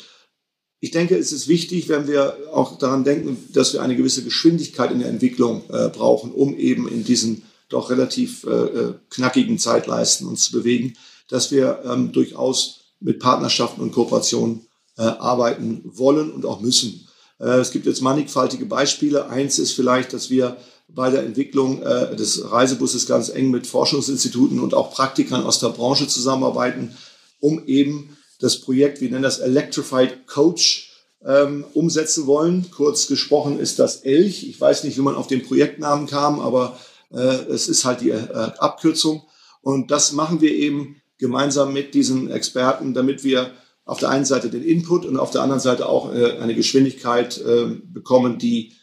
Ich 0.81 0.91
denke, 0.91 1.17
es 1.17 1.33
ist 1.33 1.49
wichtig, 1.49 1.89
wenn 1.89 2.07
wir 2.07 2.37
auch 2.53 2.77
daran 2.77 3.03
denken, 3.03 3.37
dass 3.53 3.73
wir 3.73 3.81
eine 3.81 3.97
gewisse 3.97 4.23
Geschwindigkeit 4.23 4.91
in 4.91 4.99
der 4.99 5.09
Entwicklung 5.09 5.63
äh, 5.69 5.89
brauchen, 5.89 6.31
um 6.31 6.55
eben 6.55 6.87
in 6.87 7.03
diesen 7.03 7.43
doch 7.69 7.89
relativ 7.89 8.43
äh, 8.43 8.49
äh, 8.49 8.93
knackigen 9.09 9.57
Zeitleisten 9.57 10.27
uns 10.27 10.45
zu 10.45 10.51
bewegen, 10.51 10.95
dass 11.29 11.51
wir 11.51 11.83
ähm, 11.85 12.11
durchaus 12.11 12.81
mit 12.99 13.19
Partnerschaften 13.19 13.81
und 13.81 13.91
Kooperationen 13.91 14.67
äh, 14.97 15.03
arbeiten 15.03 15.81
wollen 15.85 16.31
und 16.31 16.45
auch 16.45 16.59
müssen. 16.59 17.07
Äh, 17.39 17.59
es 17.59 17.71
gibt 17.71 17.85
jetzt 17.85 18.01
mannigfaltige 18.01 18.65
Beispiele. 18.65 19.29
Eins 19.29 19.59
ist 19.59 19.73
vielleicht, 19.73 20.13
dass 20.13 20.29
wir 20.29 20.57
bei 20.87 21.11
der 21.11 21.23
Entwicklung 21.23 21.81
äh, 21.83 22.15
des 22.15 22.51
Reisebusses 22.51 23.05
ganz 23.05 23.29
eng 23.29 23.51
mit 23.51 23.67
Forschungsinstituten 23.67 24.59
und 24.59 24.73
auch 24.73 24.91
Praktikern 24.91 25.43
aus 25.43 25.59
der 25.59 25.69
Branche 25.69 26.07
zusammenarbeiten, 26.07 26.97
um 27.39 27.65
eben 27.67 28.17
das 28.39 28.57
Projekt, 28.59 29.01
wir 29.01 29.09
nennen 29.09 29.23
das 29.23 29.39
Electrified 29.39 30.25
Coach, 30.27 30.89
ähm, 31.25 31.65
umsetzen 31.73 32.27
wollen. 32.27 32.71
Kurz 32.71 33.07
gesprochen 33.07 33.59
ist 33.59 33.79
das 33.79 33.97
Elch. 33.97 34.47
Ich 34.47 34.59
weiß 34.59 34.83
nicht, 34.85 34.97
wie 34.97 35.01
man 35.01 35.15
auf 35.15 35.27
den 35.27 35.43
Projektnamen 35.43 36.07
kam, 36.07 36.39
aber 36.39 36.79
es 37.17 37.67
ist 37.67 37.85
halt 37.85 38.01
die 38.01 38.11
äh, 38.11 38.51
Abkürzung. 38.57 39.23
Und 39.61 39.91
das 39.91 40.11
machen 40.11 40.41
wir 40.41 40.51
eben 40.51 41.01
gemeinsam 41.17 41.73
mit 41.73 41.93
diesen 41.93 42.31
Experten, 42.31 42.93
damit 42.93 43.23
wir 43.23 43.51
auf 43.85 43.99
der 43.99 44.09
einen 44.09 44.25
Seite 44.25 44.49
den 44.49 44.63
Input 44.63 45.05
und 45.05 45.17
auf 45.17 45.31
der 45.31 45.41
anderen 45.41 45.59
Seite 45.59 45.89
auch 45.89 46.13
äh, 46.13 46.37
eine 46.39 46.55
Geschwindigkeit 46.55 47.41
bekommen, 47.85 48.37
die 48.37 48.73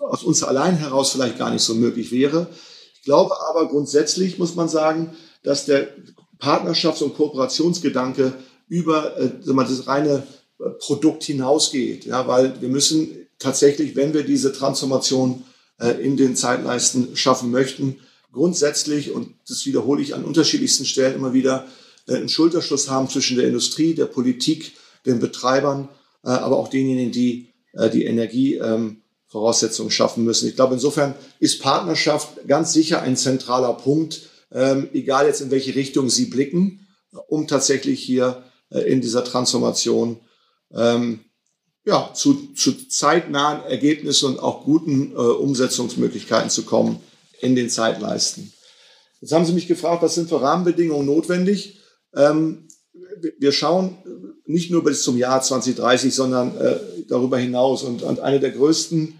aus 0.00 0.24
uns 0.24 0.42
allein 0.42 0.76
heraus 0.76 1.12
vielleicht 1.12 1.38
gar 1.38 1.48
nicht 1.48 1.62
so 1.62 1.74
möglich 1.74 2.12
wäre. 2.12 2.48
Ich 2.94 3.02
glaube 3.02 3.34
aber 3.48 3.68
grundsätzlich 3.68 4.36
muss 4.38 4.56
man 4.56 4.68
sagen, 4.68 5.16
dass 5.42 5.64
der 5.64 5.88
Partnerschafts- 6.38 7.02
und 7.02 7.14
Kooperationsgedanke 7.14 8.34
über 8.68 9.14
das 9.46 9.86
reine 9.86 10.24
Produkt 10.80 11.24
hinausgeht, 11.24 12.04
ja, 12.04 12.26
weil 12.26 12.60
wir 12.60 12.68
müssen 12.68 13.26
tatsächlich, 13.38 13.96
wenn 13.96 14.14
wir 14.14 14.24
diese 14.24 14.52
Transformation 14.52 15.42
äh, 15.42 15.53
in 15.92 16.16
den 16.16 16.36
Zeitleisten 16.36 17.16
schaffen 17.16 17.50
möchten. 17.50 17.98
Grundsätzlich, 18.32 19.12
und 19.12 19.34
das 19.48 19.64
wiederhole 19.66 20.02
ich 20.02 20.14
an 20.14 20.24
unterschiedlichsten 20.24 20.84
Stellen 20.84 21.14
immer 21.14 21.32
wieder, 21.32 21.66
äh, 22.06 22.16
einen 22.16 22.28
Schulterschluss 22.28 22.90
haben 22.90 23.08
zwischen 23.08 23.36
der 23.36 23.46
Industrie, 23.46 23.94
der 23.94 24.06
Politik, 24.06 24.72
den 25.06 25.20
Betreibern, 25.20 25.88
äh, 26.24 26.28
aber 26.28 26.58
auch 26.58 26.68
denjenigen, 26.68 27.12
die 27.12 27.48
die 27.92 28.04
Energievoraussetzungen 28.04 29.90
schaffen 29.90 30.22
müssen. 30.22 30.48
Ich 30.48 30.54
glaube, 30.54 30.74
insofern 30.74 31.16
ist 31.40 31.60
Partnerschaft 31.60 32.46
ganz 32.46 32.72
sicher 32.72 33.02
ein 33.02 33.16
zentraler 33.16 33.72
Punkt, 33.72 34.30
ähm, 34.52 34.88
egal 34.92 35.26
jetzt 35.26 35.40
in 35.40 35.50
welche 35.50 35.74
Richtung 35.74 36.08
Sie 36.08 36.26
blicken, 36.26 36.86
um 37.26 37.48
tatsächlich 37.48 38.00
hier 38.00 38.44
in 38.70 39.00
dieser 39.00 39.24
Transformation 39.24 40.20
ähm, 40.72 41.24
ja, 41.84 42.10
zu, 42.14 42.52
zu 42.54 42.88
zeitnahen 42.88 43.62
Ergebnissen 43.64 44.26
und 44.26 44.38
auch 44.38 44.64
guten 44.64 45.12
äh, 45.12 45.16
Umsetzungsmöglichkeiten 45.16 46.50
zu 46.50 46.64
kommen 46.64 47.00
in 47.40 47.54
den 47.54 47.68
Zeitleisten. 47.68 48.52
Jetzt 49.20 49.32
haben 49.32 49.44
Sie 49.44 49.52
mich 49.52 49.68
gefragt, 49.68 50.02
was 50.02 50.14
sind 50.14 50.28
für 50.28 50.40
Rahmenbedingungen 50.40 51.06
notwendig? 51.06 51.80
Ähm, 52.14 52.68
wir 53.38 53.52
schauen 53.52 53.98
nicht 54.46 54.70
nur 54.70 54.84
bis 54.84 55.02
zum 55.02 55.16
Jahr 55.16 55.40
2030, 55.42 56.14
sondern 56.14 56.56
äh, 56.56 56.76
darüber 57.08 57.38
hinaus. 57.38 57.82
Und, 57.82 58.02
und 58.02 58.20
eine 58.20 58.40
der 58.40 58.50
größten, 58.50 59.18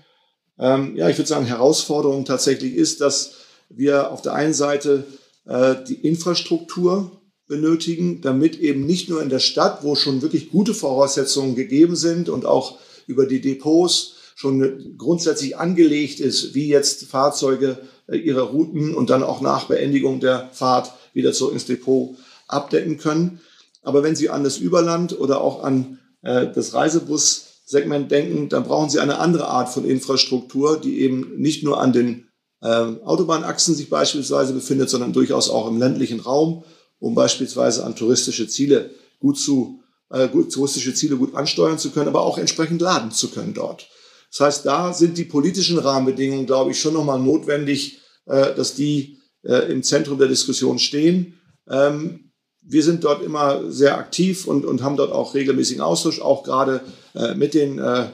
ähm, 0.58 0.96
ja, 0.96 1.08
ich 1.08 1.18
würde 1.18 1.28
sagen, 1.28 1.46
Herausforderungen 1.46 2.24
tatsächlich 2.24 2.74
ist, 2.74 3.00
dass 3.00 3.34
wir 3.68 4.10
auf 4.10 4.22
der 4.22 4.34
einen 4.34 4.54
Seite 4.54 5.04
äh, 5.46 5.76
die 5.88 6.06
Infrastruktur 6.06 7.20
benötigen, 7.46 8.20
damit 8.20 8.58
eben 8.58 8.86
nicht 8.86 9.08
nur 9.08 9.22
in 9.22 9.28
der 9.28 9.38
Stadt, 9.38 9.82
wo 9.82 9.94
schon 9.94 10.22
wirklich 10.22 10.50
gute 10.50 10.74
Voraussetzungen 10.74 11.54
gegeben 11.54 11.96
sind 11.96 12.28
und 12.28 12.46
auch 12.46 12.78
über 13.06 13.26
die 13.26 13.40
Depots 13.40 14.14
schon 14.34 14.96
grundsätzlich 14.98 15.56
angelegt 15.56 16.20
ist, 16.20 16.54
wie 16.54 16.68
jetzt 16.68 17.04
Fahrzeuge 17.04 17.78
äh, 18.08 18.16
ihre 18.16 18.42
Routen 18.42 18.94
und 18.94 19.10
dann 19.10 19.22
auch 19.22 19.40
nach 19.40 19.64
Beendigung 19.64 20.20
der 20.20 20.50
Fahrt 20.52 20.92
wieder 21.12 21.32
zurück 21.32 21.52
ins 21.52 21.66
Depot 21.66 22.16
abdecken 22.48 22.98
können. 22.98 23.40
Aber 23.82 24.02
wenn 24.02 24.16
Sie 24.16 24.30
an 24.30 24.44
das 24.44 24.56
Überland 24.56 25.18
oder 25.18 25.40
auch 25.40 25.62
an 25.62 25.98
äh, 26.22 26.48
das 26.52 26.74
Reisebussegment 26.74 28.10
denken, 28.10 28.48
dann 28.48 28.64
brauchen 28.64 28.90
Sie 28.90 28.98
eine 28.98 29.18
andere 29.18 29.46
Art 29.46 29.68
von 29.68 29.84
Infrastruktur, 29.84 30.80
die 30.80 31.00
eben 31.00 31.36
nicht 31.36 31.62
nur 31.62 31.80
an 31.80 31.92
den 31.92 32.28
äh, 32.62 32.68
Autobahnachsen 32.68 33.74
sich 33.74 33.90
beispielsweise 33.90 34.54
befindet, 34.54 34.90
sondern 34.90 35.12
durchaus 35.12 35.50
auch 35.50 35.68
im 35.68 35.78
ländlichen 35.78 36.20
Raum 36.20 36.64
um 37.04 37.14
beispielsweise 37.14 37.84
an 37.84 37.94
touristische 37.94 38.48
Ziele 38.48 38.90
gut 39.20 39.38
zu, 39.38 39.82
äh, 40.08 40.26
gut, 40.28 40.50
touristische 40.50 40.94
Ziele 40.94 41.16
gut 41.16 41.34
ansteuern 41.34 41.78
zu 41.78 41.90
können, 41.90 42.08
aber 42.08 42.22
auch 42.22 42.38
entsprechend 42.38 42.80
laden 42.80 43.10
zu 43.10 43.30
können 43.30 43.52
dort. 43.52 43.88
Das 44.30 44.40
heißt, 44.40 44.66
da 44.66 44.94
sind 44.94 45.18
die 45.18 45.26
politischen 45.26 45.78
Rahmenbedingungen, 45.78 46.46
glaube 46.46 46.70
ich, 46.70 46.80
schon 46.80 46.94
nochmal 46.94 47.20
notwendig, 47.20 48.00
äh, 48.24 48.54
dass 48.54 48.74
die 48.74 49.18
äh, 49.42 49.70
im 49.70 49.82
Zentrum 49.82 50.18
der 50.18 50.28
Diskussion 50.28 50.78
stehen. 50.78 51.38
Ähm, 51.68 52.32
wir 52.62 52.82
sind 52.82 53.04
dort 53.04 53.22
immer 53.22 53.70
sehr 53.70 53.98
aktiv 53.98 54.46
und, 54.46 54.64
und 54.64 54.82
haben 54.82 54.96
dort 54.96 55.12
auch 55.12 55.34
regelmäßigen 55.34 55.82
Austausch, 55.82 56.22
auch 56.22 56.42
gerade 56.42 56.80
äh, 57.14 57.34
mit 57.34 57.52
den, 57.52 57.78
äh, 57.78 58.06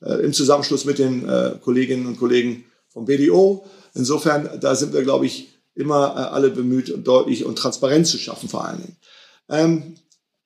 äh, 0.00 0.24
im 0.24 0.32
Zusammenschluss 0.32 0.86
mit 0.86 0.98
den 0.98 1.28
äh, 1.28 1.56
Kolleginnen 1.62 2.06
und 2.06 2.18
Kollegen 2.18 2.64
vom 2.88 3.04
BDO. 3.04 3.66
Insofern, 3.92 4.58
da 4.58 4.74
sind 4.74 4.94
wir, 4.94 5.02
glaube 5.02 5.26
ich, 5.26 5.57
immer 5.78 6.14
äh, 6.16 6.34
alle 6.34 6.50
bemüht, 6.50 6.92
deutlich 7.06 7.44
und 7.44 7.56
transparent 7.56 8.06
zu 8.06 8.18
schaffen 8.18 8.48
vor 8.48 8.64
allen 8.64 8.82
Dingen. 8.82 8.96
Ähm, 9.48 9.94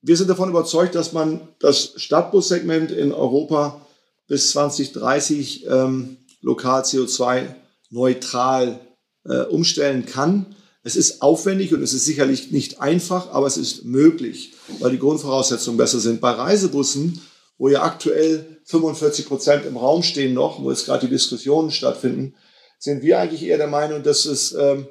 wir 0.02 0.16
sind 0.16 0.28
davon 0.28 0.50
überzeugt, 0.50 0.94
dass 0.94 1.12
man 1.12 1.48
das 1.58 1.94
Stadtbussegment 1.96 2.90
in 2.90 3.12
Europa 3.12 3.86
bis 4.26 4.50
2030 4.50 5.66
ähm, 5.66 6.16
lokal 6.40 6.82
CO2-neutral 6.82 8.80
äh, 9.24 9.42
umstellen 9.42 10.04
kann. 10.06 10.56
Es 10.82 10.96
ist 10.96 11.22
aufwendig 11.22 11.72
und 11.72 11.82
es 11.82 11.92
ist 11.92 12.04
sicherlich 12.04 12.50
nicht 12.50 12.80
einfach, 12.80 13.30
aber 13.30 13.46
es 13.46 13.56
ist 13.56 13.84
möglich, 13.84 14.54
weil 14.80 14.90
die 14.90 14.98
Grundvoraussetzungen 14.98 15.78
besser 15.78 16.00
sind. 16.00 16.20
Bei 16.20 16.32
Reisebussen, 16.32 17.20
wo 17.56 17.68
ja 17.68 17.82
aktuell 17.82 18.58
45 18.64 19.26
Prozent 19.26 19.64
im 19.64 19.76
Raum 19.76 20.02
stehen 20.02 20.34
noch, 20.34 20.60
wo 20.60 20.70
jetzt 20.70 20.86
gerade 20.86 21.06
die 21.06 21.12
Diskussionen 21.12 21.70
stattfinden, 21.70 22.34
sind 22.78 23.02
wir 23.02 23.20
eigentlich 23.20 23.44
eher 23.44 23.58
der 23.58 23.68
Meinung, 23.68 24.02
dass 24.02 24.24
es 24.24 24.52
ähm, 24.52 24.88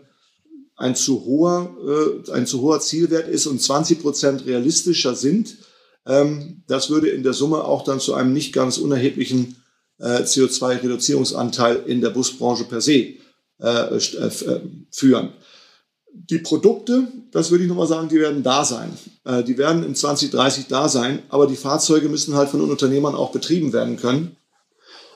ein 0.81 0.95
zu 0.95 1.23
hoher, 1.25 1.75
äh, 2.27 2.31
ein 2.31 2.47
zu 2.47 2.61
hoher 2.61 2.79
Zielwert 2.79 3.27
ist 3.27 3.45
und 3.45 3.61
20 3.61 4.01
Prozent 4.01 4.45
realistischer 4.45 5.15
sind. 5.15 5.57
Ähm, 6.07 6.63
das 6.67 6.89
würde 6.89 7.09
in 7.09 7.23
der 7.23 7.33
Summe 7.33 7.63
auch 7.63 7.83
dann 7.83 7.99
zu 7.99 8.15
einem 8.15 8.33
nicht 8.33 8.51
ganz 8.51 8.77
unerheblichen 8.77 9.55
äh, 9.99 10.23
CO2-Reduzierungsanteil 10.23 11.83
in 11.85 12.01
der 12.01 12.09
Busbranche 12.09 12.63
per 12.63 12.81
se 12.81 12.93
äh, 12.93 13.15
äh, 13.59 13.97
äh, 13.97 14.61
führen. 14.89 15.33
Die 16.13 16.39
Produkte, 16.39 17.07
das 17.31 17.51
würde 17.51 17.63
ich 17.63 17.69
nochmal 17.69 17.87
sagen, 17.87 18.09
die 18.09 18.19
werden 18.19 18.41
da 18.41 18.65
sein. 18.65 18.91
Äh, 19.23 19.43
die 19.43 19.57
werden 19.59 19.83
im 19.83 19.93
2030 19.93 20.65
da 20.67 20.89
sein, 20.89 21.21
aber 21.29 21.45
die 21.45 21.55
Fahrzeuge 21.55 22.09
müssen 22.09 22.33
halt 22.33 22.49
von 22.49 22.61
Unternehmern 22.61 23.13
auch 23.13 23.31
betrieben 23.31 23.71
werden 23.71 23.97
können. 23.97 24.35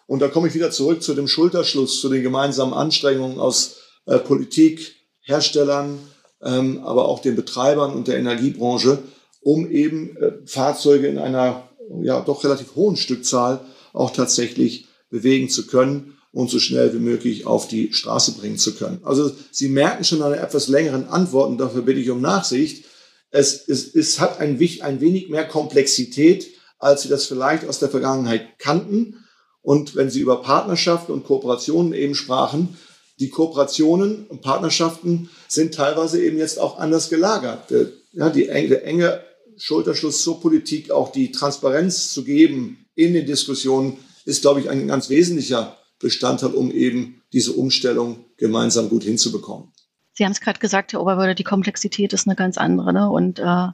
Und 0.06 0.19
da 0.19 0.28
komme 0.28 0.47
ich 0.47 0.54
wieder 0.54 0.69
zurück 0.69 1.01
zu 1.01 1.15
dem 1.15 1.28
Schulterschluss, 1.28 1.99
zu 1.99 2.10
den 2.10 2.21
gemeinsamen 2.21 2.75
Anstrengungen 2.75 3.39
aus 3.39 3.78
Politik, 4.25 4.94
Herstellern, 5.25 5.99
ähm, 6.41 6.81
aber 6.83 7.07
auch 7.07 7.19
den 7.19 7.35
Betreibern 7.35 7.93
und 7.93 8.07
der 8.07 8.17
Energiebranche, 8.17 8.99
um 9.41 9.69
eben 9.69 10.15
äh, 10.17 10.31
Fahrzeuge 10.45 11.07
in 11.07 11.17
einer 11.17 11.69
ja 12.01 12.21
doch 12.21 12.43
relativ 12.43 12.75
hohen 12.75 12.95
Stückzahl 12.95 13.61
auch 13.93 14.11
tatsächlich 14.11 14.88
bewegen 15.09 15.49
zu 15.49 15.67
können 15.67 16.17
und 16.31 16.49
so 16.49 16.59
schnell 16.59 16.93
wie 16.93 16.99
möglich 16.99 17.45
auf 17.45 17.67
die 17.67 17.93
Straße 17.93 18.33
bringen 18.33 18.57
zu 18.57 18.75
können. 18.75 18.99
Also 19.03 19.31
Sie 19.51 19.69
merken 19.69 20.03
schon 20.03 20.21
an 20.21 20.33
etwas 20.33 20.67
längeren 20.67 21.07
Antworten, 21.07 21.57
dafür 21.57 21.81
bitte 21.81 22.01
ich 22.01 22.09
um 22.09 22.21
Nachsicht. 22.21 22.85
Es, 23.31 23.67
es, 23.67 23.95
es 23.95 24.19
hat 24.19 24.39
ein, 24.39 24.59
ein 24.81 25.01
wenig 25.01 25.29
mehr 25.29 25.47
Komplexität, 25.47 26.47
als 26.77 27.03
Sie 27.03 27.09
das 27.09 27.25
vielleicht 27.25 27.67
aus 27.67 27.79
der 27.79 27.89
Vergangenheit 27.89 28.59
kannten. 28.59 29.25
Und 29.61 29.95
wenn 29.95 30.09
Sie 30.09 30.19
über 30.19 30.41
Partnerschaften 30.41 31.11
und 31.11 31.23
Kooperationen 31.23 31.93
eben 31.93 32.15
sprachen, 32.15 32.77
die 33.19 33.30
Kooperationen 33.30 34.25
und 34.28 34.41
Partnerschaften 34.41 35.30
sind 35.47 35.73
teilweise 35.73 36.23
eben 36.23 36.38
jetzt 36.38 36.60
auch 36.60 36.78
anders 36.80 37.10
gelagert. 37.10 37.71
Ja, 38.12 38.30
die 38.30 38.49
enge, 38.49 38.69
der 38.69 38.86
enge 38.86 39.23
Schulterschluss 39.58 40.21
zur 40.21 40.41
Politik, 40.41 40.91
auch 40.91 41.12
die 41.12 41.32
Transparenz 41.32 42.12
zu 42.12 42.23
geben 42.23 42.86
in 42.95 43.13
den 43.13 43.25
Diskussionen, 43.25 43.97
ist, 44.25 44.41
glaube 44.41 44.60
ich, 44.60 44.69
ein 44.69 44.88
ganz 44.88 45.10
wesentlicher 45.10 45.78
Bestandteil, 45.99 46.54
um 46.54 46.71
eben 46.71 47.21
diese 47.32 47.54
Umstellung 47.54 48.25
gemeinsam 48.38 48.89
gut 48.89 49.04
hinzubekommen. 49.04 49.71
Sie 50.13 50.23
haben 50.23 50.32
es 50.32 50.39
gerade 50.39 50.60
gesagt, 50.60 50.93
Herr 50.93 51.01
Oberwörder, 51.01 51.36
die 51.36 51.43
Komplexität 51.43 52.13
ist 52.13 52.25
eine 52.25 52.36
ganz 52.36 52.58
andere. 52.58 52.93
Ne? 52.93 53.10
Und 53.10 53.39
äh, 53.39 53.67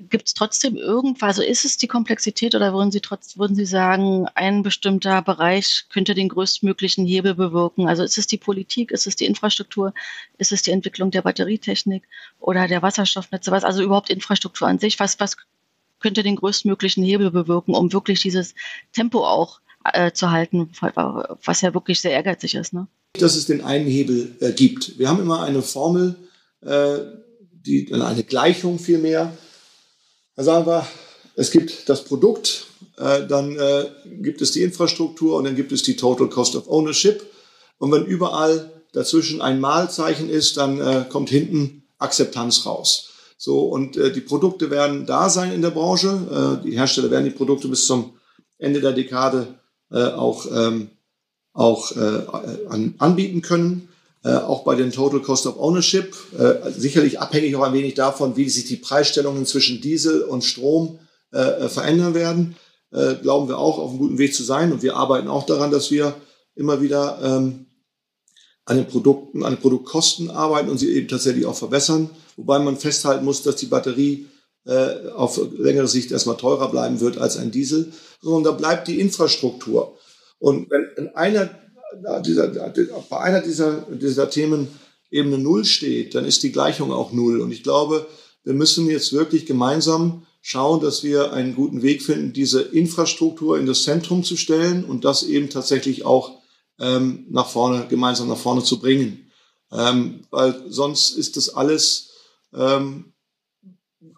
gibt 0.00 0.28
es 0.28 0.34
trotzdem 0.34 0.76
irgendwas, 0.76 1.38
also 1.38 1.42
ist 1.42 1.64
es 1.64 1.76
die 1.76 1.86
Komplexität 1.86 2.54
oder 2.54 2.72
würden 2.72 2.90
Sie 2.90 3.00
trotz, 3.00 3.38
würden 3.38 3.54
Sie 3.54 3.66
sagen, 3.66 4.26
ein 4.34 4.62
bestimmter 4.62 5.22
Bereich 5.22 5.86
könnte 5.88 6.14
den 6.14 6.28
größtmöglichen 6.28 7.06
Hebel 7.06 7.34
bewirken? 7.34 7.88
Also 7.88 8.02
ist 8.02 8.18
es 8.18 8.26
die 8.26 8.38
Politik, 8.38 8.90
ist 8.90 9.06
es 9.06 9.16
die 9.16 9.24
Infrastruktur, 9.24 9.94
ist 10.38 10.52
es 10.52 10.62
die 10.62 10.72
Entwicklung 10.72 11.10
der 11.10 11.22
Batterietechnik 11.22 12.04
oder 12.40 12.66
der 12.66 12.82
Wasserstoffnetze, 12.82 13.50
was 13.50 13.64
also 13.64 13.82
überhaupt 13.82 14.10
Infrastruktur 14.10 14.68
an 14.68 14.78
sich, 14.78 14.98
was, 14.98 15.20
was 15.20 15.36
könnte 16.00 16.22
den 16.22 16.36
größtmöglichen 16.36 17.04
Hebel 17.04 17.30
bewirken, 17.30 17.74
um 17.74 17.92
wirklich 17.92 18.20
dieses 18.20 18.54
Tempo 18.92 19.24
auch 19.24 19.60
äh, 19.92 20.12
zu 20.12 20.30
halten, 20.30 20.70
was 21.44 21.60
ja 21.60 21.74
wirklich 21.74 22.00
sehr 22.00 22.12
ehrgeizig 22.12 22.54
ist. 22.54 22.72
Ne? 22.72 22.88
Dass 23.18 23.36
es 23.36 23.46
den 23.46 23.62
einen 23.62 23.86
Hebel 23.86 24.34
äh, 24.40 24.52
gibt. 24.52 24.98
Wir 24.98 25.08
haben 25.08 25.20
immer 25.20 25.42
eine 25.42 25.62
Formel, 25.62 26.16
äh, 26.62 26.98
die, 27.52 27.92
eine 27.92 28.24
Gleichung 28.24 28.78
vielmehr. 28.78 29.32
Da 30.36 30.42
sagen 30.42 30.66
wir, 30.66 30.86
es 31.36 31.50
gibt 31.50 31.88
das 31.88 32.04
Produkt, 32.04 32.66
äh, 32.96 33.26
dann 33.26 33.56
äh, 33.56 33.86
gibt 34.20 34.40
es 34.42 34.52
die 34.52 34.62
Infrastruktur 34.62 35.36
und 35.36 35.44
dann 35.44 35.56
gibt 35.56 35.72
es 35.72 35.82
die 35.82 35.96
Total 35.96 36.28
Cost 36.28 36.56
of 36.56 36.68
Ownership. 36.68 37.22
Und 37.78 37.92
wenn 37.92 38.04
überall 38.04 38.72
dazwischen 38.92 39.40
ein 39.40 39.60
Malzeichen 39.60 40.28
ist, 40.28 40.56
dann 40.56 40.80
äh, 40.80 41.04
kommt 41.08 41.30
hinten 41.30 41.84
Akzeptanz 41.98 42.66
raus. 42.66 43.10
So, 43.36 43.60
und 43.60 43.96
äh, 43.96 44.12
die 44.12 44.20
Produkte 44.20 44.70
werden 44.70 45.06
da 45.06 45.28
sein 45.28 45.52
in 45.52 45.62
der 45.62 45.70
Branche. 45.70 46.60
Äh, 46.62 46.64
die 46.64 46.76
Hersteller 46.76 47.10
werden 47.10 47.24
die 47.24 47.30
Produkte 47.30 47.68
bis 47.68 47.86
zum 47.86 48.14
Ende 48.58 48.80
der 48.80 48.92
Dekade 48.92 49.58
äh, 49.90 50.04
auch, 50.04 50.46
ähm, 50.46 50.90
auch 51.52 51.92
an, 51.94 52.94
anbieten 52.98 53.40
können. 53.40 53.88
Äh, 54.24 54.36
auch 54.36 54.64
bei 54.64 54.74
den 54.74 54.90
Total 54.90 55.20
Cost 55.20 55.46
of 55.46 55.58
Ownership, 55.58 56.16
äh, 56.38 56.70
sicherlich 56.70 57.20
abhängig 57.20 57.56
auch 57.56 57.62
ein 57.62 57.74
wenig 57.74 57.92
davon, 57.92 58.38
wie 58.38 58.48
sich 58.48 58.64
die 58.64 58.76
Preisstellungen 58.76 59.44
zwischen 59.44 59.82
Diesel 59.82 60.22
und 60.22 60.42
Strom 60.42 60.98
äh, 61.30 61.68
verändern 61.68 62.14
werden, 62.14 62.56
glauben 63.22 63.48
wir 63.48 63.58
auch 63.58 63.80
auf 63.80 63.90
einem 63.90 63.98
guten 63.98 64.18
Weg 64.18 64.36
zu 64.36 64.44
sein. 64.44 64.70
Und 64.70 64.84
wir 64.84 64.94
arbeiten 64.94 65.26
auch 65.26 65.46
daran, 65.46 65.72
dass 65.72 65.90
wir 65.90 66.14
immer 66.54 66.80
wieder 66.80 67.18
ähm, 67.24 67.66
an 68.66 68.76
den 68.76 68.86
Produkten, 68.86 69.42
an 69.42 69.54
den 69.54 69.60
Produktkosten 69.60 70.30
arbeiten 70.30 70.68
und 70.68 70.78
sie 70.78 70.94
eben 70.94 71.08
tatsächlich 71.08 71.44
auch 71.44 71.56
verbessern. 71.56 72.08
Wobei 72.36 72.60
man 72.60 72.76
festhalten 72.76 73.24
muss, 73.24 73.42
dass 73.42 73.56
die 73.56 73.66
Batterie 73.66 74.28
äh, 74.64 75.08
auf 75.08 75.40
längere 75.58 75.88
Sicht 75.88 76.12
erstmal 76.12 76.36
teurer 76.36 76.70
bleiben 76.70 77.00
wird 77.00 77.18
als 77.18 77.36
ein 77.36 77.50
Diesel, 77.50 77.92
sondern 78.22 78.44
da 78.44 78.52
bleibt 78.52 78.86
die 78.86 79.00
Infrastruktur. 79.00 79.98
Und 80.38 80.70
wenn 80.70 80.84
in 80.96 81.08
einer 81.16 81.50
dieser, 82.24 82.48
bei 83.08 83.20
einer 83.20 83.40
dieser, 83.40 83.82
dieser 83.90 84.30
Themen 84.30 84.68
eben 85.10 85.32
eine 85.32 85.42
Null 85.42 85.64
steht, 85.64 86.14
dann 86.14 86.24
ist 86.24 86.42
die 86.42 86.52
Gleichung 86.52 86.92
auch 86.92 87.12
Null. 87.12 87.40
Und 87.40 87.52
ich 87.52 87.62
glaube, 87.62 88.06
wir 88.42 88.54
müssen 88.54 88.88
jetzt 88.88 89.12
wirklich 89.12 89.46
gemeinsam 89.46 90.26
schauen, 90.42 90.80
dass 90.80 91.02
wir 91.02 91.32
einen 91.32 91.54
guten 91.54 91.82
Weg 91.82 92.02
finden, 92.02 92.32
diese 92.32 92.60
Infrastruktur 92.60 93.58
in 93.58 93.66
das 93.66 93.84
Zentrum 93.84 94.24
zu 94.24 94.36
stellen 94.36 94.84
und 94.84 95.04
das 95.04 95.22
eben 95.22 95.48
tatsächlich 95.48 96.04
auch 96.04 96.42
ähm, 96.78 97.26
nach 97.30 97.48
vorne, 97.48 97.86
gemeinsam 97.88 98.28
nach 98.28 98.36
vorne 98.36 98.62
zu 98.62 98.78
bringen. 98.78 99.30
Ähm, 99.72 100.26
weil 100.30 100.64
sonst 100.68 101.16
ist 101.16 101.36
das 101.36 101.54
alles 101.54 102.10
ähm, 102.52 103.14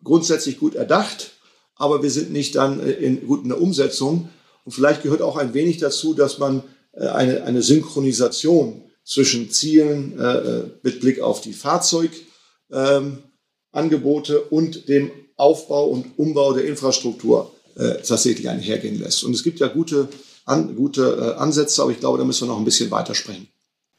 grundsätzlich 0.02 0.58
gut 0.58 0.74
erdacht, 0.74 1.32
aber 1.76 2.02
wir 2.02 2.10
sind 2.10 2.32
nicht 2.32 2.56
dann 2.56 2.80
äh, 2.80 2.92
in, 2.92 3.26
gut 3.26 3.42
in 3.42 3.50
der 3.50 3.60
Umsetzung. 3.60 4.28
Und 4.64 4.72
vielleicht 4.72 5.02
gehört 5.02 5.22
auch 5.22 5.36
ein 5.36 5.54
wenig 5.54 5.78
dazu, 5.78 6.12
dass 6.14 6.38
man 6.38 6.64
eine, 7.00 7.44
eine 7.44 7.62
Synchronisation 7.62 8.82
zwischen 9.04 9.50
Zielen 9.50 10.18
äh, 10.18 10.22
äh 10.22 10.64
mit 10.82 11.00
Blick 11.00 11.20
auf 11.20 11.40
die 11.40 11.52
Fahrzeugangebote 11.52 14.34
ähm, 14.34 14.42
und 14.50 14.88
dem 14.88 15.12
Aufbau 15.36 15.88
und 15.88 16.18
Umbau 16.18 16.54
der 16.54 16.64
Infrastruktur 16.64 17.52
äh, 17.76 18.02
tatsächlich 18.02 18.48
einhergehen 18.48 18.98
lässt. 18.98 19.22
Und 19.24 19.34
es 19.34 19.42
gibt 19.42 19.60
ja 19.60 19.68
gute, 19.68 20.08
an, 20.44 20.76
gute 20.76 21.34
äh, 21.36 21.38
Ansätze, 21.38 21.82
aber 21.82 21.92
ich 21.92 22.00
glaube, 22.00 22.18
da 22.18 22.24
müssen 22.24 22.46
wir 22.46 22.52
noch 22.52 22.58
ein 22.58 22.64
bisschen 22.64 22.90
weiter 22.90 23.14
sprechen. 23.14 23.48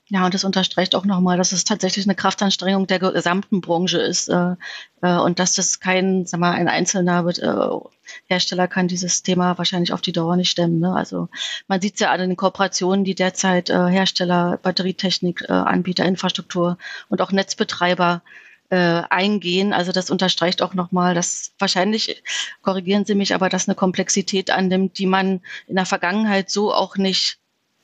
Ja, 0.09 0.23
und 0.23 0.33
das 0.33 0.45
unterstreicht 0.45 0.95
auch 0.95 1.03
nochmal, 1.03 1.37
dass 1.37 1.51
es 1.51 1.65
tatsächlich 1.65 2.05
eine 2.05 2.15
Kraftanstrengung 2.15 2.87
der 2.87 2.99
gesamten 2.99 3.59
Branche 3.59 3.97
ist 3.97 4.29
äh, 4.29 4.55
äh, 5.01 5.17
und 5.17 5.39
dass 5.39 5.53
das 5.53 5.81
kein, 5.81 6.25
sag 6.25 6.39
mal, 6.39 6.53
ein 6.53 6.69
einzelner 6.69 7.27
äh, 7.27 7.89
Hersteller 8.27 8.69
kann 8.69 8.87
dieses 8.87 9.21
Thema 9.23 9.57
wahrscheinlich 9.57 9.91
auf 9.91 9.99
die 9.99 10.13
Dauer 10.13 10.37
nicht 10.37 10.49
stemmen. 10.49 10.79
Ne? 10.79 10.95
Also 10.95 11.27
man 11.67 11.81
sieht 11.81 11.95
es 11.95 11.99
ja 11.99 12.11
an 12.11 12.21
den 12.21 12.37
Kooperationen, 12.37 13.03
die 13.03 13.15
derzeit 13.15 13.69
äh, 13.69 13.87
Hersteller, 13.87 14.57
Batterietechnik, 14.63 15.43
äh, 15.49 15.51
Anbieter, 15.51 16.05
Infrastruktur 16.05 16.77
und 17.09 17.21
auch 17.21 17.33
Netzbetreiber 17.33 18.21
äh, 18.69 19.01
eingehen. 19.09 19.73
Also 19.73 19.91
das 19.91 20.09
unterstreicht 20.09 20.61
auch 20.61 20.73
nochmal, 20.73 21.15
dass 21.15 21.51
wahrscheinlich, 21.59 22.23
korrigieren 22.61 23.03
Sie 23.03 23.15
mich, 23.15 23.35
aber 23.35 23.49
dass 23.49 23.67
eine 23.67 23.75
Komplexität 23.75 24.51
annimmt, 24.51 24.97
die 24.99 25.05
man 25.05 25.41
in 25.67 25.75
der 25.75 25.85
Vergangenheit 25.85 26.49
so 26.49 26.73
auch 26.73 26.95
nicht 26.95 27.39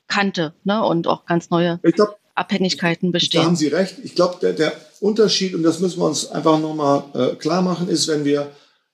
kannte 0.07 0.53
ne? 0.63 0.83
und 0.83 1.07
auch 1.07 1.25
ganz 1.25 1.49
neue 1.49 1.79
glaub, 1.81 2.17
Abhängigkeiten 2.35 3.11
bestehen. 3.11 3.41
Da 3.41 3.47
haben 3.47 3.55
Sie 3.55 3.67
recht. 3.67 3.95
Ich 4.03 4.15
glaube, 4.15 4.37
der, 4.41 4.53
der, 4.53 4.73
Unterschied, 5.03 5.53
und 5.53 5.63
das 5.63 5.81
müssen 5.81 5.99
wir 5.99 6.05
uns 6.05 6.31
einfach 6.31 6.59
nochmal 6.59 7.03
äh, 7.13 7.35
klar 7.35 7.61
machen, 7.61 7.89
ist, 7.89 8.07
wenn 8.07 8.23
wir 8.23 8.49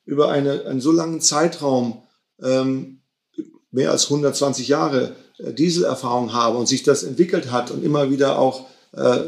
über 0.06 0.32
eine, 0.32 0.66
einen 0.66 0.82
so 0.82 0.92
langen 0.92 1.22
Zeitraum, 1.22 2.02
ähm, 2.42 3.02
mehr 3.70 3.92
als 3.92 4.06
120 4.06 4.68
Jahre 4.68 5.16
äh, 5.38 5.54
Dieselerfahrung 5.54 6.34
haben 6.34 6.58
und 6.58 6.68
sich 6.68 6.82
das 6.82 7.04
entwickelt 7.04 7.52
hat 7.52 7.70
und 7.70 7.84
immer 7.84 8.10
wieder 8.10 8.40
auch 8.40 8.66
äh, 8.94 9.20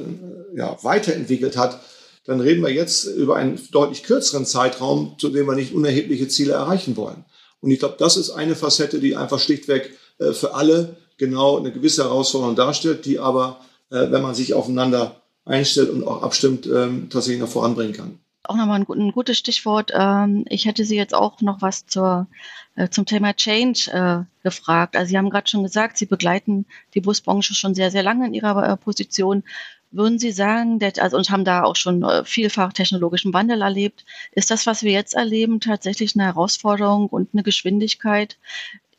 ja, 0.56 0.76
weiterentwickelt 0.82 1.56
hat, 1.56 1.80
dann 2.26 2.40
reden 2.40 2.64
wir 2.64 2.72
jetzt 2.72 3.06
über 3.06 3.36
einen 3.36 3.60
deutlich 3.72 4.02
kürzeren 4.02 4.48
Zeitraum, 4.48 5.16
zu 5.20 5.30
dem 5.30 5.46
wir 5.46 5.56
nicht 5.56 5.76
unerhebliche 5.76 6.28
Ziele 6.28 6.54
erreichen 6.54 6.98
wollen. 6.98 7.26
Und 7.60 7.70
ich 7.70 7.78
glaube, 7.78 7.98
das 8.00 8.18
ist 8.18 8.32
eine 8.32 8.56
Facette, 8.56 9.00
die 9.00 9.16
einfach 9.16 9.40
schlichtweg 9.40 9.96
äh, 10.18 10.34
für 10.34 10.56
alle 10.56 10.98
genau 11.22 11.60
eine 11.60 11.72
gewisse 11.72 12.04
Herausforderung 12.04 12.56
darstellt, 12.56 13.06
die 13.06 13.20
aber, 13.20 13.62
äh, 13.92 14.12
wenn 14.12 14.24
man 14.24 14.34
sich 14.34 14.56
aufeinander 14.56 15.22
einstellt 15.46 15.92
und 15.92 16.04
auch 16.04 16.24
abstimmt, 16.24 16.66
ähm, 16.66 17.10
tatsächlich 17.12 17.40
noch 17.40 17.48
voranbringen 17.48 17.94
kann. 17.94 18.20
Auch 18.44 18.56
nochmal 18.56 18.80
ein, 18.82 18.88
ein 18.90 19.12
gutes 19.12 19.38
Stichwort. 19.38 19.92
Ähm, 19.94 20.46
ich 20.50 20.66
hätte 20.66 20.84
Sie 20.84 20.96
jetzt 20.96 21.14
auch 21.14 21.40
noch 21.42 21.62
was 21.62 21.86
zur, 21.86 22.28
äh, 22.76 22.90
zum 22.90 23.06
Thema 23.06 23.36
Change 23.36 23.92
äh, 23.92 24.44
gefragt. 24.44 24.96
Also 24.96 25.12
Sie 25.12 25.18
haben 25.18 25.30
gerade 25.30 25.48
schon 25.48 25.62
gesagt, 25.62 25.98
Sie 25.98 26.08
begleiten 26.08 26.66
die 26.96 27.02
Busbranche 27.02 27.54
schon 27.54 27.76
sehr, 27.76 27.92
sehr 27.92 28.02
lange 28.02 28.26
in 28.26 28.34
Ihrer 28.34 28.76
Position. 28.78 29.44
Würden 29.92 30.18
Sie 30.18 30.32
sagen, 30.32 30.80
also 31.00 31.18
und 31.18 31.30
haben 31.30 31.46
da 31.46 31.64
auch 31.64 31.76
schon 31.76 32.04
vielfach 32.24 32.74
technologischen 32.74 33.34
Wandel 33.34 33.62
erlebt, 33.62 34.06
ist 34.32 34.50
das, 34.50 34.66
was 34.66 34.84
wir 34.84 34.92
jetzt 34.94 35.14
erleben, 35.14 35.60
tatsächlich 35.60 36.16
eine 36.16 36.24
Herausforderung 36.24 37.08
und 37.08 37.30
eine 37.34 37.44
Geschwindigkeit, 37.44 38.38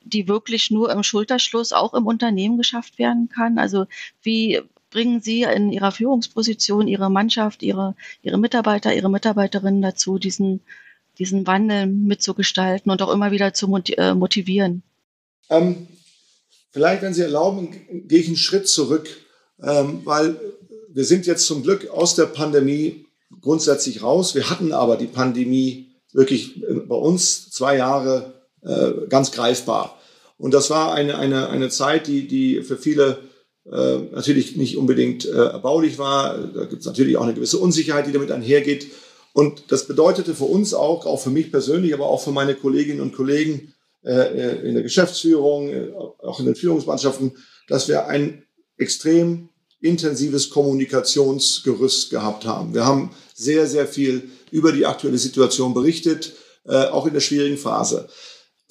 die 0.05 0.29
wirklich 0.29 0.71
nur 0.71 0.91
im 0.91 1.03
Schulterschluss 1.03 1.73
auch 1.73 1.95
im 1.95 2.07
Unternehmen 2.07 2.59
geschafft 2.59 2.99
werden 2.99 3.29
kann? 3.29 3.59
Also 3.59 3.87
wie 4.23 4.61
bringen 4.91 5.21
Sie 5.21 5.43
in 5.43 5.73
Ihrer 5.73 5.91
Führungsposition 5.91 6.87
Ihre 6.87 7.11
Mannschaft, 7.11 7.62
Ihre, 7.62 7.97
Ihre 8.23 8.38
Mitarbeiter, 8.38 8.95
Ihre 8.95 9.11
Mitarbeiterinnen 9.11 9.83
dazu, 9.83 10.19
diesen, 10.19 10.61
diesen 11.19 11.47
Wandel 11.47 11.87
mitzugestalten 11.87 12.93
und 12.93 13.03
auch 13.03 13.12
immer 13.12 13.33
wieder 13.33 13.55
zu 13.55 13.75
äh, 13.97 14.15
motivieren? 14.15 14.83
Ähm, 15.51 15.88
vielleicht, 16.71 17.03
wenn 17.03 17.15
Sie 17.15 17.23
erlauben, 17.23 18.07
gehe 18.07 18.21
ich 18.21 18.29
einen 18.29 18.37
Schritt 18.37 18.69
zurück, 18.69 19.09
ähm, 19.62 20.03
weil 20.05 20.38
wir 20.88 21.05
sind 21.05 21.27
jetzt 21.27 21.47
zum 21.47 21.62
Glück 21.62 21.88
aus 21.88 22.15
der 22.15 22.27
Pandemie 22.27 23.07
grundsätzlich 23.41 24.03
raus. 24.03 24.35
Wir 24.35 24.51
hatten 24.51 24.73
aber 24.73 24.97
die 24.97 25.07
Pandemie 25.07 25.88
wirklich 26.12 26.62
bei 26.87 26.95
uns 26.95 27.51
zwei 27.51 27.77
Jahre 27.79 28.41
äh, 28.62 29.07
ganz 29.09 29.33
greifbar. 29.33 29.98
Und 30.38 30.55
das 30.55 30.70
war 30.70 30.94
eine, 30.94 31.18
eine, 31.18 31.48
eine 31.48 31.68
Zeit, 31.68 32.07
die, 32.07 32.27
die 32.27 32.62
für 32.62 32.77
viele 32.77 33.18
äh, 33.70 33.98
natürlich 34.12 34.57
nicht 34.57 34.77
unbedingt 34.77 35.25
äh, 35.25 35.31
erbaulich 35.31 35.98
war. 35.98 36.37
Da 36.38 36.64
gibt 36.64 36.81
es 36.81 36.87
natürlich 36.87 37.16
auch 37.16 37.22
eine 37.22 37.35
gewisse 37.35 37.59
Unsicherheit, 37.59 38.07
die 38.07 38.12
damit 38.12 38.31
einhergeht. 38.33 38.87
Und 39.33 39.64
das 39.68 39.87
bedeutete 39.87 40.35
für 40.35 40.44
uns 40.44 40.75
auch, 40.75 41.07
auch 41.07 41.20
für 41.20 41.31
mich 41.31 41.51
persönlich, 41.51 41.94
aber 41.94 42.07
auch 42.07 42.22
für 42.22 42.33
meine 42.33 42.55
Kolleginnen 42.55 43.01
und 43.01 43.14
Kollegen 43.14 43.72
äh, 44.05 44.68
in 44.68 44.75
der 44.75 44.83
Geschäftsführung, 44.83 45.68
äh, 45.68 45.92
auch 46.22 46.40
in 46.40 46.46
den 46.46 46.57
Führungsmannschaften, 46.57 47.37
dass 47.68 47.88
wir 47.88 48.07
ein 48.07 48.44
extrem 48.77 49.48
intensives 49.81 50.51
Kommunikationsgerüst 50.51 52.11
gehabt 52.11 52.44
haben. 52.44 52.75
Wir 52.75 52.85
haben 52.85 53.11
sehr, 53.35 53.66
sehr 53.66 53.87
viel 53.87 54.31
über 54.51 54.72
die 54.72 54.87
aktuelle 54.87 55.18
Situation 55.18 55.72
berichtet, 55.72 56.35
äh, 56.64 56.87
auch 56.87 57.07
in 57.07 57.14
der 57.14 57.20
schwierigen 57.20 57.59
Phase. 57.59 58.09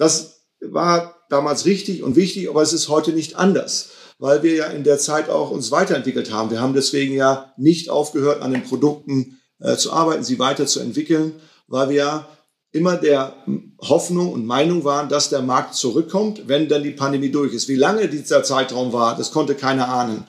Das 0.01 0.47
war 0.61 1.21
damals 1.29 1.65
richtig 1.65 2.01
und 2.01 2.15
wichtig, 2.15 2.49
aber 2.49 2.63
es 2.63 2.73
ist 2.73 2.89
heute 2.89 3.13
nicht 3.13 3.35
anders, 3.35 3.89
weil 4.17 4.41
wir 4.41 4.55
ja 4.55 4.65
in 4.65 4.83
der 4.83 4.97
Zeit 4.97 5.29
auch 5.29 5.51
uns 5.51 5.69
weiterentwickelt 5.69 6.33
haben. 6.33 6.49
Wir 6.49 6.59
haben 6.59 6.73
deswegen 6.73 7.13
ja 7.13 7.53
nicht 7.55 7.91
aufgehört, 7.91 8.41
an 8.41 8.51
den 8.51 8.63
Produkten 8.63 9.39
äh, 9.59 9.77
zu 9.77 9.93
arbeiten, 9.93 10.23
sie 10.23 10.39
weiterzuentwickeln, 10.39 11.33
weil 11.67 11.89
wir 11.89 11.95
ja 11.95 12.27
immer 12.71 12.95
der 12.95 13.35
Hoffnung 13.79 14.33
und 14.33 14.43
Meinung 14.43 14.83
waren, 14.85 15.07
dass 15.07 15.29
der 15.29 15.43
Markt 15.43 15.75
zurückkommt, 15.75 16.47
wenn 16.47 16.67
dann 16.67 16.81
die 16.81 16.89
Pandemie 16.89 17.29
durch 17.29 17.53
ist. 17.53 17.67
Wie 17.67 17.75
lange 17.75 18.09
dieser 18.09 18.41
Zeitraum 18.41 18.93
war, 18.93 19.15
das 19.15 19.31
konnte 19.31 19.53
keiner 19.53 19.87
ahnen. 19.87 20.25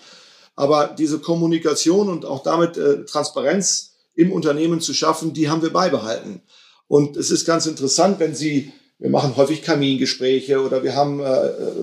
Aber 0.54 0.88
diese 0.98 1.18
Kommunikation 1.18 2.10
und 2.10 2.26
auch 2.26 2.42
damit 2.42 2.76
äh, 2.76 3.06
Transparenz 3.06 3.94
im 4.14 4.32
Unternehmen 4.32 4.82
zu 4.82 4.92
schaffen, 4.92 5.32
die 5.32 5.48
haben 5.48 5.62
wir 5.62 5.72
beibehalten. 5.72 6.42
Und 6.88 7.16
es 7.16 7.30
ist 7.30 7.46
ganz 7.46 7.64
interessant, 7.64 8.20
wenn 8.20 8.34
Sie, 8.34 8.70
wir 9.02 9.10
machen 9.10 9.36
häufig 9.36 9.62
Kamingespräche 9.62 10.60
oder 10.60 10.84
wir 10.84 10.94
haben 10.94 11.18
äh, 11.18 11.26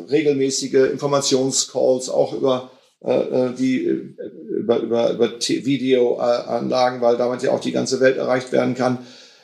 regelmäßige 0.10 0.90
Informationscalls 0.90 2.10
auch 2.10 2.32
über 2.32 2.72
äh, 3.04 3.12
äh 3.12 3.54
die 3.54 3.86
äh, 3.86 4.16
über, 4.58 4.80
über, 4.80 5.12
über 5.12 5.30
Videoanlagen, 5.38 7.02
weil 7.02 7.18
damit 7.18 7.44
ja 7.44 7.52
auch 7.52 7.60
die 7.60 7.74
ganze 7.74 8.00
Welt 8.00 8.16
erreicht 8.16 8.54
werden 8.54 8.74
kann. 8.74 9.00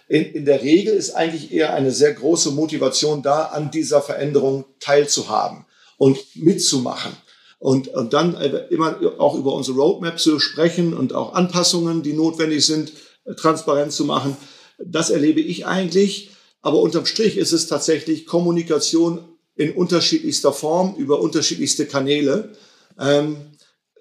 In, 0.08 0.24
in 0.24 0.46
der 0.46 0.62
Regel 0.62 0.94
ist 0.94 1.16
eigentlich 1.16 1.52
eher 1.52 1.74
eine 1.74 1.92
sehr 1.92 2.14
große 2.14 2.52
Motivation 2.52 3.22
da, 3.22 3.46
an 3.46 3.72
dieser 3.72 4.02
Veränderung 4.02 4.64
teilzuhaben 4.80 5.66
und 5.98 6.18
mitzumachen. 6.36 7.12
Und, 7.60 7.90
und 7.90 8.14
dann 8.14 8.38
immer 8.70 9.00
auch 9.18 9.36
über 9.36 9.54
unsere 9.54 9.78
Roadmap 9.78 10.20
zu 10.20 10.40
sprechen 10.40 10.94
und 10.94 11.14
auch 11.14 11.34
Anpassungen, 11.34 12.04
die 12.04 12.14
notwendig 12.14 12.66
sind, 12.66 12.94
transparent 13.38 13.92
zu 13.92 14.06
machen. 14.06 14.38
Das 14.78 15.10
erlebe 15.10 15.42
ich 15.42 15.66
eigentlich. 15.66 16.35
Aber 16.66 16.80
unterm 16.80 17.06
Strich 17.06 17.38
ist 17.38 17.52
es 17.52 17.68
tatsächlich 17.68 18.26
Kommunikation 18.26 19.24
in 19.56 19.74
unterschiedlichster 19.74 20.52
Form 20.52 20.96
über 20.96 21.20
unterschiedlichste 21.20 21.86
Kanäle. 21.86 22.54
Ähm, 23.00 23.38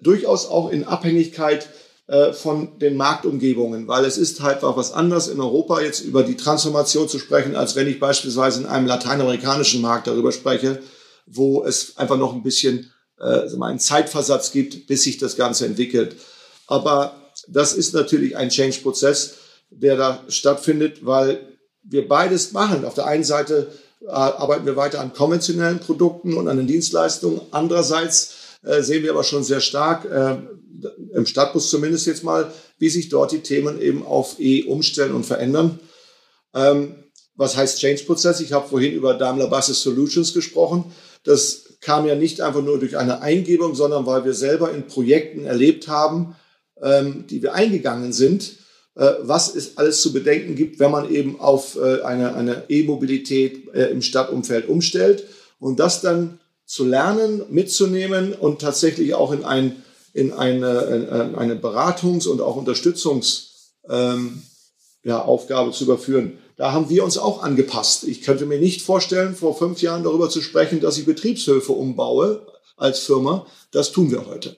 durchaus 0.01 0.47
auch 0.47 0.71
in 0.71 0.83
Abhängigkeit 0.83 1.69
äh, 2.07 2.33
von 2.33 2.79
den 2.79 2.97
Marktumgebungen, 2.97 3.87
weil 3.87 4.03
es 4.03 4.17
ist 4.17 4.41
halt 4.41 4.63
auch 4.63 4.77
was 4.77 4.93
anderes 4.93 5.27
in 5.27 5.39
Europa 5.39 5.79
jetzt 5.79 5.99
über 5.99 6.23
die 6.23 6.37
Transformation 6.37 7.07
zu 7.07 7.19
sprechen, 7.19 7.55
als 7.55 7.75
wenn 7.75 7.87
ich 7.87 7.99
beispielsweise 7.99 8.61
in 8.61 8.65
einem 8.65 8.87
lateinamerikanischen 8.87 9.83
Markt 9.83 10.07
darüber 10.07 10.31
spreche, 10.31 10.81
wo 11.27 11.63
es 11.63 11.97
einfach 11.97 12.17
noch 12.17 12.33
ein 12.33 12.41
bisschen 12.41 12.91
äh, 13.19 13.41
einen 13.61 13.79
Zeitversatz 13.79 14.51
gibt, 14.51 14.87
bis 14.87 15.03
sich 15.03 15.19
das 15.19 15.35
Ganze 15.35 15.67
entwickelt. 15.67 16.15
Aber 16.65 17.15
das 17.47 17.73
ist 17.73 17.93
natürlich 17.93 18.35
ein 18.35 18.49
Change-Prozess, 18.49 19.35
der 19.69 19.97
da 19.97 20.23
stattfindet, 20.29 21.05
weil 21.05 21.54
wir 21.87 22.07
beides 22.07 22.51
machen. 22.51 22.85
Auf 22.85 22.93
der 22.93 23.05
einen 23.05 23.23
Seite 23.23 23.71
äh, 24.01 24.07
arbeiten 24.09 24.65
wir 24.65 24.75
weiter 24.75 24.99
an 24.99 25.13
konventionellen 25.13 25.79
Produkten 25.79 26.33
und 26.33 26.47
an 26.47 26.57
den 26.57 26.67
Dienstleistungen. 26.67 27.41
Andererseits 27.51 28.33
äh, 28.63 28.81
sehen 28.81 29.03
wir 29.03 29.11
aber 29.11 29.23
schon 29.23 29.43
sehr 29.43 29.61
stark, 29.61 30.05
äh, 30.05 30.37
im 31.13 31.25
Stadtbus 31.25 31.69
zumindest 31.69 32.05
jetzt 32.07 32.23
mal, 32.23 32.51
wie 32.77 32.89
sich 32.89 33.09
dort 33.09 33.31
die 33.31 33.39
Themen 33.39 33.81
eben 33.81 34.05
auf 34.05 34.39
E 34.39 34.63
umstellen 34.63 35.13
und 35.13 35.25
verändern. 35.25 35.79
Ähm, 36.53 36.95
was 37.35 37.55
heißt 37.55 37.79
Change-Prozess? 37.79 38.39
Ich 38.39 38.53
habe 38.53 38.67
vorhin 38.67 38.93
über 38.93 39.13
Daimler 39.13 39.47
Buses 39.47 39.81
Solutions 39.81 40.33
gesprochen. 40.33 40.85
Das 41.23 41.77
kam 41.81 42.05
ja 42.05 42.15
nicht 42.15 42.41
einfach 42.41 42.61
nur 42.61 42.79
durch 42.79 42.97
eine 42.97 43.21
Eingebung, 43.21 43.75
sondern 43.75 44.05
weil 44.05 44.25
wir 44.25 44.33
selber 44.33 44.71
in 44.71 44.87
Projekten 44.87 45.45
erlebt 45.45 45.87
haben, 45.87 46.35
ähm, 46.81 47.25
die 47.29 47.41
wir 47.41 47.53
eingegangen 47.53 48.13
sind, 48.13 48.57
was 48.95 49.53
es 49.53 49.77
alles 49.77 50.01
zu 50.01 50.13
bedenken 50.13 50.55
gibt, 50.55 50.79
wenn 50.79 50.91
man 50.91 51.13
eben 51.13 51.39
auf 51.39 51.75
äh, 51.75 52.01
eine 52.01 52.63
E-Mobilität 52.69 53.73
äh, 53.73 53.91
im 53.91 54.01
Stadtumfeld 54.01 54.69
umstellt 54.69 55.25
und 55.59 55.79
das 55.79 56.01
dann 56.01 56.39
zu 56.65 56.85
lernen, 56.85 57.43
mitzunehmen 57.49 58.33
und 58.33 58.61
tatsächlich 58.61 59.13
auch 59.13 59.31
in, 59.31 59.43
ein, 59.43 59.83
in 60.13 60.31
eine, 60.33 60.79
in 60.79 61.35
eine 61.35 61.55
Beratungs- 61.55 62.27
und 62.27 62.41
auch 62.41 62.55
Unterstützungsaufgabe 62.55 64.41
ähm, 65.67 65.73
zu 65.73 65.83
überführen. 65.83 66.39
Da 66.57 66.71
haben 66.71 66.89
wir 66.89 67.03
uns 67.03 67.17
auch 67.17 67.43
angepasst. 67.43 68.05
Ich 68.05 68.21
könnte 68.21 68.45
mir 68.45 68.59
nicht 68.59 68.81
vorstellen, 68.81 69.35
vor 69.35 69.57
fünf 69.57 69.81
Jahren 69.81 70.03
darüber 70.03 70.29
zu 70.29 70.41
sprechen, 70.41 70.79
dass 70.79 70.97
ich 70.97 71.05
Betriebshöfe 71.05 71.73
umbaue 71.73 72.47
als 72.77 72.99
Firma. 72.99 73.45
Das 73.71 73.91
tun 73.91 74.09
wir 74.09 74.25
heute. 74.25 74.55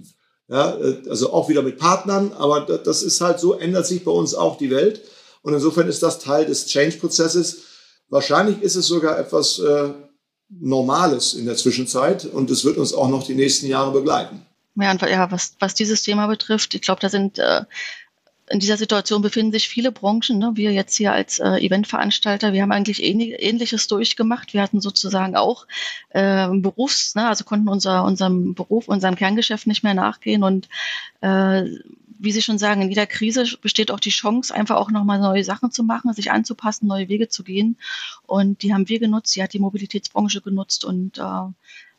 Ja, 0.50 0.78
also 1.10 1.34
auch 1.34 1.50
wieder 1.50 1.62
mit 1.62 1.78
Partnern, 1.78 2.32
aber 2.32 2.62
das 2.62 3.04
ist 3.04 3.20
halt 3.20 3.40
so, 3.40 3.54
ändert 3.56 3.86
sich 3.86 4.06
bei 4.06 4.12
uns 4.12 4.34
auch 4.34 4.58
die 4.58 4.70
Welt. 4.70 5.02
Und 5.42 5.54
insofern 5.54 5.88
ist 5.88 6.02
das 6.04 6.20
Teil 6.20 6.46
des 6.46 6.68
Change-Prozesses. 6.68 7.64
Wahrscheinlich 8.10 8.62
ist 8.62 8.76
es 8.76 8.88
sogar 8.88 9.20
etwas 9.20 9.60
äh, 9.60 9.90
Normales 10.50 11.34
in 11.34 11.46
der 11.46 11.56
Zwischenzeit 11.56 12.26
und 12.26 12.50
es 12.50 12.64
wird 12.64 12.78
uns 12.78 12.94
auch 12.94 13.10
noch 13.10 13.24
die 13.24 13.36
nächsten 13.36 13.68
Jahre 13.68 13.92
begleiten. 13.92 14.46
Ja, 14.76 14.92
und, 14.92 15.02
ja 15.02 15.30
was, 15.32 15.56
was 15.60 15.74
dieses 15.74 16.04
Thema 16.04 16.28
betrifft, 16.28 16.74
ich 16.74 16.82
glaube, 16.82 17.02
da 17.02 17.10
sind 17.10 17.40
äh, 17.40 17.64
in 18.50 18.60
dieser 18.60 18.78
Situation 18.78 19.22
befinden 19.22 19.52
sich 19.52 19.68
viele 19.68 19.92
Branchen. 19.92 20.38
Ne? 20.38 20.52
Wir 20.56 20.72
jetzt 20.72 20.96
hier 20.96 21.12
als 21.12 21.40
äh, 21.40 21.58
Eventveranstalter, 21.58 22.54
wir 22.54 22.62
haben 22.62 22.72
eigentlich 22.72 23.04
Ähnliches 23.04 23.88
durchgemacht. 23.88 24.54
Wir 24.54 24.62
hatten 24.62 24.80
sozusagen 24.80 25.36
auch 25.36 25.68
äh, 26.10 26.48
Berufs, 26.50 27.16
ne? 27.16 27.28
also 27.28 27.44
konnten 27.44 27.68
unser, 27.68 28.06
unserem 28.06 28.56
Beruf, 28.56 28.88
unserem 28.88 29.16
Kerngeschäft 29.16 29.68
nicht 29.68 29.84
mehr 29.84 29.94
nachgehen. 29.94 30.44
Und 30.44 30.70
äh, 31.20 31.64
wie 32.20 32.32
Sie 32.32 32.42
schon 32.42 32.58
sagen, 32.58 32.82
in 32.82 32.90
jeder 32.90 33.06
Krise 33.06 33.46
besteht 33.62 33.92
auch 33.92 34.00
die 34.00 34.12
Chance, 34.12 34.56
einfach 34.56 34.78
auch 34.78 34.92
nochmal 34.92 35.20
neue 35.20 35.44
Sachen 35.44 35.72
zu 35.72 35.84
machen, 35.84 36.14
sich 36.14 36.32
anzupassen, 36.32 36.88
neue 36.88 37.10
Wege 37.10 37.28
zu 37.28 37.44
gehen. 37.44 37.78
Und 38.26 38.64
die 38.64 38.74
haben 38.74 38.88
wir 38.88 39.00
genutzt, 39.00 39.36
die 39.36 39.44
hat 39.44 39.54
die 39.54 39.60
Mobilitätsbranche 39.60 40.42
genutzt 40.42 40.86
und 40.86 41.18
äh, 41.18 41.52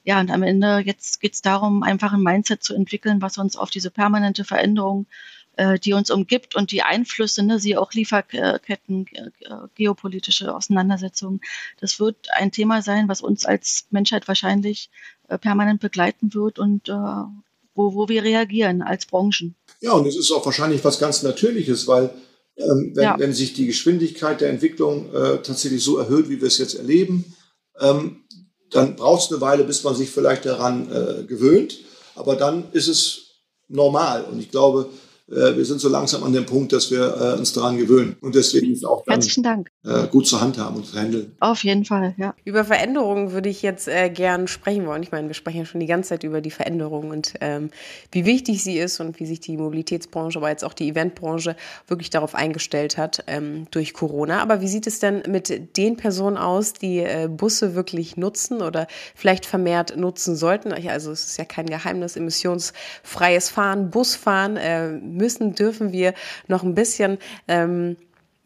ja, 0.04 0.20
und 0.20 0.30
am 0.30 0.42
Ende 0.42 0.78
jetzt 0.78 1.20
geht 1.20 1.34
es 1.34 1.42
darum, 1.42 1.82
einfach 1.82 2.14
ein 2.14 2.22
Mindset 2.22 2.62
zu 2.64 2.74
entwickeln, 2.74 3.20
was 3.20 3.36
uns 3.36 3.56
auf 3.56 3.68
diese 3.68 3.90
permanente 3.90 4.42
Veränderung 4.42 5.04
äh, 5.04 5.37
die 5.78 5.92
uns 5.92 6.10
umgibt 6.10 6.54
und 6.54 6.70
die 6.70 6.82
Einflüsse, 6.82 7.42
ne, 7.42 7.58
sie 7.58 7.76
auch 7.76 7.92
Lieferketten, 7.92 9.06
äh, 9.12 9.30
geopolitische 9.74 10.54
Auseinandersetzungen. 10.54 11.40
Das 11.80 11.98
wird 11.98 12.16
ein 12.36 12.52
Thema 12.52 12.82
sein, 12.82 13.08
was 13.08 13.20
uns 13.20 13.44
als 13.44 13.86
Menschheit 13.90 14.28
wahrscheinlich 14.28 14.90
äh, 15.28 15.38
permanent 15.38 15.80
begleiten 15.80 16.34
wird 16.34 16.58
und 16.58 16.88
wo, 16.88 17.94
wo 17.94 18.08
wir 18.08 18.24
reagieren 18.24 18.82
als 18.82 19.06
Branchen. 19.06 19.54
Ja, 19.80 19.92
und 19.92 20.06
es 20.06 20.16
ist 20.16 20.32
auch 20.32 20.44
wahrscheinlich 20.44 20.84
was 20.84 20.98
ganz 20.98 21.22
Natürliches, 21.22 21.86
weil 21.86 22.10
ähm, 22.56 22.92
wenn, 22.94 23.04
ja. 23.04 23.18
wenn 23.18 23.32
sich 23.32 23.54
die 23.54 23.66
Geschwindigkeit 23.66 24.40
der 24.40 24.50
Entwicklung 24.50 25.14
äh, 25.14 25.38
tatsächlich 25.42 25.82
so 25.82 25.98
erhöht, 25.98 26.28
wie 26.28 26.40
wir 26.40 26.48
es 26.48 26.58
jetzt 26.58 26.74
erleben, 26.74 27.36
ähm, 27.78 28.24
dann 28.70 28.96
braucht 28.96 29.24
es 29.24 29.30
eine 29.30 29.40
Weile, 29.40 29.64
bis 29.64 29.84
man 29.84 29.94
sich 29.94 30.10
vielleicht 30.10 30.44
daran 30.44 30.90
äh, 30.90 31.24
gewöhnt. 31.24 31.78
Aber 32.16 32.34
dann 32.34 32.64
ist 32.72 32.88
es 32.88 33.42
normal. 33.68 34.24
Und 34.24 34.40
ich 34.40 34.50
glaube, 34.50 34.88
äh, 34.90 35.07
wir 35.28 35.64
sind 35.64 35.80
so 35.80 35.88
langsam 35.88 36.22
an 36.24 36.32
dem 36.32 36.46
Punkt, 36.46 36.72
dass 36.72 36.90
wir 36.90 37.34
äh, 37.34 37.38
uns 37.38 37.52
daran 37.52 37.76
gewöhnen 37.76 38.16
und 38.20 38.34
deswegen 38.34 38.72
ist 38.72 38.84
auch 38.84 39.04
dann, 39.04 39.14
Herzlichen 39.14 39.42
Dank. 39.42 39.70
Äh, 39.84 40.06
gut 40.08 40.26
zur 40.26 40.40
Hand 40.40 40.58
haben 40.58 40.76
und 40.76 40.86
zu 40.86 40.98
handeln. 40.98 41.32
Auf 41.40 41.64
jeden 41.64 41.84
Fall, 41.84 42.14
ja. 42.16 42.34
Über 42.44 42.64
Veränderungen 42.64 43.32
würde 43.32 43.48
ich 43.48 43.62
jetzt 43.62 43.88
äh, 43.88 44.08
gern 44.08 44.48
sprechen 44.48 44.86
wollen. 44.86 45.02
Ich 45.02 45.12
meine, 45.12 45.28
wir 45.28 45.34
sprechen 45.34 45.58
ja 45.58 45.64
schon 45.66 45.80
die 45.80 45.86
ganze 45.86 46.10
Zeit 46.10 46.24
über 46.24 46.40
die 46.40 46.50
Veränderung 46.50 47.10
und 47.10 47.34
ähm, 47.40 47.70
wie 48.10 48.24
wichtig 48.24 48.64
sie 48.64 48.78
ist 48.78 49.00
und 49.00 49.20
wie 49.20 49.26
sich 49.26 49.40
die 49.40 49.56
Mobilitätsbranche, 49.56 50.38
aber 50.38 50.48
jetzt 50.48 50.64
auch 50.64 50.72
die 50.72 50.88
Eventbranche 50.88 51.56
wirklich 51.86 52.10
darauf 52.10 52.34
eingestellt 52.34 52.96
hat 52.96 53.24
ähm, 53.26 53.66
durch 53.70 53.92
Corona. 53.92 54.40
Aber 54.40 54.60
wie 54.62 54.68
sieht 54.68 54.86
es 54.86 54.98
denn 54.98 55.22
mit 55.28 55.76
den 55.76 55.96
Personen 55.96 56.38
aus, 56.38 56.72
die 56.72 57.00
äh, 57.00 57.28
Busse 57.30 57.74
wirklich 57.74 58.16
nutzen 58.16 58.62
oder 58.62 58.86
vielleicht 59.14 59.44
vermehrt 59.44 59.96
nutzen 59.96 60.36
sollten? 60.36 60.72
Also 60.72 61.12
es 61.12 61.26
ist 61.26 61.38
ja 61.38 61.44
kein 61.44 61.66
Geheimnis, 61.66 62.16
emissionsfreies 62.16 63.50
Fahren, 63.50 63.90
Busfahren 63.90 64.56
äh, 64.56 64.92
müssen, 65.18 65.54
dürfen 65.54 65.92
wir 65.92 66.14
noch 66.46 66.62
ein 66.62 66.74
bisschen 66.74 67.18
ähm, 67.46 67.96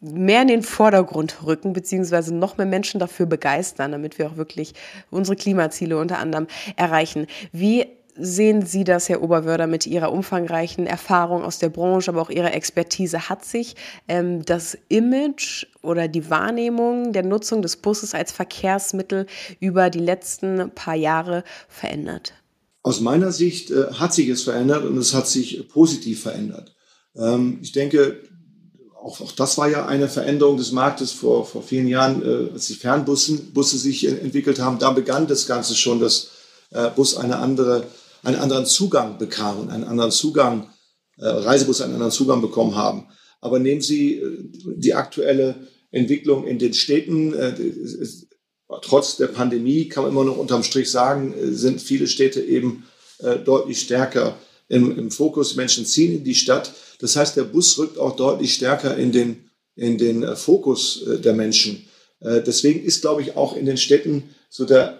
mehr 0.01 0.41
in 0.41 0.49
den 0.49 0.63
Vordergrund 0.63 1.45
rücken, 1.45 1.73
beziehungsweise 1.73 2.35
noch 2.35 2.57
mehr 2.57 2.67
Menschen 2.67 2.99
dafür 2.99 3.25
begeistern, 3.25 3.93
damit 3.93 4.19
wir 4.19 4.27
auch 4.27 4.35
wirklich 4.35 4.73
unsere 5.09 5.37
Klimaziele 5.37 5.97
unter 5.97 6.19
anderem 6.19 6.47
erreichen. 6.75 7.27
Wie 7.51 7.87
sehen 8.15 8.65
Sie 8.65 8.83
das, 8.83 9.09
Herr 9.09 9.23
Oberwörder, 9.23 9.65
mit 9.65 9.87
Ihrer 9.87 10.11
umfangreichen 10.11 10.85
Erfahrung 10.85 11.43
aus 11.43 11.59
der 11.59 11.69
Branche, 11.69 12.11
aber 12.11 12.21
auch 12.21 12.29
Ihrer 12.29 12.53
Expertise? 12.53 13.29
Hat 13.29 13.43
sich 13.45 13.75
ähm, 14.07 14.43
das 14.45 14.77
Image 14.89 15.65
oder 15.81 16.07
die 16.07 16.29
Wahrnehmung 16.29 17.13
der 17.13 17.23
Nutzung 17.23 17.61
des 17.61 17.77
Busses 17.77 18.13
als 18.13 18.31
Verkehrsmittel 18.31 19.25
über 19.59 19.89
die 19.89 19.99
letzten 19.99 20.69
paar 20.71 20.95
Jahre 20.95 21.43
verändert? 21.67 22.33
Aus 22.83 22.99
meiner 22.99 23.31
Sicht 23.31 23.71
äh, 23.71 23.93
hat 23.93 24.13
sich 24.13 24.27
es 24.27 24.43
verändert 24.43 24.83
und 24.83 24.97
es 24.97 25.13
hat 25.13 25.27
sich 25.27 25.67
positiv 25.69 26.21
verändert. 26.23 26.75
Ähm, 27.15 27.59
ich 27.61 27.71
denke, 27.71 28.19
auch, 29.01 29.21
auch 29.21 29.31
das 29.31 29.57
war 29.57 29.69
ja 29.69 29.85
eine 29.85 30.09
Veränderung 30.09 30.57
des 30.57 30.71
Marktes 30.71 31.11
vor, 31.11 31.45
vor 31.45 31.63
vielen 31.63 31.87
Jahren, 31.87 32.21
äh, 32.23 32.51
als 32.53 32.67
die 32.67 32.75
Fernbusse 32.75 33.37
Busse 33.53 33.77
sich 33.77 34.05
entwickelt 34.05 34.59
haben. 34.59 34.79
Da 34.79 34.91
begann 34.91 35.27
das 35.27 35.47
Ganze 35.47 35.75
schon, 35.75 35.99
dass 35.99 36.29
äh, 36.71 36.89
Bus 36.89 37.15
eine 37.15 37.37
andere, 37.37 37.87
einen 38.21 38.37
anderen 38.37 38.65
Zugang 38.65 39.17
bekam 39.17 39.59
und 39.59 39.69
einen 39.69 39.85
anderen 39.85 40.11
Zugang, 40.11 40.69
äh, 41.17 41.25
Reisebusse 41.25 41.85
einen 41.85 41.93
anderen 41.93 42.11
Zugang 42.11 42.41
bekommen 42.41 42.75
haben. 42.75 43.07
Aber 43.39 43.59
nehmen 43.59 43.81
Sie 43.81 44.15
äh, 44.15 44.37
die 44.75 44.93
aktuelle 44.93 45.55
Entwicklung 45.91 46.45
in 46.45 46.59
den 46.59 46.73
Städten. 46.73 47.33
Äh, 47.33 47.53
trotz 48.81 49.17
der 49.17 49.27
Pandemie 49.27 49.87
kann 49.87 50.03
man 50.03 50.11
immer 50.11 50.23
noch 50.23 50.37
unterm 50.37 50.63
Strich 50.63 50.89
sagen, 50.89 51.33
äh, 51.33 51.51
sind 51.51 51.81
viele 51.81 52.07
Städte 52.07 52.41
eben 52.41 52.85
deutlich 53.45 53.79
stärker 53.79 54.37
im, 54.67 54.97
im 54.97 55.09
Fokus. 55.09 55.55
Menschen 55.55 55.85
ziehen 55.85 56.13
in 56.17 56.23
die 56.25 56.35
Stadt. 56.35 56.73
Das 56.99 57.15
heißt, 57.15 57.37
der 57.37 57.43
Bus 57.43 57.77
rückt 57.77 57.97
auch 57.97 58.17
deutlich 58.17 58.53
stärker 58.53 58.97
in 58.97 59.13
den, 59.13 59.49
in 59.77 59.97
den 59.97 60.35
Fokus 60.35 61.05
der 61.23 61.31
Menschen. 61.31 61.87
Deswegen 62.19 62.83
ist, 62.83 62.99
glaube 62.99 63.21
ich, 63.21 63.37
auch 63.37 63.55
in 63.55 63.65
den 63.65 63.77
Städten 63.77 64.31
so 64.49 64.65
der, 64.65 64.99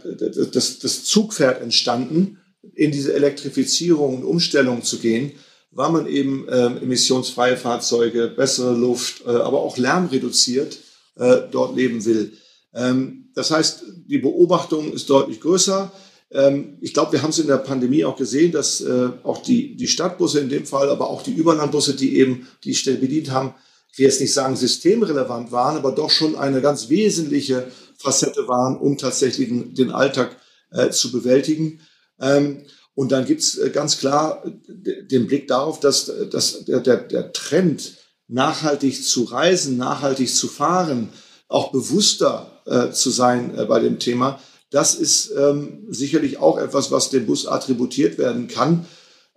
das, 0.54 0.80
das 0.80 1.04
Zugpferd 1.04 1.62
entstanden, 1.62 2.40
in 2.76 2.94
diese 2.94 3.14
Elektrifizierung 3.14 4.20
und 4.20 4.24
Umstellung 4.24 4.84
zu 4.84 5.00
gehen 5.00 5.34
weil 5.76 5.92
man 5.92 6.08
eben 6.08 6.48
ähm, 6.50 6.78
emissionsfreie 6.82 7.58
Fahrzeuge, 7.58 8.28
bessere 8.28 8.76
Luft, 8.76 9.26
äh, 9.26 9.30
aber 9.30 9.62
auch 9.62 9.78
Lärm 9.78 10.08
reduziert 10.08 10.78
äh, 11.16 11.42
dort 11.52 11.76
leben 11.76 12.06
will. 12.06 12.34
Ähm, 12.74 13.23
das 13.36 13.52
heißt, 13.52 13.84
die 14.08 14.20
Beobachtung 14.20 14.94
ist 14.94 15.10
deutlich 15.10 15.42
größer. 15.42 15.92
Ähm, 16.32 16.78
ich 16.82 16.94
glaube, 16.94 17.14
wir 17.14 17.22
haben 17.22 17.30
es 17.30 17.40
in 17.40 17.48
der 17.48 17.58
Pandemie 17.58 18.06
auch 18.06 18.16
gesehen, 18.16 18.52
dass 18.52 18.82
äh, 18.82 19.10
auch 19.24 19.42
die, 19.42 19.76
die 19.76 19.88
Stadtbusse 19.88 20.40
in 20.40 20.50
dem 20.50 20.66
Fall, 20.66 20.90
aber 20.90 21.10
auch 21.10 21.22
die 21.22 21.34
Überlandbusse, 21.34 21.96
die 21.96 22.18
eben 22.18 22.48
die 22.64 22.76
Städte 22.76 23.00
bedient 23.00 23.32
haben, 23.32 23.56
ich 23.92 24.00
will 24.00 24.08
jetzt 24.08 24.22
nicht 24.22 24.34
sagen 24.34 24.56
systemrelevant 24.56 25.52
waren, 25.52 25.78
aber 25.78 25.92
doch 25.92 26.10
schon 26.10 26.36
eine 26.36 26.62
ganz 26.62 26.90
wesentliche 26.90 27.68
Facette 27.98 28.48
waren, 28.48 28.76
um 28.78 28.98
tatsächlich 28.98 29.50
den 29.50 29.92
Alltag 29.92 30.36
äh, 30.72 30.90
zu 30.90 31.12
bewältigen. 31.12 31.80
Ähm, 32.20 32.64
und 32.96 33.12
dann 33.12 33.26
gibt's 33.26 33.58
äh, 33.58 33.70
ganz 33.70 34.00
klar 34.00 34.44
den 34.68 35.28
Blick 35.28 35.48
darauf, 35.48 35.80
dass, 35.80 36.12
dass 36.32 36.66
der, 36.66 36.80
der, 36.80 36.98
der 36.98 37.34
Trend, 37.34 37.98
nachhaltig 38.28 39.04
zu 39.06 39.24
reisen, 39.24 39.78
nachhaltig 39.78 40.34
zu 40.34 40.48
fahren, 40.48 41.10
auch 41.48 41.72
bewusster 41.72 42.53
äh, 42.66 42.92
zu 42.92 43.10
sein 43.10 43.58
äh, 43.58 43.66
bei 43.66 43.80
dem 43.80 44.00
Thema, 44.00 44.40
das 44.74 44.96
ist 44.96 45.32
ähm, 45.38 45.86
sicherlich 45.90 46.40
auch 46.40 46.58
etwas, 46.58 46.90
was 46.90 47.12
dem 47.12 47.28
Bus 47.28 47.46
attributiert 47.46 48.18
werden 48.18 48.48
kann. 48.48 48.88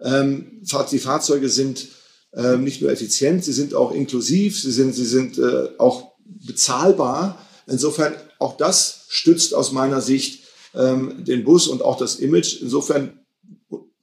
Ähm, 0.00 0.62
die 0.90 0.98
Fahrzeuge 0.98 1.50
sind 1.50 1.88
äh, 2.32 2.56
nicht 2.56 2.80
nur 2.80 2.90
effizient, 2.90 3.44
sie 3.44 3.52
sind 3.52 3.74
auch 3.74 3.92
inklusiv, 3.92 4.60
sie 4.60 4.72
sind, 4.72 4.94
sie 4.94 5.04
sind 5.04 5.38
äh, 5.38 5.68
auch 5.76 6.12
bezahlbar. 6.24 7.38
Insofern 7.66 8.14
auch 8.38 8.56
das 8.56 9.04
stützt 9.08 9.54
aus 9.54 9.72
meiner 9.72 10.00
Sicht 10.00 10.44
ähm, 10.74 11.24
den 11.24 11.44
Bus 11.44 11.68
und 11.68 11.82
auch 11.82 11.98
das 11.98 12.16
Image. 12.16 12.62
Insofern 12.62 13.20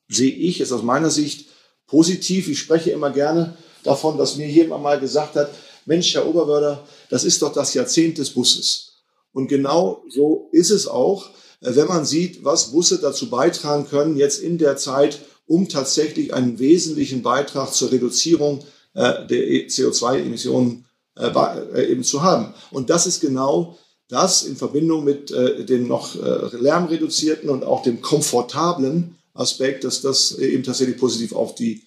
sehe 0.07 0.33
ich, 0.33 0.61
ist 0.61 0.71
aus 0.71 0.83
meiner 0.83 1.09
Sicht 1.09 1.47
positiv. 1.87 2.47
Ich 2.47 2.59
spreche 2.59 2.91
immer 2.91 3.09
gerne 3.09 3.57
davon, 3.83 4.17
dass 4.17 4.35
mir 4.35 4.47
jemand 4.47 4.83
mal 4.83 4.99
gesagt 4.99 5.35
hat, 5.35 5.49
Mensch, 5.85 6.13
Herr 6.13 6.27
Oberwörder, 6.27 6.87
das 7.09 7.23
ist 7.23 7.41
doch 7.41 7.51
das 7.51 7.73
Jahrzehnt 7.73 8.17
des 8.17 8.29
Busses. 8.29 8.92
Und 9.33 9.47
genau 9.47 10.03
so 10.09 10.49
ist 10.51 10.69
es 10.69 10.87
auch, 10.87 11.29
äh, 11.63 11.75
wenn 11.75 11.87
man 11.87 12.05
sieht, 12.05 12.43
was 12.43 12.71
Busse 12.71 12.99
dazu 12.99 13.29
beitragen 13.29 13.87
können, 13.87 14.15
jetzt 14.15 14.41
in 14.41 14.57
der 14.57 14.77
Zeit, 14.77 15.19
um 15.47 15.67
tatsächlich 15.67 16.33
einen 16.33 16.59
wesentlichen 16.59 17.21
Beitrag 17.21 17.73
zur 17.73 17.91
Reduzierung 17.91 18.59
äh, 18.93 19.25
der 19.27 19.47
e- 19.47 19.67
CO2-Emissionen 19.67 20.85
äh, 21.17 21.91
eben 21.91 22.03
zu 22.03 22.21
haben. 22.21 22.53
Und 22.71 22.89
das 22.89 23.07
ist 23.07 23.19
genau 23.19 23.77
das 24.09 24.43
in 24.43 24.55
Verbindung 24.55 25.03
mit 25.03 25.31
dem 25.31 25.87
noch 25.87 26.13
lärmreduzierten 26.13 27.49
und 27.49 27.63
auch 27.63 27.81
dem 27.81 28.01
komfortablen 28.01 29.15
Aspekt, 29.33 29.85
dass 29.85 30.01
das 30.01 30.37
eben 30.37 30.61
tatsächlich 30.61 30.97
positiv 30.97 31.33
auf 31.33 31.55
die 31.55 31.83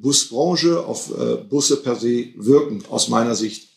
Busbranche, 0.00 0.86
auf 0.86 1.12
Busse 1.50 1.78
per 1.78 1.96
se 1.96 2.28
wirken, 2.36 2.84
aus 2.88 3.08
meiner 3.08 3.34
Sicht. 3.34 3.68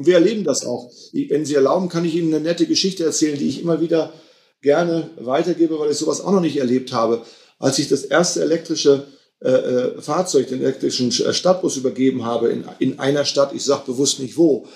Und 0.00 0.06
wir 0.06 0.14
erleben 0.14 0.44
das 0.44 0.64
auch. 0.64 0.90
Wenn 1.12 1.44
Sie 1.44 1.54
erlauben, 1.54 1.90
kann 1.90 2.06
ich 2.06 2.14
Ihnen 2.14 2.32
eine 2.32 2.42
nette 2.42 2.64
Geschichte 2.64 3.04
erzählen, 3.04 3.38
die 3.38 3.50
ich 3.50 3.60
immer 3.60 3.82
wieder 3.82 4.14
gerne 4.62 5.10
weitergebe, 5.18 5.78
weil 5.78 5.90
ich 5.90 5.98
sowas 5.98 6.22
auch 6.22 6.32
noch 6.32 6.40
nicht 6.40 6.56
erlebt 6.56 6.94
habe. 6.94 7.20
Als 7.58 7.78
ich 7.78 7.86
das 7.86 8.04
erste 8.04 8.40
elektrische 8.40 9.08
äh, 9.42 9.50
äh 9.50 10.00
Fahrzeug, 10.00 10.48
den 10.48 10.62
elektrischen 10.62 11.08
äh, 11.10 11.34
Stadtbus 11.34 11.76
übergeben 11.76 12.24
habe 12.24 12.48
in, 12.48 12.64
in 12.78 12.98
einer 12.98 13.26
Stadt, 13.26 13.52
ich 13.52 13.62
sage 13.62 13.82
bewusst 13.84 14.20
nicht 14.20 14.38
wo, 14.38 14.66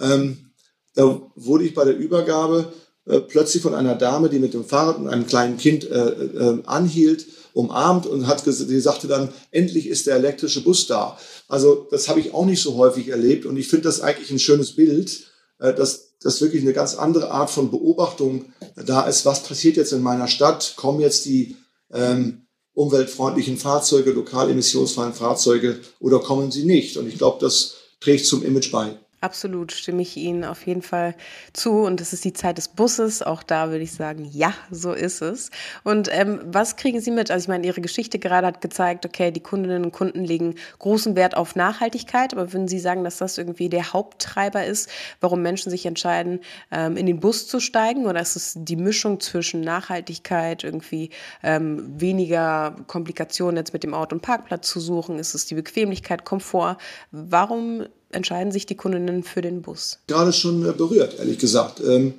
ähm, 0.00 0.50
da 0.96 1.22
wurde 1.36 1.62
ich 1.62 1.74
bei 1.74 1.84
der 1.84 1.96
Übergabe 1.96 2.72
äh, 3.06 3.20
plötzlich 3.20 3.62
von 3.62 3.76
einer 3.76 3.94
Dame, 3.94 4.30
die 4.30 4.40
mit 4.40 4.52
dem 4.52 4.64
Fahrrad 4.64 4.98
und 4.98 5.06
einem 5.06 5.28
kleinen 5.28 5.58
Kind 5.58 5.88
äh, 5.88 6.08
äh, 6.08 6.58
anhielt, 6.66 7.24
umarmt 7.54 8.06
und 8.06 8.26
hat 8.26 8.44
sie 8.44 8.80
sagte 8.80 9.08
dann, 9.08 9.30
endlich 9.50 9.86
ist 9.86 10.06
der 10.06 10.16
elektrische 10.16 10.62
Bus 10.62 10.86
da. 10.86 11.18
Also 11.48 11.86
das 11.90 12.08
habe 12.08 12.20
ich 12.20 12.34
auch 12.34 12.46
nicht 12.46 12.62
so 12.62 12.76
häufig 12.76 13.08
erlebt 13.08 13.46
und 13.46 13.56
ich 13.56 13.68
finde 13.68 13.84
das 13.84 14.00
eigentlich 14.00 14.30
ein 14.30 14.38
schönes 14.38 14.76
Bild, 14.76 15.26
äh, 15.58 15.74
dass 15.74 16.12
das 16.20 16.40
wirklich 16.40 16.62
eine 16.62 16.72
ganz 16.72 16.94
andere 16.94 17.30
Art 17.30 17.50
von 17.50 17.70
Beobachtung 17.70 18.46
da 18.76 19.02
ist. 19.02 19.26
Was 19.26 19.42
passiert 19.42 19.76
jetzt 19.76 19.92
in 19.92 20.02
meiner 20.02 20.28
Stadt? 20.28 20.74
Kommen 20.76 21.00
jetzt 21.00 21.24
die 21.24 21.56
ähm, 21.92 22.46
umweltfreundlichen 22.74 23.56
Fahrzeuge, 23.56 24.12
lokal 24.12 24.50
emissionsfreien 24.50 25.14
Fahrzeuge 25.14 25.80
oder 26.00 26.20
kommen 26.20 26.50
sie 26.50 26.64
nicht? 26.64 26.96
Und 26.96 27.08
ich 27.08 27.18
glaube, 27.18 27.38
das 27.40 27.74
trägt 28.00 28.26
zum 28.26 28.44
Image 28.44 28.70
bei. 28.70 28.98
Absolut, 29.22 29.70
stimme 29.70 30.02
ich 30.02 30.16
Ihnen 30.16 30.42
auf 30.42 30.66
jeden 30.66 30.82
Fall 30.82 31.14
zu. 31.52 31.84
Und 31.84 32.00
es 32.00 32.12
ist 32.12 32.24
die 32.24 32.32
Zeit 32.32 32.58
des 32.58 32.66
Busses. 32.66 33.22
Auch 33.22 33.44
da 33.44 33.70
würde 33.70 33.84
ich 33.84 33.92
sagen, 33.92 34.28
ja, 34.32 34.52
so 34.68 34.92
ist 34.92 35.22
es. 35.22 35.52
Und 35.84 36.08
ähm, 36.10 36.40
was 36.44 36.74
kriegen 36.74 37.00
Sie 37.00 37.12
mit? 37.12 37.30
Also 37.30 37.44
ich 37.44 37.48
meine, 37.48 37.64
Ihre 37.64 37.80
Geschichte 37.80 38.18
gerade 38.18 38.48
hat 38.48 38.60
gezeigt, 38.60 39.06
okay, 39.06 39.30
die 39.30 39.38
Kundinnen 39.38 39.84
und 39.84 39.92
Kunden 39.92 40.24
legen 40.24 40.56
großen 40.80 41.14
Wert 41.14 41.36
auf 41.36 41.54
Nachhaltigkeit. 41.54 42.32
Aber 42.32 42.52
würden 42.52 42.66
Sie 42.66 42.80
sagen, 42.80 43.04
dass 43.04 43.18
das 43.18 43.38
irgendwie 43.38 43.68
der 43.68 43.92
Haupttreiber 43.92 44.66
ist, 44.66 44.90
warum 45.20 45.40
Menschen 45.40 45.70
sich 45.70 45.86
entscheiden, 45.86 46.40
ähm, 46.72 46.96
in 46.96 47.06
den 47.06 47.20
Bus 47.20 47.46
zu 47.46 47.60
steigen? 47.60 48.06
Oder 48.06 48.22
ist 48.22 48.34
es 48.34 48.54
die 48.56 48.74
Mischung 48.74 49.20
zwischen 49.20 49.60
Nachhaltigkeit, 49.60 50.64
irgendwie 50.64 51.10
ähm, 51.44 52.00
weniger 52.00 52.74
Komplikationen 52.88 53.58
jetzt 53.58 53.72
mit 53.72 53.84
dem 53.84 53.94
Auto 53.94 54.16
und 54.16 54.22
Parkplatz 54.22 54.68
zu 54.68 54.80
suchen? 54.80 55.20
Ist 55.20 55.36
es 55.36 55.46
die 55.46 55.54
Bequemlichkeit, 55.54 56.24
Komfort? 56.24 56.78
Warum 57.12 57.86
entscheiden 58.12 58.52
sich 58.52 58.66
die 58.66 58.76
Kundinnen 58.76 59.22
für 59.22 59.40
den 59.40 59.62
Bus? 59.62 59.98
Gerade 60.06 60.32
schon 60.32 60.68
äh, 60.68 60.72
berührt, 60.72 61.18
ehrlich 61.18 61.38
gesagt. 61.38 61.80
Ähm, 61.80 62.14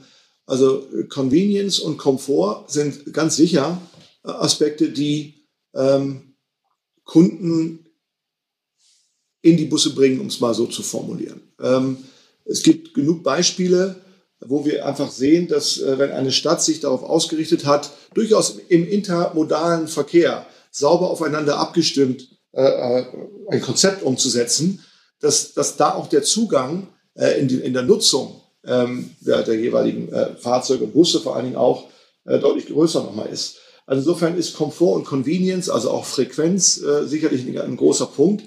also 0.46 0.86
Convenience 1.10 1.80
und 1.80 1.98
Komfort 1.98 2.66
sind 2.68 3.14
ganz 3.14 3.36
sicher 3.36 3.82
äh, 4.26 4.30
Aspekte, 4.30 4.90
die 4.90 5.48
ähm, 5.74 6.36
Kunden 7.06 7.86
in 9.42 9.58
die 9.58 9.66
Busse 9.66 9.94
bringen, 9.94 10.20
um 10.20 10.28
es 10.28 10.40
mal 10.40 10.54
so 10.54 10.66
zu 10.66 10.84
formulieren. 10.84 11.42
Ähm, 11.62 11.98
es 12.46 12.64
gibt 12.64 12.94
genug 12.94 13.24
Beispiele, 13.24 13.96
wo 14.46 14.66
wir 14.66 14.86
einfach 14.86 15.12
sehen, 15.12 15.48
dass 15.48 15.80
äh, 15.80 15.98
wenn 15.98 16.12
eine 16.12 16.32
Stadt 16.32 16.62
sich 16.62 16.82
darauf 16.82 17.04
ausgerichtet 17.04 17.66
hat, 17.66 17.92
durchaus 18.14 18.58
im 18.68 18.88
intermodalen 18.88 19.88
Verkehr 19.88 20.46
sauber 20.72 21.10
aufeinander 21.10 21.58
abgestimmt 21.58 22.30
ein 22.56 23.62
Konzept 23.62 24.04
umzusetzen, 24.04 24.84
dass, 25.24 25.54
dass 25.54 25.78
da 25.78 25.94
auch 25.94 26.08
der 26.08 26.24
Zugang 26.24 26.90
äh, 27.16 27.40
in, 27.40 27.48
die, 27.48 27.56
in 27.56 27.74
der 27.74 27.84
Nutzung 27.84 28.42
ähm, 28.66 29.12
der, 29.22 29.44
der 29.44 29.56
jeweiligen 29.56 30.12
äh, 30.12 30.36
Fahrzeuge 30.36 30.84
und 30.84 30.94
Busse 30.94 31.22
vor 31.22 31.36
allen 31.36 31.46
Dingen 31.46 31.58
auch 31.58 31.88
äh, 32.26 32.40
deutlich 32.40 32.68
größer 32.68 33.04
nochmal 33.04 33.30
ist. 33.30 33.58
Also 33.86 34.02
insofern 34.02 34.38
ist 34.38 34.56
Komfort 34.56 34.96
und 34.96 35.06
Convenience, 35.06 35.70
also 35.70 35.92
auch 35.92 36.06
Frequenz, 36.06 36.82
äh, 36.82 37.06
sicherlich 37.08 37.46
ein, 37.46 37.58
ein 37.58 37.78
großer 37.78 38.08
Punkt. 38.08 38.44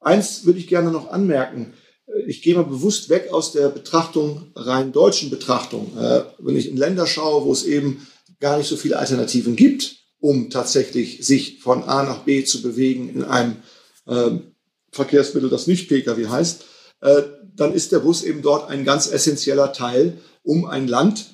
Eins 0.00 0.46
würde 0.46 0.58
ich 0.58 0.68
gerne 0.68 0.90
noch 0.90 1.10
anmerken. 1.10 1.74
Ich 2.26 2.40
gehe 2.40 2.54
mal 2.54 2.64
bewusst 2.64 3.08
weg 3.08 3.32
aus 3.32 3.52
der 3.52 3.68
Betrachtung, 3.68 4.52
rein 4.54 4.92
deutschen 4.92 5.28
Betrachtung. 5.28 5.96
Äh, 5.98 6.22
wenn 6.38 6.56
ich 6.56 6.68
in 6.68 6.78
Länder 6.78 7.06
schaue, 7.06 7.44
wo 7.44 7.52
es 7.52 7.64
eben 7.64 8.06
gar 8.40 8.56
nicht 8.56 8.68
so 8.68 8.76
viele 8.76 8.98
Alternativen 8.98 9.54
gibt, 9.54 9.96
um 10.18 10.48
tatsächlich 10.48 11.26
sich 11.26 11.60
von 11.60 11.84
A 11.84 12.04
nach 12.04 12.20
B 12.20 12.44
zu 12.44 12.62
bewegen 12.62 13.10
in 13.10 13.22
einem 13.22 13.56
ähm, 14.08 14.55
Verkehrsmittel, 14.96 15.48
das 15.48 15.66
nicht 15.66 15.88
Pkw 15.88 16.26
heißt, 16.26 16.64
äh, 17.00 17.22
dann 17.54 17.72
ist 17.72 17.92
der 17.92 18.00
Bus 18.00 18.22
eben 18.22 18.42
dort 18.42 18.68
ein 18.68 18.84
ganz 18.84 19.10
essentieller 19.10 19.72
Teil, 19.72 20.18
um 20.42 20.66
ein 20.66 20.88
Land, 20.88 21.26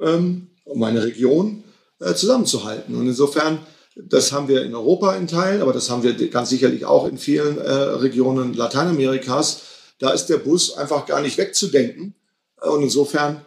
ähm, 0.00 0.48
um 0.64 0.82
eine 0.82 1.04
Region 1.04 1.64
äh, 2.00 2.14
zusammenzuhalten. 2.14 2.94
Und 2.94 3.06
insofern, 3.06 3.58
das 3.96 4.32
haben 4.32 4.48
wir 4.48 4.62
in 4.62 4.74
Europa 4.74 5.14
in 5.14 5.26
Teilen, 5.26 5.62
aber 5.62 5.72
das 5.72 5.90
haben 5.90 6.02
wir 6.02 6.14
ganz 6.30 6.48
sicherlich 6.48 6.84
auch 6.84 7.06
in 7.06 7.18
vielen 7.18 7.58
äh, 7.58 7.70
Regionen 7.70 8.54
Lateinamerikas. 8.54 9.62
Da 9.98 10.10
ist 10.10 10.26
der 10.26 10.38
Bus 10.38 10.76
einfach 10.76 11.06
gar 11.06 11.20
nicht 11.20 11.38
wegzudenken. 11.38 12.14
Und 12.60 12.82
insofern, 12.82 13.44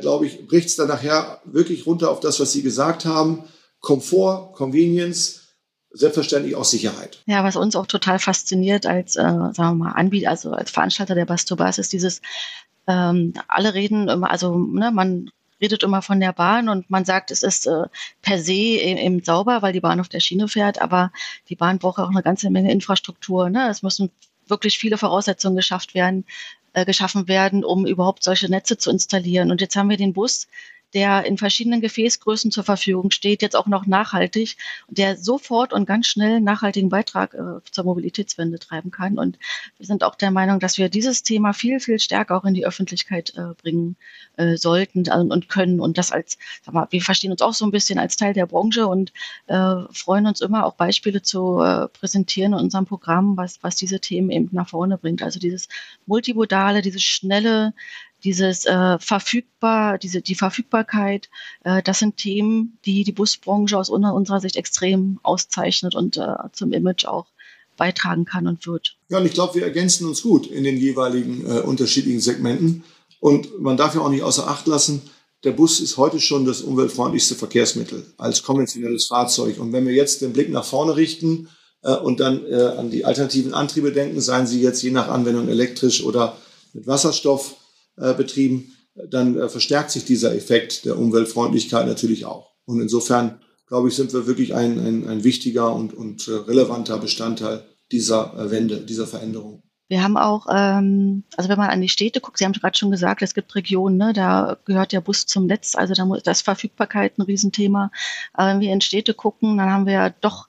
glaube 0.00 0.26
ich, 0.26 0.46
bricht 0.46 0.68
es 0.68 0.76
dann 0.76 0.88
nachher 0.88 1.40
wirklich 1.44 1.86
runter 1.86 2.10
auf 2.10 2.18
das, 2.18 2.40
was 2.40 2.52
Sie 2.52 2.62
gesagt 2.62 3.04
haben. 3.04 3.44
Komfort, 3.80 4.52
Convenience, 4.54 5.37
selbstverständlich 5.90 6.54
auch 6.54 6.64
Sicherheit. 6.64 7.22
Ja, 7.26 7.44
was 7.44 7.56
uns 7.56 7.76
auch 7.76 7.86
total 7.86 8.18
fasziniert 8.18 8.86
als, 8.86 9.16
äh, 9.16 9.22
sagen 9.22 9.56
wir 9.56 9.74
mal, 9.74 9.92
Anbieter, 9.92 10.30
also 10.30 10.52
als 10.52 10.70
Veranstalter 10.70 11.14
der 11.14 11.24
Bastobas, 11.24 11.78
ist 11.78 11.92
dieses, 11.92 12.20
ähm, 12.86 13.34
alle 13.48 13.74
reden 13.74 14.08
immer, 14.08 14.30
also 14.30 14.56
ne, 14.56 14.90
man 14.90 15.30
redet 15.60 15.82
immer 15.82 16.02
von 16.02 16.20
der 16.20 16.32
Bahn 16.32 16.68
und 16.68 16.88
man 16.90 17.04
sagt, 17.04 17.30
es 17.30 17.42
ist 17.42 17.66
äh, 17.66 17.84
per 18.22 18.38
se 18.38 18.52
eben 18.52 19.22
sauber, 19.24 19.62
weil 19.62 19.72
die 19.72 19.80
Bahn 19.80 20.00
auf 20.00 20.08
der 20.08 20.20
Schiene 20.20 20.48
fährt, 20.48 20.80
aber 20.80 21.10
die 21.48 21.56
Bahn 21.56 21.78
braucht 21.78 21.98
auch 21.98 22.10
eine 22.10 22.22
ganze 22.22 22.50
Menge 22.50 22.70
Infrastruktur. 22.70 23.50
Ne? 23.50 23.68
Es 23.68 23.82
müssen 23.82 24.10
wirklich 24.46 24.78
viele 24.78 24.98
Voraussetzungen 24.98 25.56
geschafft 25.56 25.94
werden, 25.94 26.24
äh, 26.74 26.84
geschaffen 26.84 27.28
werden, 27.28 27.64
um 27.64 27.86
überhaupt 27.86 28.22
solche 28.22 28.48
Netze 28.48 28.78
zu 28.78 28.90
installieren. 28.90 29.50
Und 29.50 29.60
jetzt 29.60 29.76
haben 29.76 29.90
wir 29.90 29.96
den 29.96 30.12
Bus, 30.12 30.46
der 30.94 31.24
in 31.26 31.36
verschiedenen 31.36 31.80
Gefäßgrößen 31.80 32.50
zur 32.50 32.64
Verfügung 32.64 33.10
steht, 33.10 33.42
jetzt 33.42 33.56
auch 33.56 33.66
noch 33.66 33.86
nachhaltig 33.86 34.56
der 34.88 35.16
sofort 35.16 35.72
und 35.72 35.86
ganz 35.86 36.06
schnell 36.06 36.36
einen 36.36 36.44
nachhaltigen 36.44 36.88
Beitrag 36.88 37.34
äh, 37.34 37.60
zur 37.70 37.84
Mobilitätswende 37.84 38.58
treiben 38.58 38.90
kann. 38.90 39.18
Und 39.18 39.38
wir 39.76 39.86
sind 39.86 40.02
auch 40.02 40.14
der 40.14 40.30
Meinung, 40.30 40.60
dass 40.60 40.78
wir 40.78 40.88
dieses 40.88 41.22
Thema 41.22 41.52
viel, 41.52 41.80
viel 41.80 41.98
stärker 41.98 42.36
auch 42.36 42.44
in 42.44 42.54
die 42.54 42.66
Öffentlichkeit 42.66 43.34
äh, 43.36 43.54
bringen 43.60 43.96
äh, 44.36 44.56
sollten 44.56 45.04
äh, 45.06 45.16
und 45.16 45.48
können. 45.48 45.80
Und 45.80 45.98
das 45.98 46.12
als, 46.12 46.38
sag 46.62 46.74
mal, 46.74 46.86
wir 46.90 47.02
verstehen 47.02 47.32
uns 47.32 47.42
auch 47.42 47.54
so 47.54 47.64
ein 47.66 47.70
bisschen 47.70 47.98
als 47.98 48.16
Teil 48.16 48.32
der 48.32 48.46
Branche 48.46 48.86
und 48.86 49.12
äh, 49.46 49.74
freuen 49.92 50.26
uns 50.26 50.40
immer 50.40 50.64
auch 50.64 50.74
Beispiele 50.74 51.22
zu 51.22 51.60
äh, 51.60 51.88
präsentieren 51.88 52.52
in 52.54 52.60
unserem 52.60 52.86
Programm, 52.86 53.36
was, 53.36 53.62
was 53.62 53.76
diese 53.76 54.00
Themen 54.00 54.30
eben 54.30 54.48
nach 54.52 54.68
vorne 54.68 54.96
bringt. 54.98 55.22
Also 55.22 55.38
dieses 55.38 55.68
multimodale, 56.06 56.82
dieses 56.82 57.02
schnelle, 57.02 57.74
dieses 58.24 58.64
äh, 58.66 58.98
verfügbar, 58.98 59.98
diese 59.98 60.20
die 60.20 60.34
Verfügbarkeit, 60.34 61.28
äh, 61.64 61.82
das 61.82 62.00
sind 62.00 62.16
Themen, 62.16 62.78
die 62.84 63.04
die 63.04 63.12
Busbranche 63.12 63.78
aus 63.78 63.90
unserer 63.90 64.40
Sicht 64.40 64.56
extrem 64.56 65.20
auszeichnet 65.22 65.94
und 65.94 66.16
äh, 66.16 66.26
zum 66.52 66.72
Image 66.72 67.04
auch 67.04 67.26
beitragen 67.76 68.24
kann 68.24 68.46
und 68.46 68.66
wird. 68.66 68.96
Ja, 69.08 69.18
und 69.18 69.26
ich 69.26 69.32
glaube, 69.32 69.54
wir 69.54 69.62
ergänzen 69.62 70.06
uns 70.06 70.22
gut 70.22 70.46
in 70.48 70.64
den 70.64 70.76
jeweiligen 70.76 71.46
äh, 71.46 71.60
unterschiedlichen 71.60 72.20
Segmenten. 72.20 72.84
Und 73.20 73.60
man 73.60 73.76
darf 73.76 73.94
ja 73.94 74.00
auch 74.00 74.10
nicht 74.10 74.22
außer 74.22 74.48
Acht 74.48 74.66
lassen, 74.66 75.02
der 75.44 75.52
Bus 75.52 75.78
ist 75.78 75.96
heute 75.96 76.18
schon 76.18 76.44
das 76.44 76.62
umweltfreundlichste 76.62 77.36
Verkehrsmittel 77.36 78.12
als 78.18 78.42
konventionelles 78.42 79.06
Fahrzeug. 79.06 79.58
Und 79.60 79.72
wenn 79.72 79.86
wir 79.86 79.94
jetzt 79.94 80.20
den 80.20 80.32
Blick 80.32 80.50
nach 80.50 80.64
vorne 80.64 80.96
richten 80.96 81.48
äh, 81.82 81.94
und 81.94 82.18
dann 82.20 82.44
äh, 82.44 82.74
an 82.76 82.90
die 82.90 83.04
alternativen 83.04 83.54
Antriebe 83.54 83.92
denken, 83.92 84.20
seien 84.20 84.48
sie 84.48 84.60
jetzt 84.60 84.82
je 84.82 84.90
nach 84.90 85.08
Anwendung 85.08 85.48
elektrisch 85.48 86.02
oder 86.02 86.36
mit 86.72 86.86
Wasserstoff, 86.88 87.54
betrieben, 88.14 88.72
dann 89.10 89.38
äh, 89.38 89.48
verstärkt 89.48 89.90
sich 89.90 90.04
dieser 90.04 90.34
Effekt 90.34 90.84
der 90.84 90.98
Umweltfreundlichkeit 90.98 91.86
natürlich 91.86 92.24
auch. 92.24 92.52
Und 92.64 92.80
insofern, 92.80 93.40
glaube 93.66 93.88
ich, 93.88 93.94
sind 93.94 94.12
wir 94.12 94.26
wirklich 94.26 94.54
ein, 94.54 94.78
ein, 94.78 95.08
ein 95.08 95.24
wichtiger 95.24 95.74
und, 95.74 95.94
und 95.94 96.28
äh, 96.28 96.32
relevanter 96.32 96.98
Bestandteil 96.98 97.64
dieser 97.90 98.50
Wende, 98.50 98.82
dieser 98.82 99.06
Veränderung. 99.06 99.62
Wir 99.88 100.02
haben 100.02 100.18
auch, 100.18 100.46
ähm, 100.52 101.24
also 101.38 101.48
wenn 101.48 101.56
man 101.56 101.70
an 101.70 101.80
die 101.80 101.88
Städte 101.88 102.20
guckt, 102.20 102.36
Sie 102.36 102.44
haben 102.44 102.52
gerade 102.52 102.76
schon 102.76 102.90
gesagt, 102.90 103.22
es 103.22 103.32
gibt 103.32 103.54
Regionen, 103.54 103.96
ne, 103.96 104.12
da 104.12 104.58
gehört 104.66 104.92
der 104.92 105.00
Bus 105.00 105.24
zum 105.24 105.46
Netz, 105.46 105.74
also 105.74 105.94
da 105.94 106.04
muss 106.04 106.22
das 106.22 106.42
Verfügbarkeit 106.42 107.16
ein 107.16 107.22
Riesenthema. 107.22 107.90
Aber 108.34 108.50
wenn 108.50 108.60
wir 108.60 108.72
in 108.72 108.82
Städte 108.82 109.14
gucken, 109.14 109.56
dann 109.56 109.70
haben 109.70 109.86
wir 109.86 109.94
ja 109.94 110.10
doch 110.10 110.48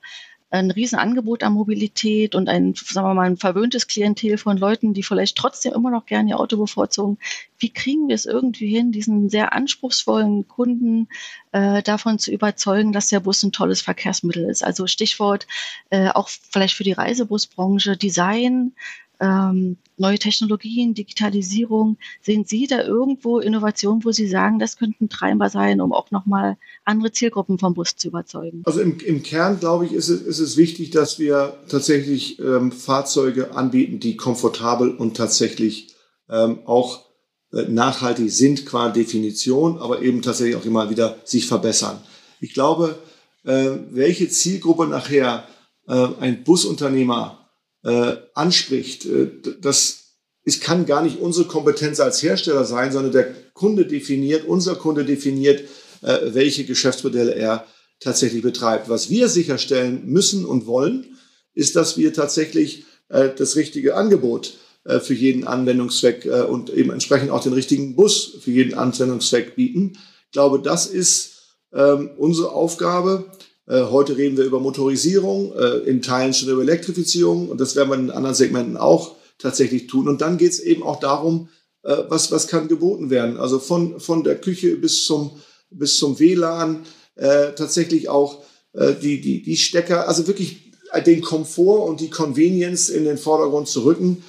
ein 0.51 0.71
Riesenangebot 0.71 1.43
an 1.43 1.53
Mobilität 1.53 2.33
und 2.33 2.49
ein, 2.49 2.73
sagen 2.73 3.07
wir 3.07 3.13
mal, 3.13 3.27
ein 3.27 3.37
verwöhntes 3.37 3.87
Klientel 3.87 4.37
von 4.37 4.57
Leuten, 4.57 4.93
die 4.93 5.03
vielleicht 5.03 5.37
trotzdem 5.37 5.73
immer 5.73 5.91
noch 5.91 6.05
gerne 6.05 6.29
ihr 6.29 6.39
Auto 6.39 6.57
bevorzugen. 6.57 7.17
Wie 7.59 7.69
kriegen 7.69 8.07
wir 8.07 8.15
es 8.15 8.25
irgendwie 8.25 8.67
hin, 8.67 8.91
diesen 8.91 9.29
sehr 9.29 9.53
anspruchsvollen 9.53 10.47
Kunden 10.47 11.07
äh, 11.51 11.83
davon 11.83 12.17
zu 12.17 12.31
überzeugen, 12.31 12.93
dass 12.93 13.09
der 13.09 13.19
Bus 13.19 13.43
ein 13.43 13.51
tolles 13.51 13.81
Verkehrsmittel 13.81 14.49
ist? 14.49 14.63
Also 14.63 14.87
Stichwort 14.87 15.45
äh, 15.91 16.09
auch 16.09 16.29
vielleicht 16.29 16.73
für 16.75 16.83
die 16.83 16.93
Reisebusbranche, 16.93 17.95
Design, 17.95 18.73
ähm, 19.19 19.77
neue 19.97 20.17
Technologien, 20.17 20.93
Digitalisierung. 20.93 21.97
Sehen 22.21 22.45
Sie 22.45 22.67
da 22.67 22.83
irgendwo 22.83 23.39
Innovationen, 23.39 24.03
wo 24.05 24.11
Sie 24.11 24.27
sagen, 24.27 24.59
das 24.59 24.77
könnten 24.77 25.09
Treiber 25.09 25.49
sein, 25.49 25.81
um 25.81 25.91
auch 25.93 26.11
nochmal 26.11 26.57
andere 26.85 27.11
Zielgruppen 27.11 27.59
vom 27.59 27.73
Bus 27.73 27.95
zu 27.95 28.07
überzeugen? 28.07 28.63
Also 28.65 28.81
im, 28.81 28.99
im 28.99 29.23
Kern, 29.23 29.59
glaube 29.59 29.85
ich, 29.85 29.93
ist 29.93 30.09
es, 30.09 30.21
ist 30.21 30.39
es 30.39 30.57
wichtig, 30.57 30.91
dass 30.91 31.19
wir 31.19 31.57
tatsächlich 31.67 32.39
ähm, 32.39 32.71
Fahrzeuge 32.71 33.55
anbieten, 33.55 33.99
die 33.99 34.15
komfortabel 34.15 34.95
und 34.95 35.17
tatsächlich 35.17 35.93
ähm, 36.29 36.59
auch 36.65 37.05
äh, 37.51 37.63
nachhaltig 37.63 38.31
sind 38.31 38.65
qua 38.65 38.89
Definition, 38.89 39.79
aber 39.79 40.01
eben 40.01 40.21
tatsächlich 40.21 40.55
auch 40.55 40.65
immer 40.65 40.89
wieder 40.89 41.17
sich 41.25 41.47
verbessern. 41.47 41.99
Ich 42.39 42.53
glaube, 42.53 42.99
äh, 43.43 43.71
welche 43.89 44.29
Zielgruppe 44.29 44.87
nachher 44.87 45.45
äh, 45.87 46.07
ein 46.19 46.43
Busunternehmer 46.43 47.38
äh, 47.83 48.15
anspricht, 48.33 49.05
äh, 49.05 49.29
das 49.61 49.99
es 50.45 50.59
kann 50.59 50.85
gar 50.85 51.03
nicht 51.03 51.19
unsere 51.19 51.47
Kompetenz 51.47 51.99
als 51.99 52.23
Hersteller 52.23 52.65
sein, 52.65 52.91
sondern 52.91 53.11
der 53.11 53.33
Kunde 53.53 53.85
definiert, 53.85 54.45
unser 54.45 54.75
Kunde 54.75 55.05
definiert, 55.05 55.61
äh, 56.01 56.17
welche 56.33 56.65
Geschäftsmodelle 56.65 57.35
er 57.35 57.67
tatsächlich 57.99 58.41
betreibt. 58.41 58.89
Was 58.89 59.09
wir 59.09 59.27
sicherstellen 59.27 60.03
müssen 60.05 60.45
und 60.45 60.65
wollen, 60.65 61.17
ist, 61.53 61.75
dass 61.75 61.97
wir 61.97 62.13
tatsächlich 62.13 62.85
äh, 63.09 63.29
das 63.35 63.55
richtige 63.57 63.95
Angebot 63.95 64.53
äh, 64.85 64.99
für 64.99 65.13
jeden 65.13 65.45
Anwendungszweck 65.45 66.25
äh, 66.25 66.41
und 66.41 66.69
eben 66.69 66.91
entsprechend 66.91 67.31
auch 67.31 67.43
den 67.43 67.53
richtigen 67.53 67.95
Bus 67.95 68.37
für 68.41 68.51
jeden 68.51 68.73
Anwendungszweck 68.73 69.55
bieten. 69.55 69.97
Ich 70.25 70.31
glaube, 70.31 70.61
das 70.61 70.87
ist 70.87 71.57
ähm, 71.73 72.11
unsere 72.17 72.51
Aufgabe. 72.53 73.25
Äh, 73.69 73.83
heute 73.83 74.17
reden 74.17 74.35
wir 74.35 74.45
über 74.45 74.59
Motorisierung, 74.59 75.53
äh, 75.55 75.77
in 75.87 76.01
Teilen 76.01 76.33
schon 76.33 76.49
über 76.49 76.63
Elektrifizierung 76.63 77.49
und 77.49 77.61
das 77.61 77.75
werden 77.75 77.89
wir 77.89 77.95
in 77.95 78.11
anderen 78.11 78.35
Segmenten 78.35 78.77
auch 78.77 79.15
tatsächlich 79.37 79.87
tun. 79.87 80.07
Und 80.07 80.21
dann 80.21 80.37
geht 80.39 80.51
es 80.51 80.59
eben 80.59 80.81
auch 80.81 80.99
darum, 80.99 81.49
äh, 81.83 81.95
was, 82.07 82.31
was 82.31 82.47
kann 82.47 82.67
geboten 82.67 83.11
werden. 83.11 83.37
Also 83.37 83.59
von, 83.59 83.99
von 83.99 84.23
der 84.23 84.41
Küche 84.41 84.75
bis 84.75 85.05
zum, 85.05 85.39
bis 85.69 85.97
zum 85.97 86.19
WLAN, 86.19 86.83
äh, 87.15 87.51
tatsächlich 87.55 88.09
auch 88.09 88.43
äh, 88.73 88.95
die, 88.95 89.21
die, 89.21 89.43
die 89.43 89.57
Stecker, 89.57 90.07
also 90.07 90.25
wirklich 90.25 90.71
den 91.05 91.21
Komfort 91.21 91.87
und 91.87 91.99
die 91.99 92.09
Convenience 92.09 92.89
in 92.89 93.05
den 93.05 93.19
Vordergrund 93.19 93.67
zu 93.67 93.83
rücken. 93.85 94.23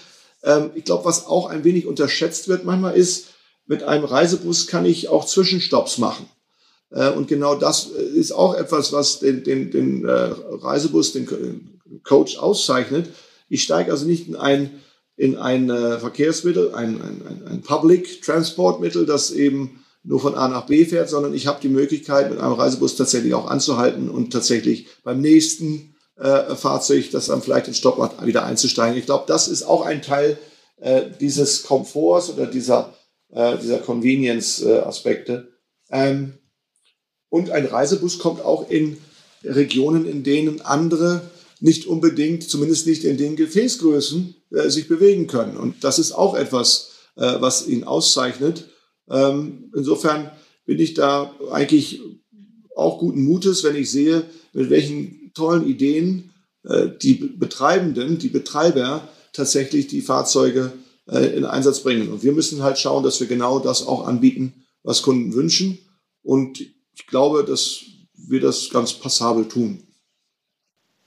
Ähm, 0.44 0.70
ich 0.74 0.84
glaube, 0.84 1.06
was 1.06 1.24
auch 1.24 1.46
ein 1.46 1.64
wenig 1.64 1.86
unterschätzt 1.86 2.48
wird 2.48 2.64
manchmal 2.66 2.94
ist, 2.94 3.28
mit 3.66 3.84
einem 3.84 4.04
Reisebus 4.04 4.66
kann 4.66 4.84
ich 4.84 5.08
auch 5.08 5.24
Zwischenstopps 5.24 5.96
machen. 5.96 6.26
Äh, 6.90 7.10
und 7.10 7.28
genau 7.28 7.54
das 7.54 7.90
äh, 7.92 8.02
ist 8.02 8.32
auch 8.32 8.54
etwas, 8.54 8.92
was 8.92 9.20
den, 9.20 9.44
den, 9.44 9.70
den 9.70 10.04
äh, 10.04 10.10
Reisebus, 10.10 11.12
den 11.12 11.80
Coach 12.02 12.38
auszeichnet. 12.38 13.08
Ich 13.48 13.62
steige 13.62 13.90
also 13.90 14.06
nicht 14.06 14.28
in 14.28 14.36
ein, 14.36 14.70
in 15.16 15.36
ein 15.36 15.68
Verkehrsmittel, 15.68 16.72
ein, 16.74 17.00
ein, 17.02 17.42
ein 17.46 17.62
Public 17.62 18.22
Transportmittel, 18.22 19.04
das 19.06 19.32
eben 19.32 19.84
nur 20.02 20.20
von 20.20 20.34
A 20.34 20.48
nach 20.48 20.66
B 20.66 20.84
fährt, 20.86 21.10
sondern 21.10 21.34
ich 21.34 21.46
habe 21.46 21.60
die 21.60 21.68
Möglichkeit, 21.68 22.30
mit 22.30 22.38
einem 22.38 22.54
Reisebus 22.54 22.96
tatsächlich 22.96 23.34
auch 23.34 23.50
anzuhalten 23.50 24.08
und 24.08 24.32
tatsächlich 24.32 24.86
beim 25.02 25.20
nächsten 25.20 25.94
äh, 26.16 26.54
Fahrzeug, 26.54 27.10
das 27.10 27.26
dann 27.26 27.42
vielleicht 27.42 27.66
den 27.66 27.74
Stopp 27.74 27.98
macht, 27.98 28.24
wieder 28.24 28.44
einzusteigen. 28.44 28.96
Ich 28.96 29.06
glaube, 29.06 29.24
das 29.26 29.48
ist 29.48 29.64
auch 29.64 29.84
ein 29.84 30.00
Teil 30.00 30.38
äh, 30.80 31.02
dieses 31.20 31.64
Komforts 31.64 32.30
oder 32.30 32.46
dieser, 32.46 32.94
äh, 33.30 33.58
dieser 33.58 33.78
Convenience-Aspekte. 33.78 35.48
Ähm, 35.90 36.34
und 37.30 37.50
ein 37.50 37.64
Reisebus 37.64 38.18
kommt 38.18 38.44
auch 38.44 38.68
in 38.68 38.98
Regionen, 39.42 40.04
in 40.04 40.22
denen 40.22 40.60
andere 40.60 41.22
nicht 41.60 41.86
unbedingt, 41.86 42.48
zumindest 42.48 42.86
nicht 42.86 43.04
in 43.04 43.16
den 43.16 43.36
Gefäßgrößen, 43.36 44.34
äh, 44.50 44.68
sich 44.68 44.88
bewegen 44.88 45.26
können. 45.26 45.56
Und 45.56 45.84
das 45.84 45.98
ist 45.98 46.12
auch 46.12 46.34
etwas, 46.34 46.90
äh, 47.16 47.40
was 47.40 47.66
ihn 47.66 47.84
auszeichnet. 47.84 48.68
Ähm, 49.08 49.70
insofern 49.74 50.30
bin 50.66 50.78
ich 50.78 50.94
da 50.94 51.34
eigentlich 51.50 52.00
auch 52.76 52.98
guten 52.98 53.22
Mutes, 53.22 53.64
wenn 53.64 53.76
ich 53.76 53.90
sehe, 53.90 54.24
mit 54.52 54.70
welchen 54.70 55.32
tollen 55.34 55.66
Ideen 55.66 56.30
äh, 56.64 56.88
die 57.00 57.14
Betreibenden, 57.14 58.18
die 58.18 58.28
Betreiber 58.28 59.08
tatsächlich 59.32 59.86
die 59.86 60.00
Fahrzeuge 60.00 60.72
äh, 61.08 61.36
in 61.36 61.44
Einsatz 61.44 61.80
bringen. 61.80 62.10
Und 62.10 62.22
wir 62.22 62.32
müssen 62.32 62.62
halt 62.62 62.78
schauen, 62.78 63.04
dass 63.04 63.20
wir 63.20 63.26
genau 63.26 63.58
das 63.58 63.86
auch 63.86 64.06
anbieten, 64.06 64.64
was 64.82 65.02
Kunden 65.02 65.34
wünschen. 65.34 65.78
Und 66.22 66.60
ich 67.00 67.06
glaube, 67.06 67.44
dass 67.44 67.80
wir 68.14 68.40
das 68.40 68.68
ganz 68.70 68.92
passabel 68.92 69.48
tun. 69.48 69.86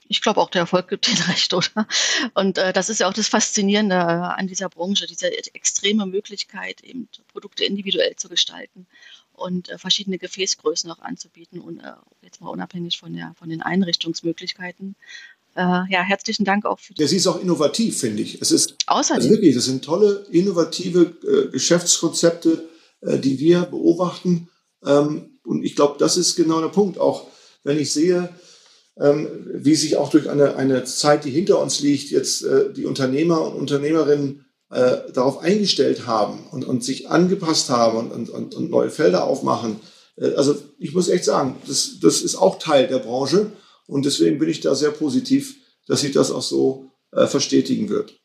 Ich 0.07 0.21
glaube 0.21 0.41
auch, 0.41 0.49
der 0.49 0.61
Erfolg 0.61 0.89
gibt 0.89 1.07
den 1.07 1.17
recht, 1.29 1.53
oder? 1.53 1.87
Und 2.33 2.57
äh, 2.57 2.73
das 2.73 2.89
ist 2.89 2.99
ja 2.99 3.07
auch 3.07 3.13
das 3.13 3.27
Faszinierende 3.27 3.95
an 3.95 4.47
dieser 4.47 4.69
Branche, 4.69 5.07
diese 5.07 5.27
extreme 5.53 6.05
Möglichkeit, 6.05 6.81
eben 6.81 7.07
Produkte 7.31 7.63
individuell 7.63 8.15
zu 8.15 8.27
gestalten 8.27 8.85
und 9.33 9.69
äh, 9.69 9.77
verschiedene 9.77 10.17
Gefäßgrößen 10.17 10.91
auch 10.91 10.99
anzubieten 10.99 11.59
und 11.61 11.79
äh, 11.79 11.93
jetzt 12.21 12.41
mal 12.41 12.49
unabhängig 12.49 12.97
von, 12.97 13.13
der, 13.13 13.33
von 13.37 13.49
den 13.49 13.61
Einrichtungsmöglichkeiten. 13.61 14.95
Äh, 15.55 15.61
ja, 15.61 16.01
herzlichen 16.01 16.45
Dank 16.45 16.65
auch 16.65 16.79
für 16.79 16.93
die. 16.93 17.01
Ja, 17.01 17.07
sie 17.07 17.17
ist 17.17 17.27
auch 17.27 17.39
innovativ, 17.39 17.99
finde 17.99 18.23
ich. 18.23 18.41
Es 18.41 18.51
ist 18.51 18.75
Außerdem. 18.87 19.21
Also 19.21 19.29
wirklich, 19.29 19.55
das 19.55 19.65
sind 19.65 19.85
tolle, 19.85 20.25
innovative 20.31 21.15
äh, 21.23 21.51
Geschäftskonzepte, 21.51 22.67
äh, 23.01 23.19
die 23.19 23.39
wir 23.39 23.61
beobachten. 23.63 24.49
Ähm, 24.83 25.32
und 25.45 25.63
ich 25.63 25.75
glaube, 25.75 25.95
das 25.99 26.17
ist 26.17 26.35
genau 26.35 26.61
der 26.61 26.69
Punkt. 26.69 26.97
Auch 26.97 27.27
wenn 27.63 27.79
ich 27.79 27.91
sehe, 27.91 28.29
ähm, 28.99 29.27
wie 29.53 29.75
sich 29.75 29.97
auch 29.97 30.09
durch 30.09 30.29
eine, 30.29 30.55
eine 30.55 30.83
Zeit, 30.83 31.25
die 31.25 31.31
hinter 31.31 31.59
uns 31.59 31.79
liegt, 31.79 32.11
jetzt 32.11 32.43
äh, 32.43 32.71
die 32.71 32.85
Unternehmer 32.85 33.41
und 33.41 33.55
Unternehmerinnen 33.55 34.45
äh, 34.69 35.11
darauf 35.13 35.39
eingestellt 35.39 36.07
haben 36.07 36.47
und, 36.51 36.65
und 36.65 36.83
sich 36.83 37.09
angepasst 37.09 37.69
haben 37.69 38.11
und, 38.11 38.29
und, 38.29 38.55
und 38.55 38.69
neue 38.69 38.89
Felder 38.89 39.25
aufmachen. 39.25 39.79
Äh, 40.17 40.33
also 40.33 40.55
ich 40.77 40.93
muss 40.93 41.09
echt 41.09 41.25
sagen, 41.25 41.57
das, 41.67 41.99
das 42.01 42.21
ist 42.21 42.35
auch 42.35 42.59
Teil 42.59 42.87
der 42.87 42.99
Branche 42.99 43.51
und 43.87 44.05
deswegen 44.05 44.39
bin 44.39 44.49
ich 44.49 44.61
da 44.61 44.75
sehr 44.75 44.91
positiv, 44.91 45.55
dass 45.87 46.01
sich 46.01 46.11
das 46.11 46.31
auch 46.31 46.41
so 46.41 46.91
äh, 47.11 47.27
verstetigen 47.27 47.89
wird. 47.89 48.19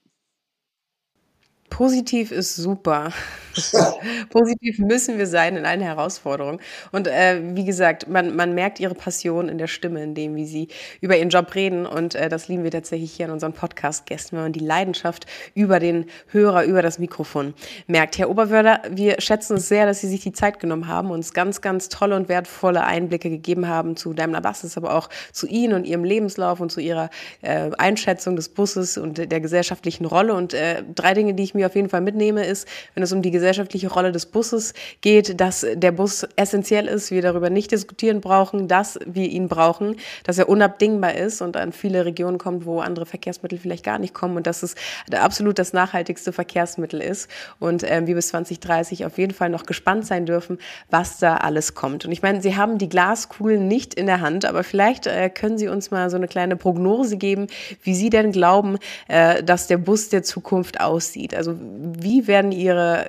Positiv 1.70 2.32
ist 2.32 2.56
super. 2.56 3.12
Positiv 4.30 4.78
müssen 4.78 5.18
wir 5.18 5.26
sein 5.26 5.56
in 5.56 5.64
einer 5.64 5.84
Herausforderung. 5.84 6.60
Und 6.92 7.06
äh, 7.06 7.40
wie 7.54 7.64
gesagt, 7.64 8.08
man, 8.08 8.34
man 8.36 8.54
merkt 8.54 8.80
ihre 8.80 8.94
Passion 8.94 9.48
in 9.48 9.58
der 9.58 9.66
Stimme, 9.66 10.02
in 10.02 10.14
dem, 10.14 10.36
wie 10.36 10.46
sie 10.46 10.68
über 11.00 11.16
ihren 11.16 11.28
Job 11.30 11.54
reden. 11.54 11.86
Und 11.86 12.14
äh, 12.14 12.28
das 12.28 12.48
lieben 12.48 12.64
wir 12.64 12.70
tatsächlich 12.70 13.12
hier 13.12 13.26
an 13.26 13.32
unseren 13.32 13.52
Podcast-Gästen, 13.52 14.36
wenn 14.36 14.44
man 14.44 14.52
die 14.52 14.60
Leidenschaft 14.60 15.26
über 15.54 15.80
den 15.80 16.06
Hörer, 16.28 16.64
über 16.64 16.82
das 16.82 16.98
Mikrofon 16.98 17.54
merkt. 17.86 18.18
Herr 18.18 18.30
Oberwörder, 18.30 18.82
wir 18.90 19.20
schätzen 19.20 19.56
es 19.56 19.68
sehr, 19.68 19.86
dass 19.86 20.00
Sie 20.00 20.08
sich 20.08 20.20
die 20.20 20.32
Zeit 20.32 20.60
genommen 20.60 20.88
haben, 20.88 21.10
uns 21.10 21.32
ganz, 21.32 21.60
ganz 21.60 21.88
tolle 21.88 22.16
und 22.16 22.28
wertvolle 22.28 22.84
Einblicke 22.84 23.30
gegeben 23.30 23.68
haben 23.68 23.96
zu 23.96 24.14
Daimler 24.14 24.40
Buses, 24.40 24.76
aber 24.76 24.94
auch 24.94 25.08
zu 25.32 25.46
Ihnen 25.46 25.74
und 25.74 25.86
Ihrem 25.86 26.04
Lebenslauf 26.04 26.60
und 26.60 26.70
zu 26.70 26.80
Ihrer 26.80 27.10
äh, 27.42 27.70
Einschätzung 27.78 28.36
des 28.36 28.48
Busses 28.48 28.98
und 28.98 29.18
der 29.18 29.40
gesellschaftlichen 29.40 30.04
Rolle. 30.04 30.34
Und 30.34 30.54
äh, 30.54 30.82
drei 30.94 31.14
Dinge, 31.14 31.34
die 31.34 31.42
ich 31.42 31.54
mir 31.54 31.66
auf 31.66 31.74
jeden 31.74 31.88
Fall 31.88 32.00
mitnehme, 32.00 32.44
ist, 32.44 32.68
wenn 32.94 33.02
es 33.02 33.12
um 33.12 33.22
die 33.22 33.30
gesellschaftliche 33.48 33.88
Rolle 33.88 34.12
des 34.12 34.26
Busses 34.26 34.74
geht, 35.00 35.40
dass 35.40 35.66
der 35.74 35.92
Bus 35.92 36.26
essentiell 36.36 36.86
ist, 36.86 37.10
wir 37.10 37.22
darüber 37.22 37.48
nicht 37.48 37.72
diskutieren 37.72 38.20
brauchen, 38.20 38.68
dass 38.68 38.98
wir 39.06 39.26
ihn 39.26 39.48
brauchen, 39.48 39.96
dass 40.24 40.36
er 40.36 40.50
unabdingbar 40.50 41.14
ist 41.14 41.40
und 41.40 41.56
an 41.56 41.72
viele 41.72 42.04
Regionen 42.04 42.36
kommt, 42.36 42.66
wo 42.66 42.80
andere 42.80 43.06
Verkehrsmittel 43.06 43.58
vielleicht 43.58 43.84
gar 43.84 43.98
nicht 43.98 44.12
kommen 44.12 44.36
und 44.36 44.46
dass 44.46 44.62
es 44.62 44.74
absolut 45.12 45.58
das 45.58 45.72
nachhaltigste 45.72 46.32
Verkehrsmittel 46.32 47.00
ist 47.00 47.30
und 47.58 47.84
äh, 47.84 48.06
wir 48.06 48.14
bis 48.14 48.28
2030 48.28 49.06
auf 49.06 49.16
jeden 49.16 49.32
Fall 49.32 49.48
noch 49.48 49.64
gespannt 49.64 50.06
sein 50.06 50.26
dürfen, 50.26 50.58
was 50.90 51.18
da 51.18 51.36
alles 51.38 51.74
kommt. 51.74 52.04
Und 52.04 52.12
ich 52.12 52.20
meine, 52.20 52.42
Sie 52.42 52.54
haben 52.54 52.76
die 52.76 52.90
Glaskugeln 52.90 53.66
nicht 53.66 53.94
in 53.94 54.04
der 54.04 54.20
Hand, 54.20 54.44
aber 54.44 54.62
vielleicht 54.62 55.06
äh, 55.06 55.30
können 55.30 55.56
Sie 55.56 55.68
uns 55.68 55.90
mal 55.90 56.10
so 56.10 56.16
eine 56.16 56.28
kleine 56.28 56.56
Prognose 56.56 57.16
geben, 57.16 57.46
wie 57.82 57.94
Sie 57.94 58.10
denn 58.10 58.30
glauben, 58.30 58.76
äh, 59.08 59.42
dass 59.42 59.68
der 59.68 59.78
Bus 59.78 60.10
der 60.10 60.22
Zukunft 60.22 60.80
aussieht. 60.80 61.34
Also 61.34 61.54
wie 61.58 62.26
werden 62.26 62.52
Ihre 62.52 63.08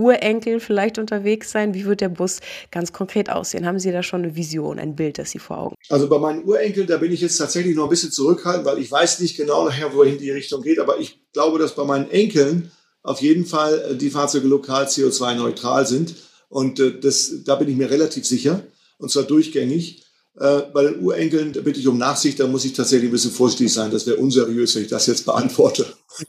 Urenkel 0.00 0.60
vielleicht 0.60 0.98
unterwegs 0.98 1.50
sein? 1.50 1.74
Wie 1.74 1.84
wird 1.84 2.00
der 2.00 2.08
Bus 2.08 2.40
ganz 2.70 2.92
konkret 2.92 3.30
aussehen? 3.30 3.66
Haben 3.66 3.78
Sie 3.78 3.92
da 3.92 4.02
schon 4.02 4.22
eine 4.22 4.34
Vision, 4.34 4.78
ein 4.78 4.96
Bild, 4.96 5.18
das 5.18 5.30
Sie 5.30 5.38
vor 5.38 5.58
Augen? 5.58 5.74
Also 5.88 6.08
bei 6.08 6.18
meinen 6.18 6.44
Urenkeln, 6.44 6.86
da 6.86 6.96
bin 6.96 7.12
ich 7.12 7.20
jetzt 7.20 7.38
tatsächlich 7.38 7.76
noch 7.76 7.84
ein 7.84 7.90
bisschen 7.90 8.10
zurückhaltend, 8.10 8.66
weil 8.66 8.78
ich 8.78 8.90
weiß 8.90 9.20
nicht 9.20 9.36
genau 9.36 9.64
nachher, 9.64 9.94
wohin 9.94 10.18
die 10.18 10.30
Richtung 10.30 10.62
geht. 10.62 10.78
Aber 10.78 10.98
ich 10.98 11.20
glaube, 11.32 11.58
dass 11.58 11.74
bei 11.74 11.84
meinen 11.84 12.10
Enkeln 12.10 12.70
auf 13.02 13.20
jeden 13.22 13.46
Fall 13.46 13.90
äh, 13.90 13.96
die 13.96 14.10
Fahrzeuge 14.10 14.48
lokal 14.48 14.86
CO2-neutral 14.86 15.86
sind. 15.86 16.14
Und 16.48 16.80
äh, 16.80 16.98
das, 16.98 17.44
da 17.44 17.56
bin 17.56 17.68
ich 17.68 17.76
mir 17.76 17.90
relativ 17.90 18.26
sicher. 18.26 18.62
Und 18.98 19.10
zwar 19.10 19.22
durchgängig. 19.22 20.04
Äh, 20.38 20.60
bei 20.72 20.84
den 20.84 21.00
Urenkeln 21.00 21.52
bitte 21.52 21.80
ich 21.80 21.88
um 21.88 21.98
Nachsicht, 21.98 22.38
da 22.38 22.46
muss 22.46 22.64
ich 22.64 22.72
tatsächlich 22.72 23.08
ein 23.08 23.12
bisschen 23.12 23.32
vorsichtig 23.32 23.72
sein. 23.72 23.90
Das 23.90 24.06
wäre 24.06 24.16
unseriös, 24.16 24.74
wenn 24.74 24.82
ich 24.82 24.88
das 24.88 25.06
jetzt 25.06 25.26
beantworte. 25.26 25.86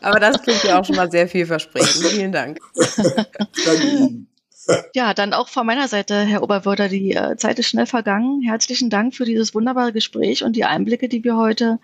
Aber 0.00 0.20
das 0.20 0.42
klingt 0.42 0.64
ja 0.64 0.80
auch 0.80 0.84
schon 0.84 0.96
mal 0.96 1.10
sehr 1.10 1.28
vielversprechend. 1.28 2.06
Vielen 2.06 2.32
Dank. 2.32 2.58
Ja, 4.94 5.12
dann 5.12 5.34
auch 5.34 5.48
von 5.48 5.66
meiner 5.66 5.88
Seite, 5.88 6.22
Herr 6.22 6.42
Oberwörder, 6.42 6.88
die 6.88 7.12
äh, 7.12 7.36
Zeit 7.36 7.58
ist 7.58 7.68
schnell 7.68 7.84
vergangen. 7.84 8.40
Herzlichen 8.40 8.88
Dank 8.88 9.14
für 9.14 9.26
dieses 9.26 9.54
wunderbare 9.54 9.92
Gespräch 9.92 10.42
und 10.42 10.56
die 10.56 10.64
Einblicke, 10.64 11.06
die 11.06 11.22
wir 11.22 11.36
heute 11.36 11.78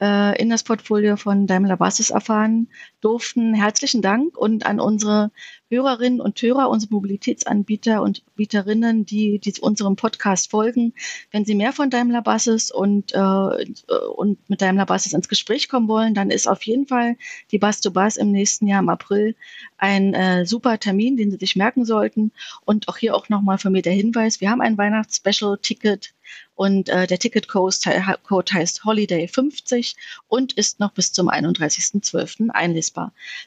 äh, 0.00 0.40
in 0.40 0.48
das 0.48 0.62
Portfolio 0.62 1.18
von 1.18 1.46
Daimler 1.46 1.76
Buses 1.76 2.08
erfahren 2.08 2.68
durften. 3.02 3.52
Herzlichen 3.54 4.00
Dank 4.00 4.36
und 4.36 4.64
an 4.64 4.80
unsere 4.80 5.30
Hörerinnen 5.68 6.20
und 6.20 6.40
Hörer, 6.40 6.68
unsere 6.68 6.92
Mobilitätsanbieter 6.92 8.02
und 8.02 8.22
Bieterinnen, 8.36 9.04
die, 9.04 9.38
die 9.38 9.54
unserem 9.60 9.96
Podcast 9.96 10.50
folgen. 10.50 10.92
Wenn 11.30 11.44
Sie 11.44 11.54
mehr 11.54 11.72
von 11.72 11.90
Daimler 11.90 12.22
Buses 12.22 12.70
und, 12.70 13.12
äh, 13.14 13.18
und 14.16 14.48
mit 14.48 14.62
Daimler 14.62 14.86
Buses 14.86 15.12
ins 15.12 15.28
Gespräch 15.28 15.68
kommen 15.68 15.88
wollen, 15.88 16.14
dann 16.14 16.30
ist 16.30 16.46
auf 16.46 16.62
jeden 16.62 16.86
Fall 16.86 17.16
die 17.50 17.58
Bus 17.58 17.80
to 17.80 17.90
Bus 17.90 18.16
im 18.16 18.32
nächsten 18.32 18.66
Jahr 18.66 18.80
im 18.80 18.88
April 18.88 19.34
ein 19.78 20.14
äh, 20.14 20.46
super 20.46 20.78
Termin, 20.78 21.16
den 21.16 21.30
Sie 21.30 21.38
sich 21.38 21.56
merken 21.56 21.84
sollten. 21.84 22.32
Und 22.64 22.88
auch 22.88 22.98
hier 22.98 23.16
auch 23.16 23.28
nochmal 23.28 23.58
von 23.58 23.72
mir 23.72 23.82
der 23.82 23.94
Hinweis, 23.94 24.40
wir 24.40 24.50
haben 24.50 24.60
ein 24.60 24.78
Weihnachts-Special-Ticket 24.78 26.14
und 26.54 26.88
äh, 26.88 27.06
der 27.06 27.18
Ticketcode 27.18 28.52
heißt 28.52 28.84
Holiday 28.84 29.26
50 29.26 29.96
und 30.28 30.52
ist 30.52 30.80
noch 30.80 30.92
bis 30.92 31.12
zum 31.12 31.28
31.12. 31.28 32.50
einlesbar. 32.50 32.91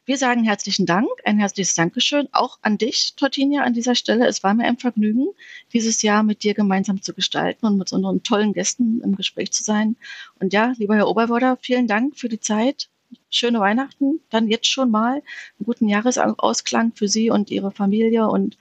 Wir 0.06 0.18
sagen 0.18 0.44
herzlichen 0.44 0.86
Dank, 0.86 1.08
ein 1.24 1.40
herzliches 1.40 1.76
Dankeschön 1.76 2.28
auch 2.32 2.60
an 2.62 2.78
dich, 2.78 3.14
Tortinia, 3.16 3.64
an 3.64 3.74
dieser 3.74 3.96
Stelle. 3.96 4.28
Es 4.28 4.44
war 4.44 4.54
mir 4.54 4.66
ein 4.66 4.78
Vergnügen, 4.78 5.28
dieses 5.74 6.02
Jahr 6.02 6.24
mit 6.24 6.44
dir 6.44 6.54
gemeinsam 6.54 7.02
zu 7.02 7.14
gestalten 7.14 7.66
und 7.66 7.78
mit 7.78 7.92
unseren 7.92 8.24
tollen 8.24 8.54
Gästen 8.54 9.02
im 9.02 9.16
Gespräch 9.16 9.52
zu 9.52 9.64
sein. 9.64 9.96
Und 10.40 10.54
ja, 10.54 10.74
lieber 10.78 10.96
Herr 10.96 11.08
Oberwörder, 11.08 11.58
vielen 11.62 11.88
Dank 11.88 12.18
für 12.18 12.30
die 12.30 12.40
Zeit. 12.40 12.90
Schöne 13.30 13.60
Weihnachten, 13.60 14.20
dann 14.30 14.48
jetzt 14.48 14.68
schon 14.68 14.92
mal 14.92 15.14
einen 15.14 15.66
guten 15.66 15.88
Jahresausklang 15.88 16.94
für 16.96 17.08
Sie 17.08 17.30
und 17.30 17.50
Ihre 17.52 17.72
Familie 17.72 18.28
und 18.28 18.58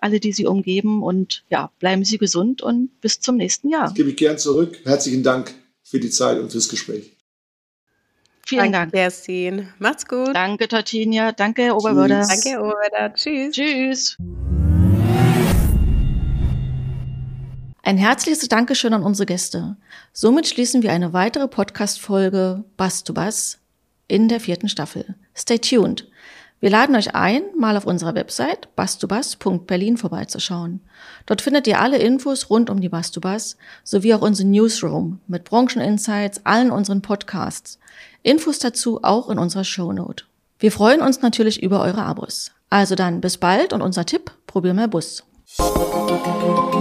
alle, 0.00 0.20
die 0.20 0.32
Sie 0.32 0.46
umgeben. 0.46 1.02
Und 1.02 1.44
ja, 1.50 1.70
bleiben 1.78 2.04
Sie 2.04 2.18
gesund 2.18 2.62
und 2.62 3.00
bis 3.00 3.20
zum 3.20 3.36
nächsten 3.36 3.68
Jahr. 3.68 3.84
Das 3.84 3.94
gebe 3.94 4.10
ich 4.10 4.16
gern 4.16 4.38
zurück. 4.38 4.78
Herzlichen 4.84 5.22
Dank 5.22 5.54
für 5.82 6.00
die 6.00 6.10
Zeit 6.10 6.38
und 6.38 6.52
fürs 6.52 6.68
Gespräch. 6.68 7.17
Vielen 8.48 8.72
Dank. 8.72 8.92
Dank. 8.92 8.94
Kerstin. 8.94 9.68
Macht's 9.78 10.08
gut. 10.08 10.34
Danke, 10.34 10.68
Tortinia. 10.68 11.32
Danke, 11.32 11.64
Herr 11.64 11.76
Oberwörder. 11.76 12.26
Danke, 12.26 12.48
Herr 12.48 12.62
Oberwörder. 12.62 13.12
Tschüss. 13.12 13.54
Tschüss. 13.54 14.16
Ein 17.82 17.98
herzliches 17.98 18.48
Dankeschön 18.48 18.94
an 18.94 19.02
unsere 19.02 19.26
Gäste. 19.26 19.76
Somit 20.14 20.46
schließen 20.46 20.82
wir 20.82 20.92
eine 20.92 21.12
weitere 21.12 21.46
Podcast-Folge 21.46 22.64
Bass 22.78 23.04
to 23.04 23.12
Bass 23.12 23.58
in 24.06 24.28
der 24.28 24.40
vierten 24.40 24.70
Staffel. 24.70 25.14
Stay 25.36 25.58
tuned. 25.58 26.08
Wir 26.60 26.70
laden 26.70 26.96
euch 26.96 27.14
ein, 27.14 27.42
mal 27.56 27.76
auf 27.76 27.86
unserer 27.86 28.16
Website 28.16 28.74
bastubas.berlin 28.74 29.96
vorbeizuschauen. 29.96 30.80
Dort 31.26 31.40
findet 31.40 31.68
ihr 31.68 31.80
alle 31.80 31.98
Infos 31.98 32.50
rund 32.50 32.68
um 32.68 32.80
die 32.80 32.88
Bastubas 32.88 33.56
sowie 33.84 34.12
auch 34.14 34.22
unseren 34.22 34.50
Newsroom 34.50 35.20
mit 35.28 35.44
Brancheninsights, 35.44 36.44
allen 36.44 36.72
unseren 36.72 37.00
Podcasts. 37.00 37.78
Infos 38.24 38.58
dazu 38.58 39.04
auch 39.04 39.30
in 39.30 39.38
unserer 39.38 39.62
Shownote. 39.62 40.24
Wir 40.58 40.72
freuen 40.72 41.00
uns 41.00 41.22
natürlich 41.22 41.62
über 41.62 41.80
eure 41.80 42.02
Abos. 42.02 42.50
Also 42.70 42.96
dann 42.96 43.20
bis 43.20 43.36
bald 43.36 43.72
und 43.72 43.80
unser 43.80 44.04
Tipp, 44.04 44.32
probier 44.46 44.74
mal 44.74 44.88
Bus. 44.88 45.22
Musik 45.58 46.78